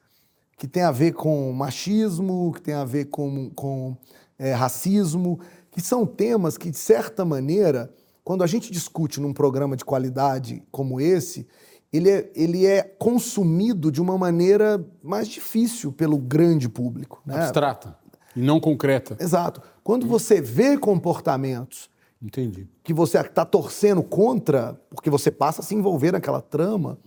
[0.59, 3.97] que tem a ver com machismo, que tem a ver com, com
[4.39, 5.41] é, racismo,
[5.71, 7.93] que são temas que, de certa maneira,
[8.25, 11.47] quando a gente discute num programa de qualidade como esse,
[11.93, 17.23] ele é, ele é consumido de uma maneira mais difícil pelo grande público.
[17.27, 17.37] Né?
[17.37, 18.03] Abstrata
[18.35, 19.17] e não concreta.
[19.21, 19.63] Exato.
[19.83, 21.91] Quando você vê comportamentos
[22.21, 22.69] Entendi.
[22.83, 26.99] que você está torcendo contra, porque você passa a se envolver naquela trama,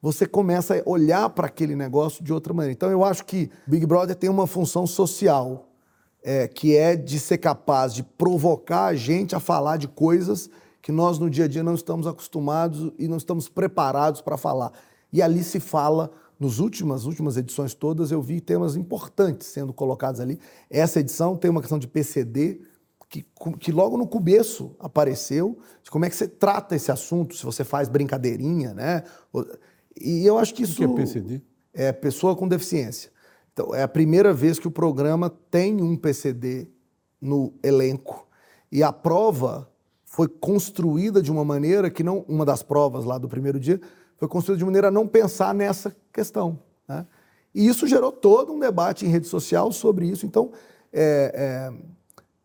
[0.00, 2.72] você começa a olhar para aquele negócio de outra maneira.
[2.72, 5.68] Então eu acho que Big Brother tem uma função social,
[6.24, 10.48] é, que é de ser capaz de provocar a gente a falar de coisas
[10.80, 14.72] que nós no dia a dia não estamos acostumados e não estamos preparados para falar.
[15.12, 16.10] E ali se fala,
[16.40, 20.38] nos últimas, últimas edições todas, eu vi temas importantes sendo colocados ali.
[20.70, 22.60] Essa edição tem uma questão de PCD,
[23.08, 23.24] que,
[23.60, 27.62] que logo no começo apareceu, de como é que você trata esse assunto, se você
[27.64, 29.04] faz brincadeirinha, né?
[29.98, 30.76] E eu acho que isso...
[30.76, 31.42] que é PCD?
[31.72, 33.13] É pessoa com deficiência.
[33.54, 36.68] Então, é a primeira vez que o programa tem um PCD
[37.20, 38.26] no elenco.
[38.70, 39.70] E a prova
[40.04, 42.24] foi construída de uma maneira que não...
[42.28, 43.80] Uma das provas lá do primeiro dia
[44.16, 46.58] foi construída de maneira a não pensar nessa questão.
[46.88, 47.06] né?
[47.54, 50.26] E isso gerou todo um debate em rede social sobre isso.
[50.26, 50.50] Então,
[50.92, 51.32] é,
[51.72, 51.72] é,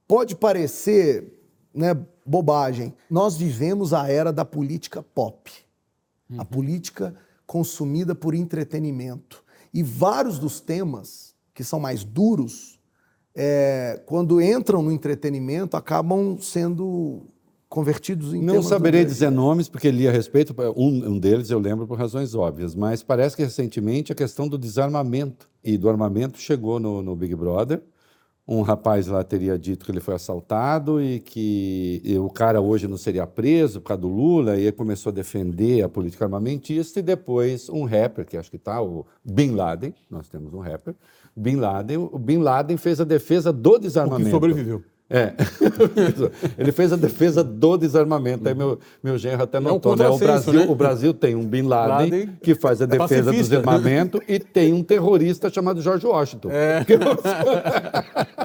[0.07, 1.41] pode parecer
[1.73, 2.93] né, bobagem.
[3.09, 5.51] Nós vivemos a era da política pop.
[6.37, 7.15] A política
[7.47, 9.43] consumida por entretenimento.
[9.73, 12.79] E vários dos temas que são mais duros,
[13.35, 17.23] é, quando entram no entretenimento, acabam sendo
[17.69, 21.85] convertidos em Não saberei dizer nomes, porque li a respeito, um, um deles eu lembro
[21.85, 26.79] por razões óbvias, mas parece que recentemente a questão do desarmamento e do armamento chegou
[26.79, 27.81] no, no Big Brother.
[28.51, 32.87] Um rapaz lá teria dito que ele foi assaltado e que e o cara hoje
[32.87, 36.99] não seria preso por causa do Lula, e ele começou a defender a política armamentista,
[36.99, 40.95] e depois um rapper, que acho que está, o Bin Laden, nós temos um rapper,
[41.35, 44.25] Bin Laden, o Bin Laden fez a defesa do O desarmamento.
[44.25, 44.83] que sobreviveu.
[45.09, 45.33] É.
[46.55, 48.47] Ele fez a defesa do desarmamento.
[48.47, 50.07] Aí meu, meu genro até um notou, né?
[50.07, 50.65] O Brasil, né?
[50.69, 53.57] o Brasil tem um Bin Laden, Laden que faz a é defesa do pacifista.
[53.57, 56.49] desarmamento e tem um terrorista chamado George Washington.
[56.51, 56.85] É.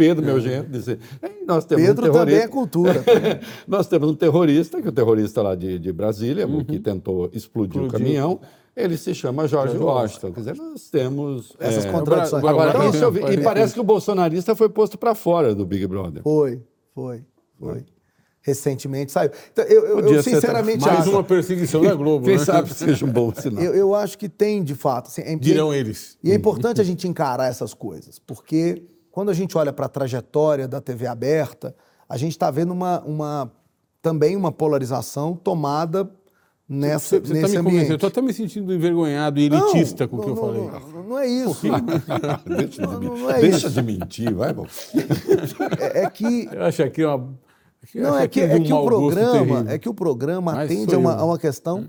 [0.00, 3.04] Pedro, meu genro, disse, "É, nós temos Pedro um também é cultura.
[3.68, 6.64] nós temos um terrorista, que é o terrorista lá de, de Brasília, o Uhum.
[6.64, 7.88] que tentou explodir o Explodiu.
[8.06, 8.40] caminhão.
[8.74, 10.32] Ele se chama Jorge Washington.
[10.32, 11.54] Quer dizer, nós temos.
[11.60, 12.42] Essas é, contradições.
[12.44, 15.86] Agora, isso eu vi- e parece que o bolsonarista foi posto para fora do Big
[15.86, 16.22] Brother.
[16.22, 16.62] Foi,
[16.94, 17.22] foi,
[17.58, 17.84] foi.
[18.42, 19.30] Recentemente saiu.
[19.52, 21.10] Então, eu, eu- sinceramente Mais acho.
[21.10, 22.44] uma perseguição da Globo, Quem né?
[22.44, 23.62] sabe seja um bom sinal.
[23.62, 25.08] Eu, eu acho que tem, de fato.
[25.08, 26.16] assim, é- Dirão eles.
[26.24, 29.88] E é importante a gente encarar essas coisas, porque quando a gente olha para a
[29.88, 31.74] trajetória da TV aberta,
[32.08, 33.52] a gente está vendo uma, uma,
[34.02, 36.10] também uma polarização tomada
[36.68, 37.74] nessa, Você, você nesse tá me convencendo.
[37.74, 38.00] Eu ambiente.
[38.00, 40.70] tô até me sentindo envergonhado e elitista com o que eu não, falei.
[40.70, 41.66] Não, não é isso.
[42.46, 43.70] deixa de, Não, não é deixa isso.
[43.70, 44.66] de mentir, vai, bom.
[45.78, 47.34] É, é que Eu acho aqui uma.
[47.94, 50.94] Não, é que, é de um que o programa, é que o programa Mas atende
[50.94, 51.86] a uma, a uma questão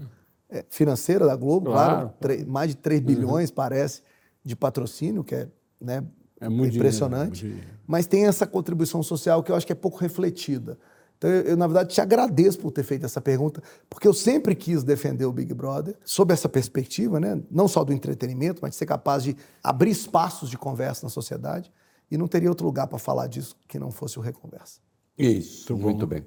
[0.50, 2.50] é, financeira da Globo, claro, Claro.
[2.50, 4.02] mais de 3 bilhões, parece,
[4.44, 5.48] de patrocínio, que é,
[5.82, 6.02] né,
[6.42, 7.42] É muito impressionante.
[7.42, 7.84] dinheiro, muito dinheiro.
[7.88, 10.78] mas tem essa contribuição social que eu acho que é pouco refletida.
[11.18, 14.56] Então, eu, eu, na verdade, te agradeço por ter feito essa pergunta, porque eu sempre
[14.56, 17.40] quis defender o Big Brother, sob essa perspectiva, né?
[17.52, 21.72] não só do entretenimento, mas de ser capaz de abrir espaços de conversa na sociedade,
[22.10, 24.80] e não teria outro lugar para falar disso que não fosse o Reconversa.
[25.18, 26.26] Isso, muito bem.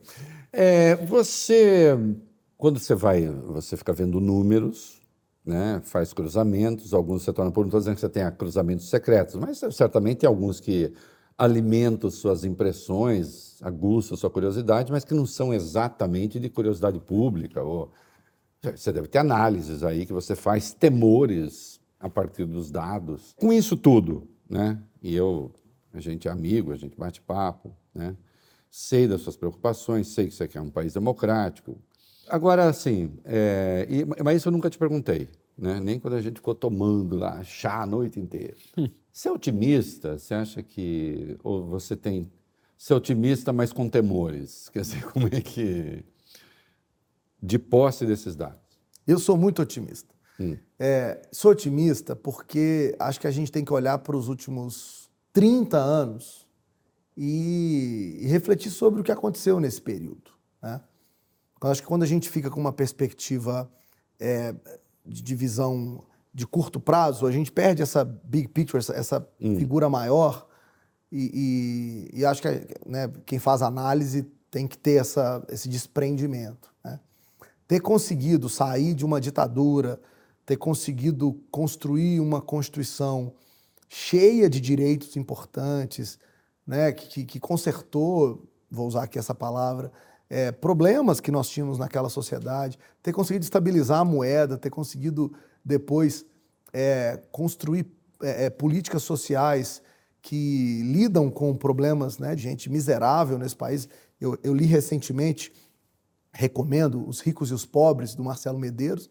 [0.53, 1.99] É, você,
[2.57, 4.94] quando você vai, você fica vendo números,
[5.45, 9.35] né, faz cruzamentos, alguns você torna por não estou dizendo que você tenha cruzamentos secretos,
[9.35, 10.93] mas certamente tem alguns que
[11.37, 17.62] alimentam suas impressões, aguçam sua curiosidade, mas que não são exatamente de curiosidade pública.
[17.62, 17.93] Ou,
[18.62, 23.35] você deve ter análises aí que você faz, temores a partir dos dados.
[23.37, 24.81] Com isso tudo, né?
[25.03, 25.53] E eu,
[25.93, 28.16] a gente é amigo, a gente bate papo, né?
[28.71, 31.79] Sei das suas preocupações, sei que você quer um país democrático.
[32.28, 35.78] Agora, assim, é, e- mas isso eu nunca te perguntei, né?
[35.80, 38.55] Nem quando a gente ficou tomando lá chá a noite inteira.
[39.12, 40.18] Você é otimista?
[40.18, 42.30] Você acha que ou você tem
[42.76, 44.68] ser otimista, mas com temores?
[44.70, 46.05] Quer dizer, como é que
[47.42, 48.59] de posse desses dados?
[49.06, 50.12] Eu sou muito otimista.
[50.78, 55.78] É, sou otimista porque acho que a gente tem que olhar para os últimos 30
[55.78, 56.46] anos
[57.16, 60.34] e, e refletir sobre o que aconteceu nesse período.
[61.62, 63.70] Eu acho que quando a gente fica com uma perspectiva
[64.20, 64.55] é,
[65.05, 70.47] de divisão de curto prazo, a gente perde essa big picture, essa, essa figura maior.
[71.10, 72.48] E, e- e acho que
[72.86, 76.72] né, quem faz análise tem que ter essa, esse desprendimento.
[76.85, 76.98] Né?
[77.66, 79.98] ter conseguido sair de uma ditadura,
[80.44, 83.32] ter conseguido construir uma constituição
[83.89, 86.18] cheia de direitos importantes,
[86.66, 89.90] né, que- que consertou, vou usar aqui essa palavra,
[90.35, 95.32] é, problemas que nós tínhamos naquela sociedade, ter conseguido estabilizar a moeda, ter conseguido
[95.65, 96.27] depois
[96.73, 97.86] é, construir
[98.20, 99.81] é, é, políticas sociais
[100.20, 103.89] que lidam com problemas né, de gente miserável nesse país.
[104.20, 105.52] Eu, eu li recentemente
[106.32, 109.09] recomendo Os Ricos e os Pobres, do Marcelo Medeiros.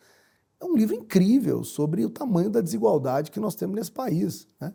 [0.59, 4.45] É um livro incrível sobre o tamanho da desigualdade que nós temos nesse país.
[4.59, 4.73] né?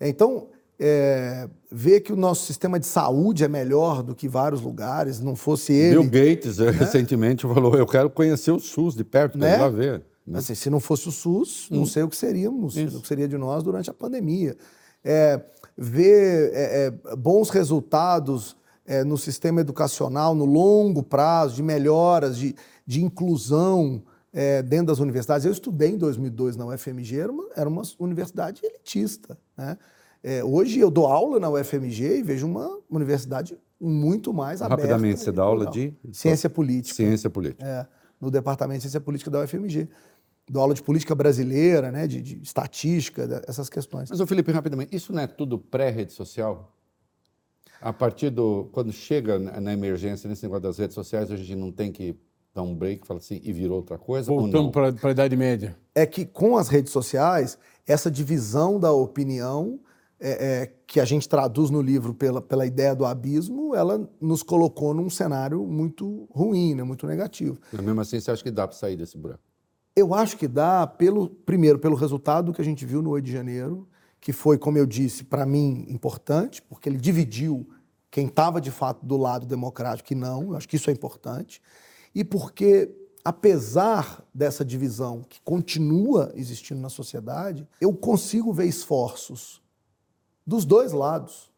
[0.00, 0.48] Então,
[0.86, 5.34] é, ver que o nosso sistema de saúde é melhor do que vários lugares, não
[5.34, 5.98] fosse ele.
[5.98, 9.56] Bill Gates eh, recentemente falou: eu quero conhecer o SUS de perto, Né?
[9.56, 10.02] lá ver.
[10.26, 10.40] né?
[10.40, 11.76] Assim, se não fosse o SUS, Hum.
[11.76, 14.58] não sei o que seríamos, o que seria de nós durante a pandemia.
[15.02, 15.40] É,
[15.74, 18.54] ver é, é, bons resultados
[18.86, 22.54] é, no sistema educacional no longo prazo, de melhoras, de,
[22.86, 24.02] de inclusão
[24.34, 25.46] é, dentro das universidades.
[25.46, 29.38] Eu estudei em 2002 na UFMG, era uma, era uma universidade elitista.
[29.56, 29.78] Né?
[30.26, 34.82] É, hoje eu dou aula na UFMG e vejo uma universidade muito mais aberta.
[34.82, 35.92] Rapidamente, você dá aula de?
[36.12, 36.94] Ciência política.
[36.94, 37.62] Ciência política.
[37.62, 37.86] É,
[38.18, 39.86] no Departamento de Ciência Política da UFMG.
[40.50, 44.08] Dou aula de política brasileira, né, de, de estatística, de- essas questões.
[44.08, 46.74] Mas, ô Felipe, rapidamente, isso não é tudo pré-rede social?
[47.82, 48.70] A partir do.
[48.72, 52.16] Quando chega na emergência, nesse negócio das redes sociais, a gente não tem que
[52.54, 54.26] dar um break e falar assim, e virou outra coisa?
[54.26, 54.70] Voltamos não?
[54.70, 55.76] para a Idade Média.
[55.94, 59.80] É que com as redes sociais, essa divisão da opinião,
[60.20, 64.42] é, é, que a gente traduz no livro pela, pela ideia do abismo, ela nos
[64.42, 67.58] colocou num cenário muito ruim, né, muito negativo.
[67.72, 69.42] Mas mesmo assim, você acha que dá para sair desse buraco?
[69.96, 73.32] Eu acho que dá, pelo, primeiro, pelo resultado que a gente viu no 8 de
[73.32, 73.88] janeiro,
[74.20, 77.68] que foi, como eu disse, para mim importante, porque ele dividiu
[78.10, 81.60] quem estava de fato do lado democrático e não, eu acho que isso é importante,
[82.14, 82.90] e porque,
[83.24, 89.60] apesar dessa divisão que continua existindo na sociedade, eu consigo ver esforços
[90.46, 91.50] dos dois lados,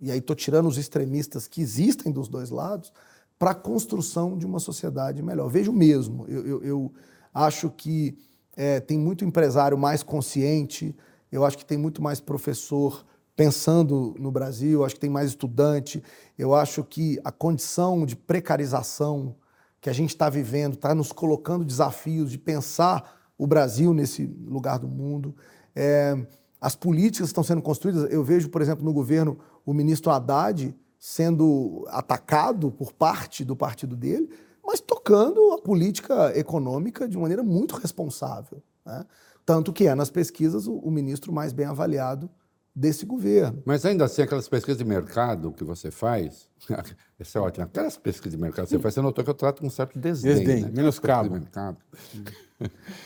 [0.00, 2.92] e aí estou tirando os extremistas que existem dos dois lados,
[3.38, 5.48] para a construção de uma sociedade melhor.
[5.48, 6.92] Vejo mesmo, eu, eu- eu
[7.34, 8.16] acho que
[8.56, 10.96] eh, tem muito empresário mais consciente,
[11.30, 13.04] eu acho que tem muito mais professor
[13.34, 16.02] pensando no Brasil, acho que tem mais estudante,
[16.38, 19.36] eu acho que a condição de precarização
[19.80, 24.78] que a gente está vivendo está nos colocando desafios de pensar o Brasil nesse lugar
[24.78, 25.36] do mundo.
[25.74, 26.16] É,
[26.60, 31.84] as políticas estão sendo construídas, eu vejo, por exemplo, no governo, o ministro Haddad sendo
[31.88, 34.28] atacado por parte do partido dele,
[34.64, 38.62] mas tocando a política econômica de maneira muito responsável.
[38.84, 39.04] Né?
[39.44, 42.28] Tanto que é nas pesquisas o, o ministro mais bem avaliado
[42.76, 43.62] desse governo.
[43.64, 46.46] Mas ainda assim, aquelas pesquisas de mercado que você faz,
[47.18, 49.60] essa é ótima, aquelas pesquisas de mercado que você faz, você notou que eu trato
[49.62, 50.34] com um certo desdém.
[50.34, 50.70] Desdém, né?
[50.74, 51.30] menoscabo.
[51.30, 51.78] De mercado.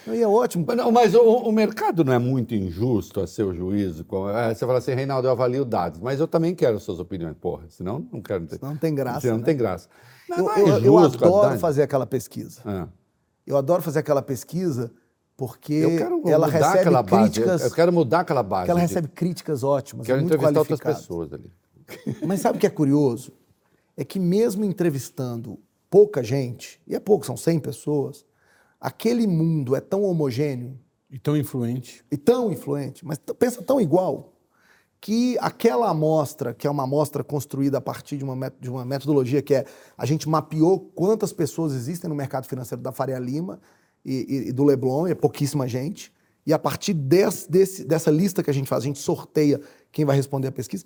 [0.09, 0.65] E é ótimo.
[0.67, 4.05] Mas, não, mas o, o mercado não é muito injusto a seu juízo.
[4.35, 7.37] é, Você fala assim, Reinaldo, eu avalio dados, mas eu também quero suas opiniões.
[7.41, 8.59] Porra, senão não quero ter.
[8.61, 9.21] Não tem graça.
[9.21, 9.47] Senão não né?
[9.47, 9.89] tem graça.
[10.29, 12.61] Não Eu, é eu- eu adoro fazer aquela pesquisa.
[12.65, 12.89] Ah.
[13.47, 14.93] Eu adoro fazer aquela pesquisa
[15.41, 17.17] porque Eu quero ela mudar recebe aquela base.
[17.17, 17.63] Eu, críticas.
[17.63, 18.61] eu quero mudar aquela base.
[18.65, 21.51] porque ela de- recebe críticas ótimas, Quero muito entrevistar outras pessoas ali.
[22.27, 23.33] Mas sabe o que é curioso?
[23.97, 25.59] É que mesmo entrevistando
[25.89, 28.27] pouca gente, e é pouco, são 100 pessoas,
[28.79, 30.79] aquele mundo é tão homogêneo
[31.11, 32.05] E tão influente.
[32.13, 34.35] e tão influente, mas pensa tão igual,
[35.01, 38.85] que aquela amostra, que é uma amostra construída a partir de uma, met- de uma
[38.85, 39.65] metodologia que é,
[39.97, 43.59] a gente mapeou quantas pessoas existem no mercado financeiro da Faria Lima
[44.05, 46.13] e, e- e do Leblon, e é pouquíssima gente,
[46.47, 49.61] e a partir desse- desse- dessa lista que a gente faz, a gente sorteia
[49.93, 50.85] quem vai responder a pesquisa,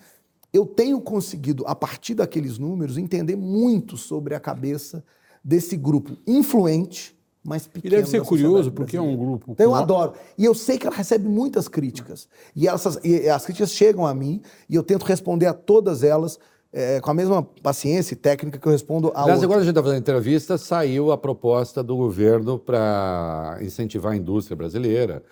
[0.53, 5.05] eu tenho conseguido, a partir daqueles números, entender muito sobre a cabeça
[5.43, 7.97] desse grupo influente, mas E pequeno.
[7.97, 9.53] deve ser curioso, porque é um grupo.
[9.53, 10.15] Então, eu adoro.
[10.39, 12.27] E eu sei que ela recebe muitas críticas.
[12.57, 16.39] E, essas, e as críticas chegam a mim e eu tento responder a todas elas
[16.77, 19.45] eh, com a mesma paciência e técnica que eu respondo a Aliás, outras.
[19.45, 24.57] agora a gente está fazendo entrevista, saiu a proposta do governo para incentivar a indústria
[24.57, 25.23] brasileira,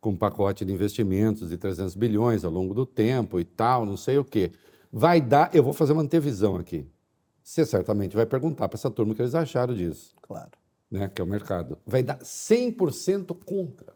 [0.00, 3.96] com um pacote de investimentos de 300 bilhões ao longo do tempo e tal, não
[3.96, 4.50] sei o quê.
[4.92, 6.84] Vai dar, eu vou fazer uma antevisão aqui.
[7.44, 10.50] Você certamente vai perguntar para essa turma o que eles acharam disso, Claro.
[10.90, 11.78] né, que é o mercado.
[11.86, 13.94] Vai dar 100% contra.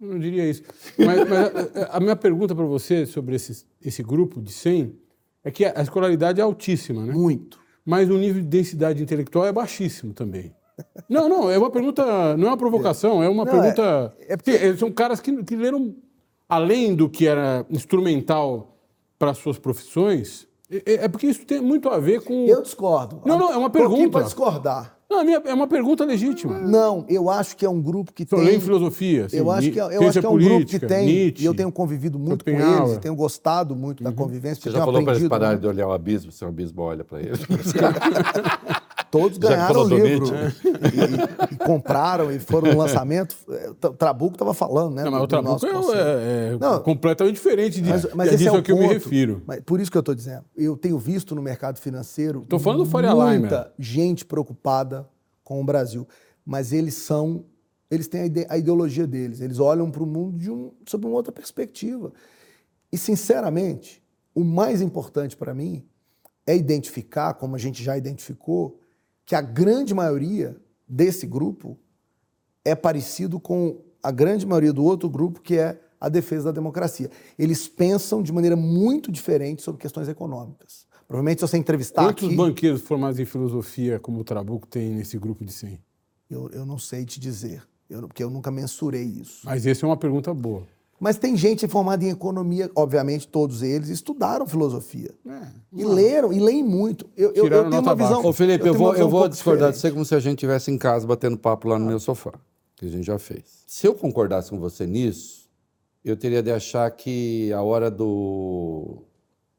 [0.00, 0.62] Eu não diria isso.
[0.98, 4.94] Mas, mas a, a minha pergunta para você sobre esse, esse grupo de 100
[5.44, 7.12] é que a escolaridade é altíssima, né?
[7.12, 7.58] Muito.
[7.84, 10.54] Mas o nível de densidade intelectual é baixíssimo também.
[11.08, 14.14] Não, não, é uma pergunta, não é uma provocação, é uma Não, pergunta.
[14.20, 15.94] é- é porque- São caras que, que leram,
[16.48, 18.78] além do que era instrumental
[19.18, 22.46] para suas profissões, é, é porque isso tem muito a ver com.
[22.46, 23.20] Eu discordo.
[23.26, 24.10] Não, não, é uma pergunta.
[24.10, 24.98] para discordar.
[25.10, 26.58] Não, a minha- é uma pergunta legítima.
[26.60, 28.44] Não, eu acho que é um grupo que Só tem.
[28.44, 29.24] lê filosofia.
[29.26, 31.06] assim, eu acho que, é- eu acho que é um grupo que política, tem.
[31.06, 34.62] Nietzsche, e eu tenho convivido muito com eles, e tenho gostado muito da convivência.
[34.62, 37.20] Você já falou para eles pararem de olhar o abismo, se o abismo olha para
[37.20, 37.40] eles.
[39.10, 40.30] Todos ganharam o livro.
[40.30, 40.68] Nietzsche.
[41.50, 43.36] E, e compraram e foram no lançamento.
[43.48, 45.04] É, O Trabuco estava falando, né?
[45.04, 46.80] Não, mas o Trabuco é, é- é Não.
[46.80, 48.92] completamente diferente de, Mas, mas é esse disso é o que eu me ponto.
[48.94, 49.42] refiro.
[49.46, 50.44] Mas por isso que eu estou dizendo.
[50.56, 52.90] Eu tenho visto no mercado financeiro Tô falando do
[53.40, 55.08] muita gente preocupada
[55.44, 56.06] com o Brasil.
[56.44, 57.44] Mas eles são.
[57.90, 59.40] Eles têm a, ide- a ideologia deles.
[59.40, 62.12] Eles olham para o mundo um, sob uma outra perspectiva.
[62.92, 64.02] E, sinceramente,
[64.34, 65.84] o mais importante para mim
[66.46, 68.79] é identificar, como a gente já identificou,
[69.30, 70.56] que a grande maioria
[70.88, 71.78] desse grupo
[72.64, 77.08] é parecido com a grande maioria do outro grupo, que é a defesa da democracia.
[77.38, 80.84] Eles pensam de maneira muito diferente sobre questões econômicas.
[81.06, 85.16] Provavelmente, se você entrevistar Quantos aqui, banqueiros formados em filosofia, como o Trabuco, tem nesse
[85.16, 85.80] grupo de 100?
[86.28, 89.42] eu, eu não sei te dizer, eu, porque eu nunca mensurei isso.
[89.44, 90.66] Mas essa é uma pergunta boa.
[91.00, 95.14] Mas tem gente formada em economia, obviamente, todos eles estudaram filosofia.
[95.72, 97.08] e leram, e leem muito.
[97.16, 98.16] Eu, eu, eu Tiraram tenho uma visão.
[98.16, 98.28] baixa.
[98.28, 99.92] Ô, Felipe, eu, tenho vou, eu um vou pouco discordar de diferente.
[99.92, 102.34] você como se a gente estivesse em casa batendo papo lá no meu sofá,
[102.76, 103.64] que a gente já fez.
[103.66, 105.48] Se eu concordasse com você nisso,
[106.04, 109.02] eu teria de achar que a hora do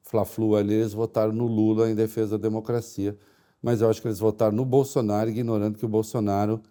[0.03, 3.17] Fla-Flu ali, eles votaram no Lula em defesa da democracia.
[3.63, 6.61] Mas eu acho que eles votaram no Bolsonaro, ignorando que o Bolsonaro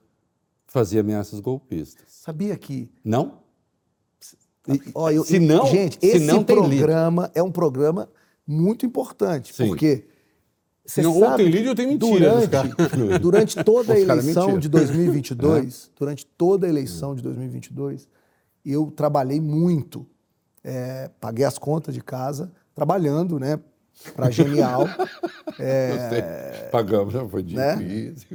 [0.67, 2.05] fazia ameaças golpistas.
[2.07, 3.41] Sabia que Não?
[4.95, 8.09] Ó, eu- Se não- gente, se esse não tem programa é um programa
[8.47, 9.67] muito importante, Sim.
[9.69, 10.07] porque
[10.85, 12.71] você Não, ou sabe tem que líder ou tem mentira durante,
[13.21, 18.09] durante toda a eleição de 2022, durante toda a eleição de 2022,
[18.65, 20.07] eu trabalhei muito,
[20.65, 23.59] é, paguei as contas de casa, trabalhando, né,
[24.15, 24.87] para Genial,
[25.59, 26.69] É...
[26.73, 27.77] Pagamos, já foi né?
[27.77, 28.29] difícil.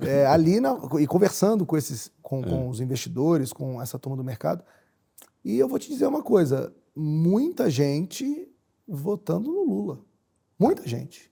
[0.00, 4.24] é, ali na- e conversando com esses com, com os investidores, com essa turma do
[4.24, 4.62] mercado.
[5.48, 8.46] E eu vou te dizer uma coisa: muita gente
[8.86, 10.00] votando no Lula.
[10.58, 11.30] Muita gente.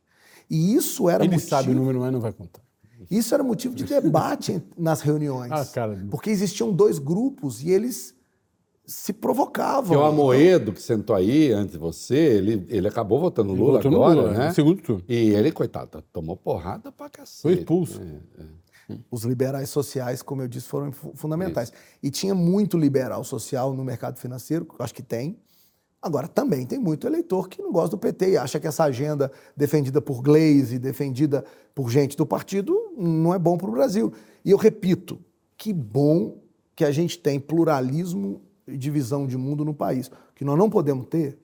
[0.48, 2.62] E isso era Ele motivo, sabe o número, mas não vai contar.
[3.10, 5.52] isso era motivo de debate nas reuniões.
[5.52, 6.06] Ah, cara.
[6.10, 8.14] Porque existiam dois grupos e eles
[8.86, 9.90] se provocavam.
[9.90, 13.82] Que o Amoedo, que sentou aí antes de você, ele, ele acabou votando no Lula
[13.82, 14.48] votou no agora, Lula, né?
[14.48, 15.04] no segundo turno.
[15.06, 17.42] E ele, coitado, tomou porrada pra cacete.
[17.42, 18.00] Foi expulso.
[19.10, 21.72] Os liberais sociais, como eu disse, foram fu- fundamentais.
[22.02, 25.38] E tinha muito liberal social no mercado financeiro, acho que tem.
[26.00, 29.32] Agora, também tem muito eleitor que não gosta do PT e acha que essa agenda
[29.56, 31.44] defendida por Glaze, defendida
[31.74, 34.12] por gente do partido, não é bom para o Brasil.
[34.44, 35.18] E eu repito,
[35.56, 36.38] que bom
[36.76, 40.06] que a gente tem pluralismo e divisão de mundo no país.
[40.08, 41.38] O que nós não podemos ter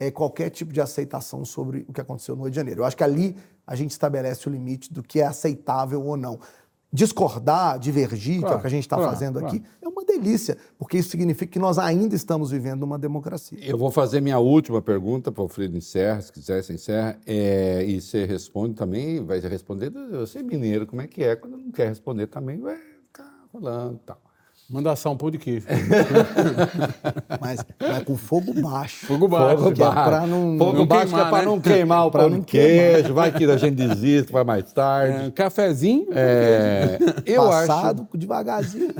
[0.00, 2.80] é qualquer tipo de aceitação sobre o que aconteceu no Rio de Janeiro.
[2.80, 6.40] Eu acho que ali a gente estabelece o limite do que é aceitável ou não.
[6.90, 9.54] Discordar, divergir, que é o Claro, que a gente está claro, fazendo claro.
[9.54, 13.58] aqui, é uma delícia, porque isso significa que nós ainda estamos vivendo uma democracia.
[13.62, 17.18] Eu vou fazer minha última pergunta para o Alfredo encerra, se quiser, você encerra.
[17.26, 21.58] É, e você responde também, vai responder, eu sei mineiro, como é que é, quando
[21.58, 24.27] não quer responder também vai ficar falando e tal.
[24.70, 25.66] Manda assar um pão de queijo.
[27.40, 29.06] Mas, mas com fogo baixo.
[29.06, 29.62] Fogo baixo.
[29.62, 31.44] Fogo que é pra não- Fogo não baixo é queimar, para né?
[31.46, 35.26] não queimar o pão não de queijo, vai que a gente desiste, vai mais tarde.
[35.26, 36.08] É, cafezinho.
[36.12, 38.94] É, eu passado, acho, devagarzinho.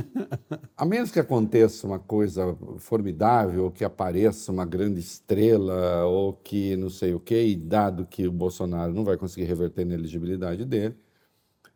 [0.77, 6.77] a menos que aconteça uma coisa formidável, ou que apareça uma grande estrela, ou que
[6.77, 10.65] não sei o quê, e dado que o Bolsonaro não vai conseguir reverter na elegibilidade
[10.65, 10.95] dele,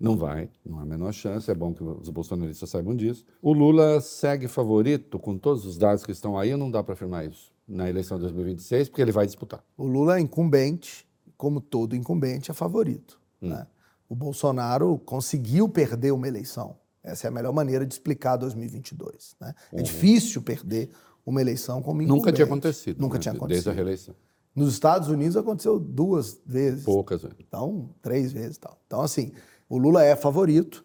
[0.03, 3.25] não vai, não há a menor chance, é bom que os bolsonaristas saibam disso.
[3.41, 7.25] O Lula segue favorito com todos os dados que estão aí, não dá para afirmar
[7.25, 9.65] isso na eleição de 2026, porque ele vai disputar.
[9.77, 11.07] O Lula é incumbente,
[11.37, 13.21] como todo incumbente, é favorito.
[13.41, 13.67] né?
[14.09, 16.77] O Bolsonaro conseguiu perder uma eleição.
[17.03, 19.37] Essa é a melhor maneira de explicar 2022.
[19.41, 19.55] né?
[19.73, 20.91] É difícil perder
[21.25, 22.19] uma eleição como incumbente.
[22.19, 23.01] Nunca tinha acontecido.
[23.01, 23.75] Nunca né, tinha Desde a acontecido.
[23.75, 24.15] reeleição.
[24.55, 26.85] Nos Estados Unidos aconteceu duas vezes.
[26.85, 27.37] Poucas vezes.
[27.41, 28.79] Então, três vezes e tal.
[28.87, 29.33] Então, assim,
[29.73, 30.85] o Lula é favorito,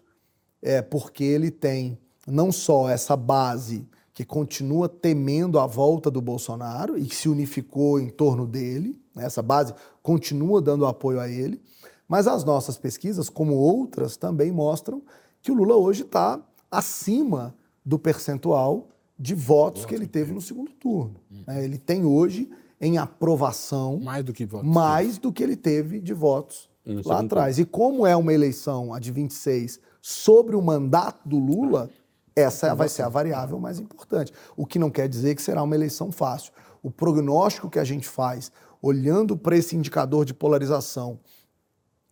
[0.61, 6.97] é porque ele tem não só essa base que continua temendo a volta do Bolsonaro
[6.97, 9.25] e que se unificou em torno dele, né?
[9.25, 11.61] essa base continua dando apoio a ele,
[12.07, 15.01] mas as nossas pesquisas, como outras, também mostram
[15.41, 16.39] que o Lula hoje está
[16.71, 17.53] acima
[17.85, 18.87] do percentual
[19.19, 21.19] de votos que ele teve no segundo turno.
[21.45, 21.61] né?
[21.61, 22.49] Ele tem hoje
[22.79, 24.65] em aprovação Mais do que voto.
[24.65, 26.69] mais do que ele teve de votos
[27.05, 27.59] lá atrás.
[27.59, 31.89] E como é uma eleição, a de 26, sobre o mandato do Lula,
[32.35, 34.31] essa vai ser a variável mais importante.
[34.55, 36.53] O que não quer dizer que será uma eleição fácil.
[36.83, 38.51] O prognóstico que a gente faz,
[38.81, 41.19] olhando para esse indicador de polarização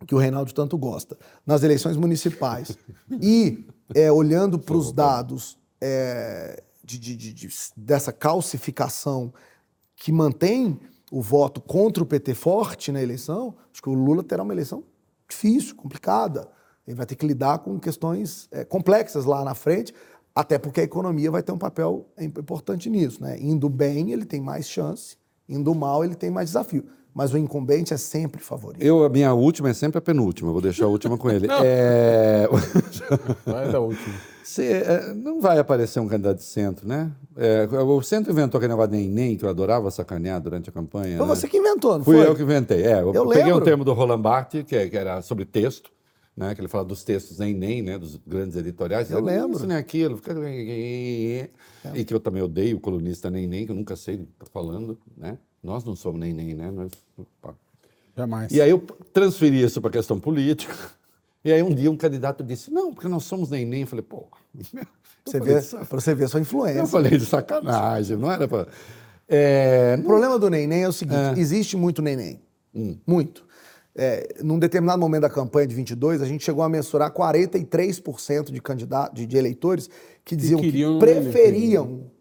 [0.06, 2.78] que o Reinaldo tanto gosta, nas eleições municipais,
[3.22, 9.34] e é, olhando para os dados é, de- de- de- dessa calcificação
[9.96, 10.80] que mantém
[11.16, 14.84] o voto contra o PT forte na eleição, acho que o Lula terá uma eleição
[15.30, 16.46] difícil, complicada.
[16.86, 19.94] Ele vai ter que lidar com questões é, complexas lá na frente,
[20.36, 23.24] até porque a economia vai ter um papel importante nisso.
[23.24, 23.40] Né?
[23.40, 25.16] Indo bem, ele tem mais chance,
[25.48, 26.84] indo mal, ele tem mais desafio.
[27.16, 28.84] Mas o incumbente é sempre favorito.
[28.84, 31.48] Eu, a minha última é sempre a penúltima, vou deixar a última com ele.
[31.64, 32.46] É,
[33.48, 34.14] Vai dar último.
[34.44, 37.12] Você, é, não vai aparecer um candidato de centro, né?
[37.38, 41.18] É, o centro inventou aquele negócio de nem, que eu adorava sacanear durante a campanha.
[41.18, 41.36] Foi né?
[41.36, 42.28] você que inventou, não Fui foi?
[42.28, 42.84] eu que inventei.
[42.84, 45.90] É, eu, Eu peguei um termo do Roland Barthes, que, é- que era sobre texto,
[46.36, 46.54] né?
[46.54, 47.98] Que ele fala dos textos nem nem, né?
[47.98, 49.10] Dos grandes editoriais.
[49.10, 49.58] Eu "Não, lembro.
[49.58, 50.18] Isso nem aquilo.
[50.18, 50.36] Fica...
[51.96, 54.24] E que eu também odeio o colunista nem nem, que eu nunca sei o que
[54.34, 55.38] está falando, né?
[55.66, 56.72] Nós não somos nem nem, né?
[56.72, 56.92] Nós...
[57.18, 57.56] opa.
[58.16, 58.52] Jamais.
[58.52, 58.80] E aí eu
[59.12, 60.74] transferi isso para a questão política.
[61.44, 63.82] E aí um dia um candidato disse, não, porque nós somos nem nem.
[63.82, 64.28] Eu falei, pô...
[65.26, 66.80] Você vê, pra você ver a sua influência.
[66.80, 68.68] Eu falei de sacanagem, não era para...
[69.28, 72.40] É, O problema do neném é o seguinte: existe muito neném.
[73.08, 73.44] Muito.
[73.96, 78.62] É, num determinado momento da campanha de 22, a gente chegou a mensurar 43% de
[78.62, 79.90] candidatos, de, de eleitores
[80.24, 81.00] que diziam que, neném.
[81.00, 82.12] preferiam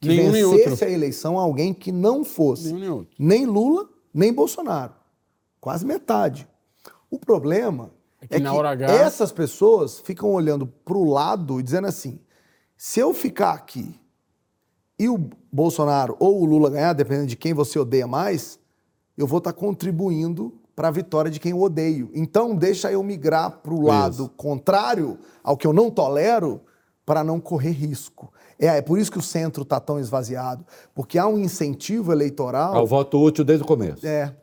[0.00, 4.94] que Nenhum vencesse a eleição alguém que não fosse Nenhum nem Lula, nem Bolsonaro.
[5.60, 6.48] Quase metade.
[7.10, 11.04] O problema É é que que, na hora H- essas pessoas ficam olhando para o
[11.10, 12.20] lado e dizendo assim:
[12.76, 13.94] se eu ficar aqui
[14.98, 15.18] e o
[15.52, 18.58] Bolsonaro ou o Lula ganhar, dependendo de quem você odeia mais,
[19.16, 22.08] eu vou estar contribuindo para a vitória de quem eu odeio.
[22.14, 26.60] Então, deixa eu migrar para o lado contrário ao que eu não tolero
[27.04, 28.32] para não correr risco.
[28.58, 30.64] É, é por isso que o centro está tão esvaziado,
[30.94, 32.74] porque há um incentivo eleitoral.
[32.74, 34.06] ao voto útil desde o começo.
[34.06, 34.34] É.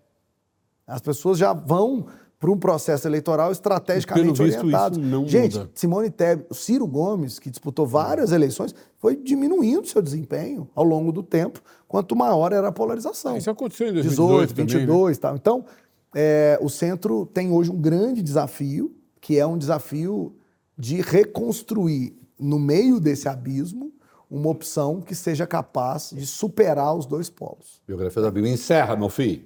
[0.87, 2.05] As pessoas já vão
[2.39, 4.99] para um processo eleitoral estrategicamente orientado.
[4.99, 5.71] isso não Gente, muda.
[5.73, 11.23] Simone Tebet, Ciro Gomes, que disputou várias eleições, foi diminuindo seu desempenho ao longo do
[11.23, 13.35] tempo, quanto maior era a polarização.
[13.37, 14.79] Isso aconteceu em 2018 18, também, né?
[14.79, 15.35] 22 e tal.
[15.35, 15.65] Então,
[16.13, 20.35] é, o centro tem hoje um grande desafio, que é um desafio
[20.77, 23.91] de reconstruir, no meio desse abismo,
[24.35, 27.81] uma opção que seja capaz de superar os dois polos.
[27.87, 29.43] Biografia da Bíblia encerra, meu filho.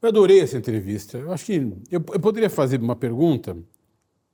[0.00, 1.18] Eu adorei essa entrevista.
[1.18, 1.54] Eu acho que
[1.90, 3.56] eu, eu poderia fazer uma pergunta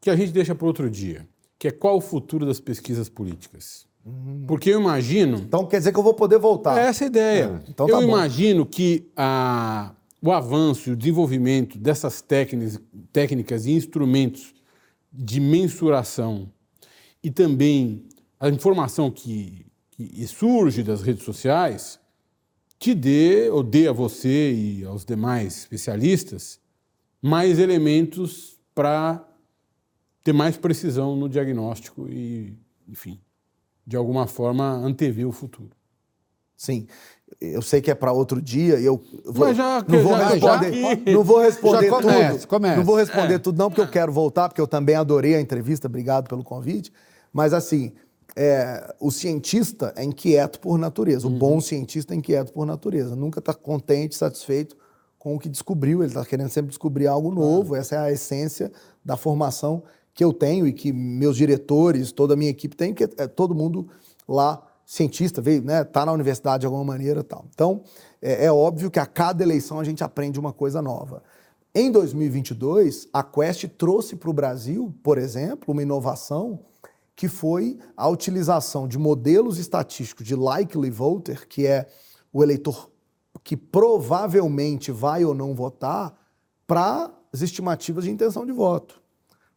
[0.01, 1.27] que a gente deixa para outro dia,
[1.59, 3.87] que é qual o futuro das pesquisas políticas?
[4.47, 5.39] Porque eu imagino.
[5.39, 6.79] Então quer dizer que eu vou poder voltar.
[6.79, 7.63] É essa a ideia.
[7.69, 8.09] então eu tá bom.
[8.09, 9.93] imagino que a,
[10.23, 12.81] o avanço e o desenvolvimento dessas técnicas,
[13.13, 14.55] técnicas e instrumentos
[15.13, 16.49] de mensuração
[17.23, 18.05] e também
[18.39, 19.67] a informação que,
[19.99, 21.99] que surge das redes sociais
[22.79, 26.61] te dê, ou dê a você e aos demais especialistas,
[27.21, 29.27] mais elementos para
[30.23, 32.57] ter mais precisão no diagnóstico e,
[32.89, 33.19] enfim,
[33.85, 35.71] de alguma forma antever o futuro.
[36.57, 36.87] Sim.
[37.41, 40.29] Eu sei que é para outro dia e eu vou, Mas já não vou já-
[40.29, 42.03] responder, já que- não vou responder tudo.
[42.77, 45.87] Não vou responder tudo não, porque eu quero voltar, porque eu também adorei a entrevista,
[45.89, 46.93] obrigado pelo convite.
[47.33, 47.93] Mas assim,
[48.41, 53.41] é, o cientista é inquieto por natureza, o bom cientista é inquieto por natureza, nunca
[53.41, 54.77] está contente, satisfeito
[55.19, 58.71] com o que descobriu, ele está querendo sempre descobrir algo novo, essa é a essência
[59.05, 59.83] da formação
[60.15, 63.57] que eu tenho e que meus diretores, toda a minha equipe tem, que é todo
[63.57, 63.89] mundo
[64.29, 67.45] lá cientista, veio, né, tá na universidade de alguma maneira, tal.
[67.53, 67.83] Então,
[68.23, 71.25] é, é óbvio que a cada eleição a gente aprende uma coisa nova.
[71.75, 76.61] Em 2022, a Quest trouxe para o Brasil, por exemplo, uma inovação
[77.19, 81.89] que foi a utilização de modelos estatísticos de likely voter, que é
[82.33, 82.89] o eleitor
[83.43, 86.17] que provavelmente vai ou não votar,
[86.65, 89.03] para as estimativas de intenção de voto.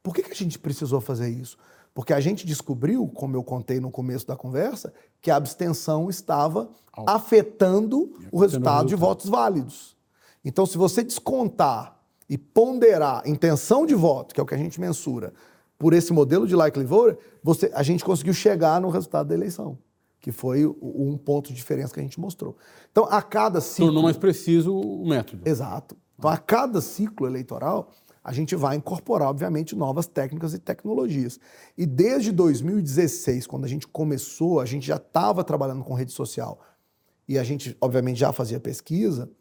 [0.02, 1.56] Por que, que a gente precisou fazer isso?
[1.94, 6.68] Porque a gente descobriu, como eu contei no começo da conversa, que a abstenção estava
[7.06, 9.96] afetando o resultado de votos válidos.
[10.44, 11.96] Então, se você descontar
[12.28, 15.32] e ponderar intenção de voto, que é o que a gente mensura,
[15.82, 19.80] por esse modelo de likely voter, você, a gente conseguiu chegar no resultado da eleição,
[20.20, 22.56] que foi o- um ponto de diferença que a gente mostrou.
[22.92, 23.88] Então, a cada ciclo...
[23.88, 25.42] Tornou mais preciso o método.
[25.44, 25.98] Exato.
[26.20, 27.90] Então, a cada ciclo eleitoral,
[28.24, 31.40] a gente vai incorporar, obviamente, novas técnicas e tecnologias.
[31.76, 36.62] E desde 2016, quando a gente começou, a gente já estava trabalhando com rede social
[37.28, 39.32] e a gente, obviamente, já fazia pesquisa,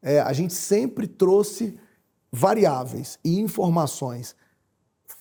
[0.00, 1.78] é, a gente sempre trouxe
[2.32, 4.34] variáveis e informações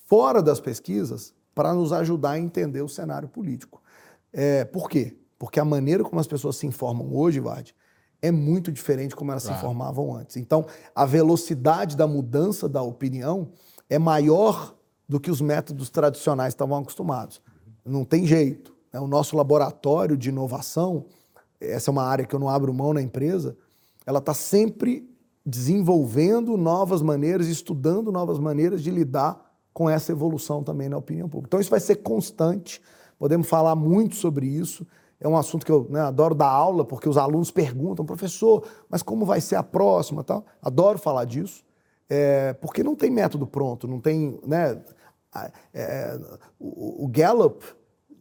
[0.10, 3.82] fora das pesquisas para nos ajudar a entender o cenário político.
[4.34, 5.16] É, por quê?
[5.38, 7.74] Porque a maneira como as pessoas se informam hoje, Vard,
[8.22, 10.36] é muito diferente de como elas se informavam antes.
[10.36, 13.50] Então, a velocidade da mudança da opinião
[13.90, 14.76] é maior
[15.08, 17.42] do que os métodos tradicionais estavam acostumados.
[17.86, 18.76] Não tem jeito.
[18.92, 19.00] né?
[19.00, 21.06] O nosso laboratório de inovação,
[21.62, 23.56] essa é uma área que eu não abro mão na empresa,
[24.06, 25.10] ela está sempre
[25.46, 29.49] desenvolvendo novas maneiras, estudando novas maneiras de lidar
[29.80, 31.48] com essa evolução também na opinião pública.
[31.48, 32.82] Então, isso vai ser constante,
[33.18, 34.86] podemos falar muito sobre isso.
[35.22, 39.02] É um assunto que eu né, adoro dar aula, porque os alunos perguntam, professor, mas
[39.02, 40.22] como vai ser a próxima?
[40.22, 40.46] Tal?
[40.62, 41.64] Adoro falar disso,
[42.10, 44.38] é, porque não tem método pronto, não tem.
[44.46, 44.82] Né,
[45.74, 46.20] é,
[46.60, 47.64] o, o Gallup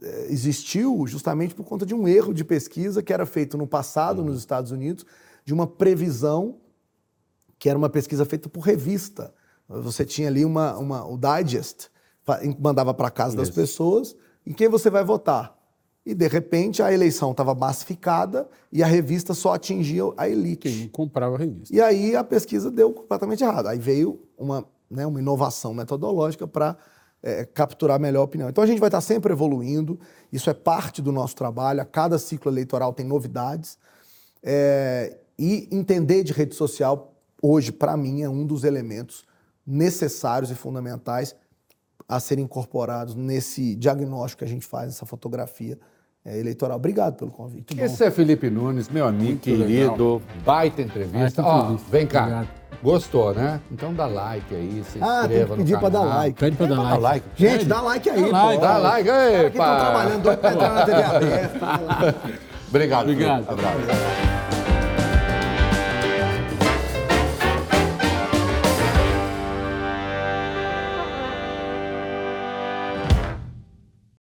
[0.01, 4.22] é, existiu justamente por conta de um erro de pesquisa que era feito no passado
[4.22, 5.05] nos Estados Unidos,
[5.44, 6.60] de uma previsão
[7.59, 9.35] que era uma pesquisa feita por revista.
[9.69, 11.89] Você tinha ali uma, uma- o digest,
[12.59, 13.55] mandava para casa das Isso.
[13.55, 14.16] pessoas
[14.47, 15.57] em quem você vai votar.
[16.07, 20.69] E, de repente, a eleição estava massificada e a revista só atingia a elite.
[20.70, 21.74] Quem comprava a revista.
[21.74, 23.66] E aí a pesquisa deu completamente errado.
[23.66, 26.78] Aí veio uma, né, uma inovação metodológica para
[27.53, 28.49] capturar melhor a opinião.
[28.49, 29.99] Então a gente vai estar sempre evoluindo,
[30.32, 33.77] isso é parte do nosso trabalho, a cada ciclo eleitoral tem novidades.
[34.43, 37.12] É, e entender de rede social,
[37.43, 39.24] hoje, para mim, é um dos elementos
[39.69, 41.36] necessários e fundamentais
[42.09, 45.78] a serem incorporados nesse diagnóstico que a gente faz, nessa fotografia
[46.24, 46.77] é, eleitoral.
[46.78, 47.78] Obrigado pelo convite.
[47.78, 50.23] Esse é Felipe Nunes, meu amigo Muito querido.
[50.45, 51.43] Baita entrevista.
[51.43, 51.90] Baita entrevista.
[51.90, 52.23] vem cá.
[52.23, 52.49] Obrigado.
[52.82, 53.61] Gostou, né?
[53.73, 56.39] Então dá like aí, se Ah, tem inscreva que pedir no para dar like.
[56.40, 57.03] Pede pra dar like.
[57.03, 57.27] like.
[57.36, 58.66] Gente, dá like aí, Dá like, pô.
[58.66, 59.81] Dá like aí, Aqui estão pá.
[59.81, 62.15] trabalhando doido pra entrar na TV aberta.
[62.69, 63.03] Obrigado.
[63.11, 63.51] Obrigado.
[63.51, 64.57] Abraço.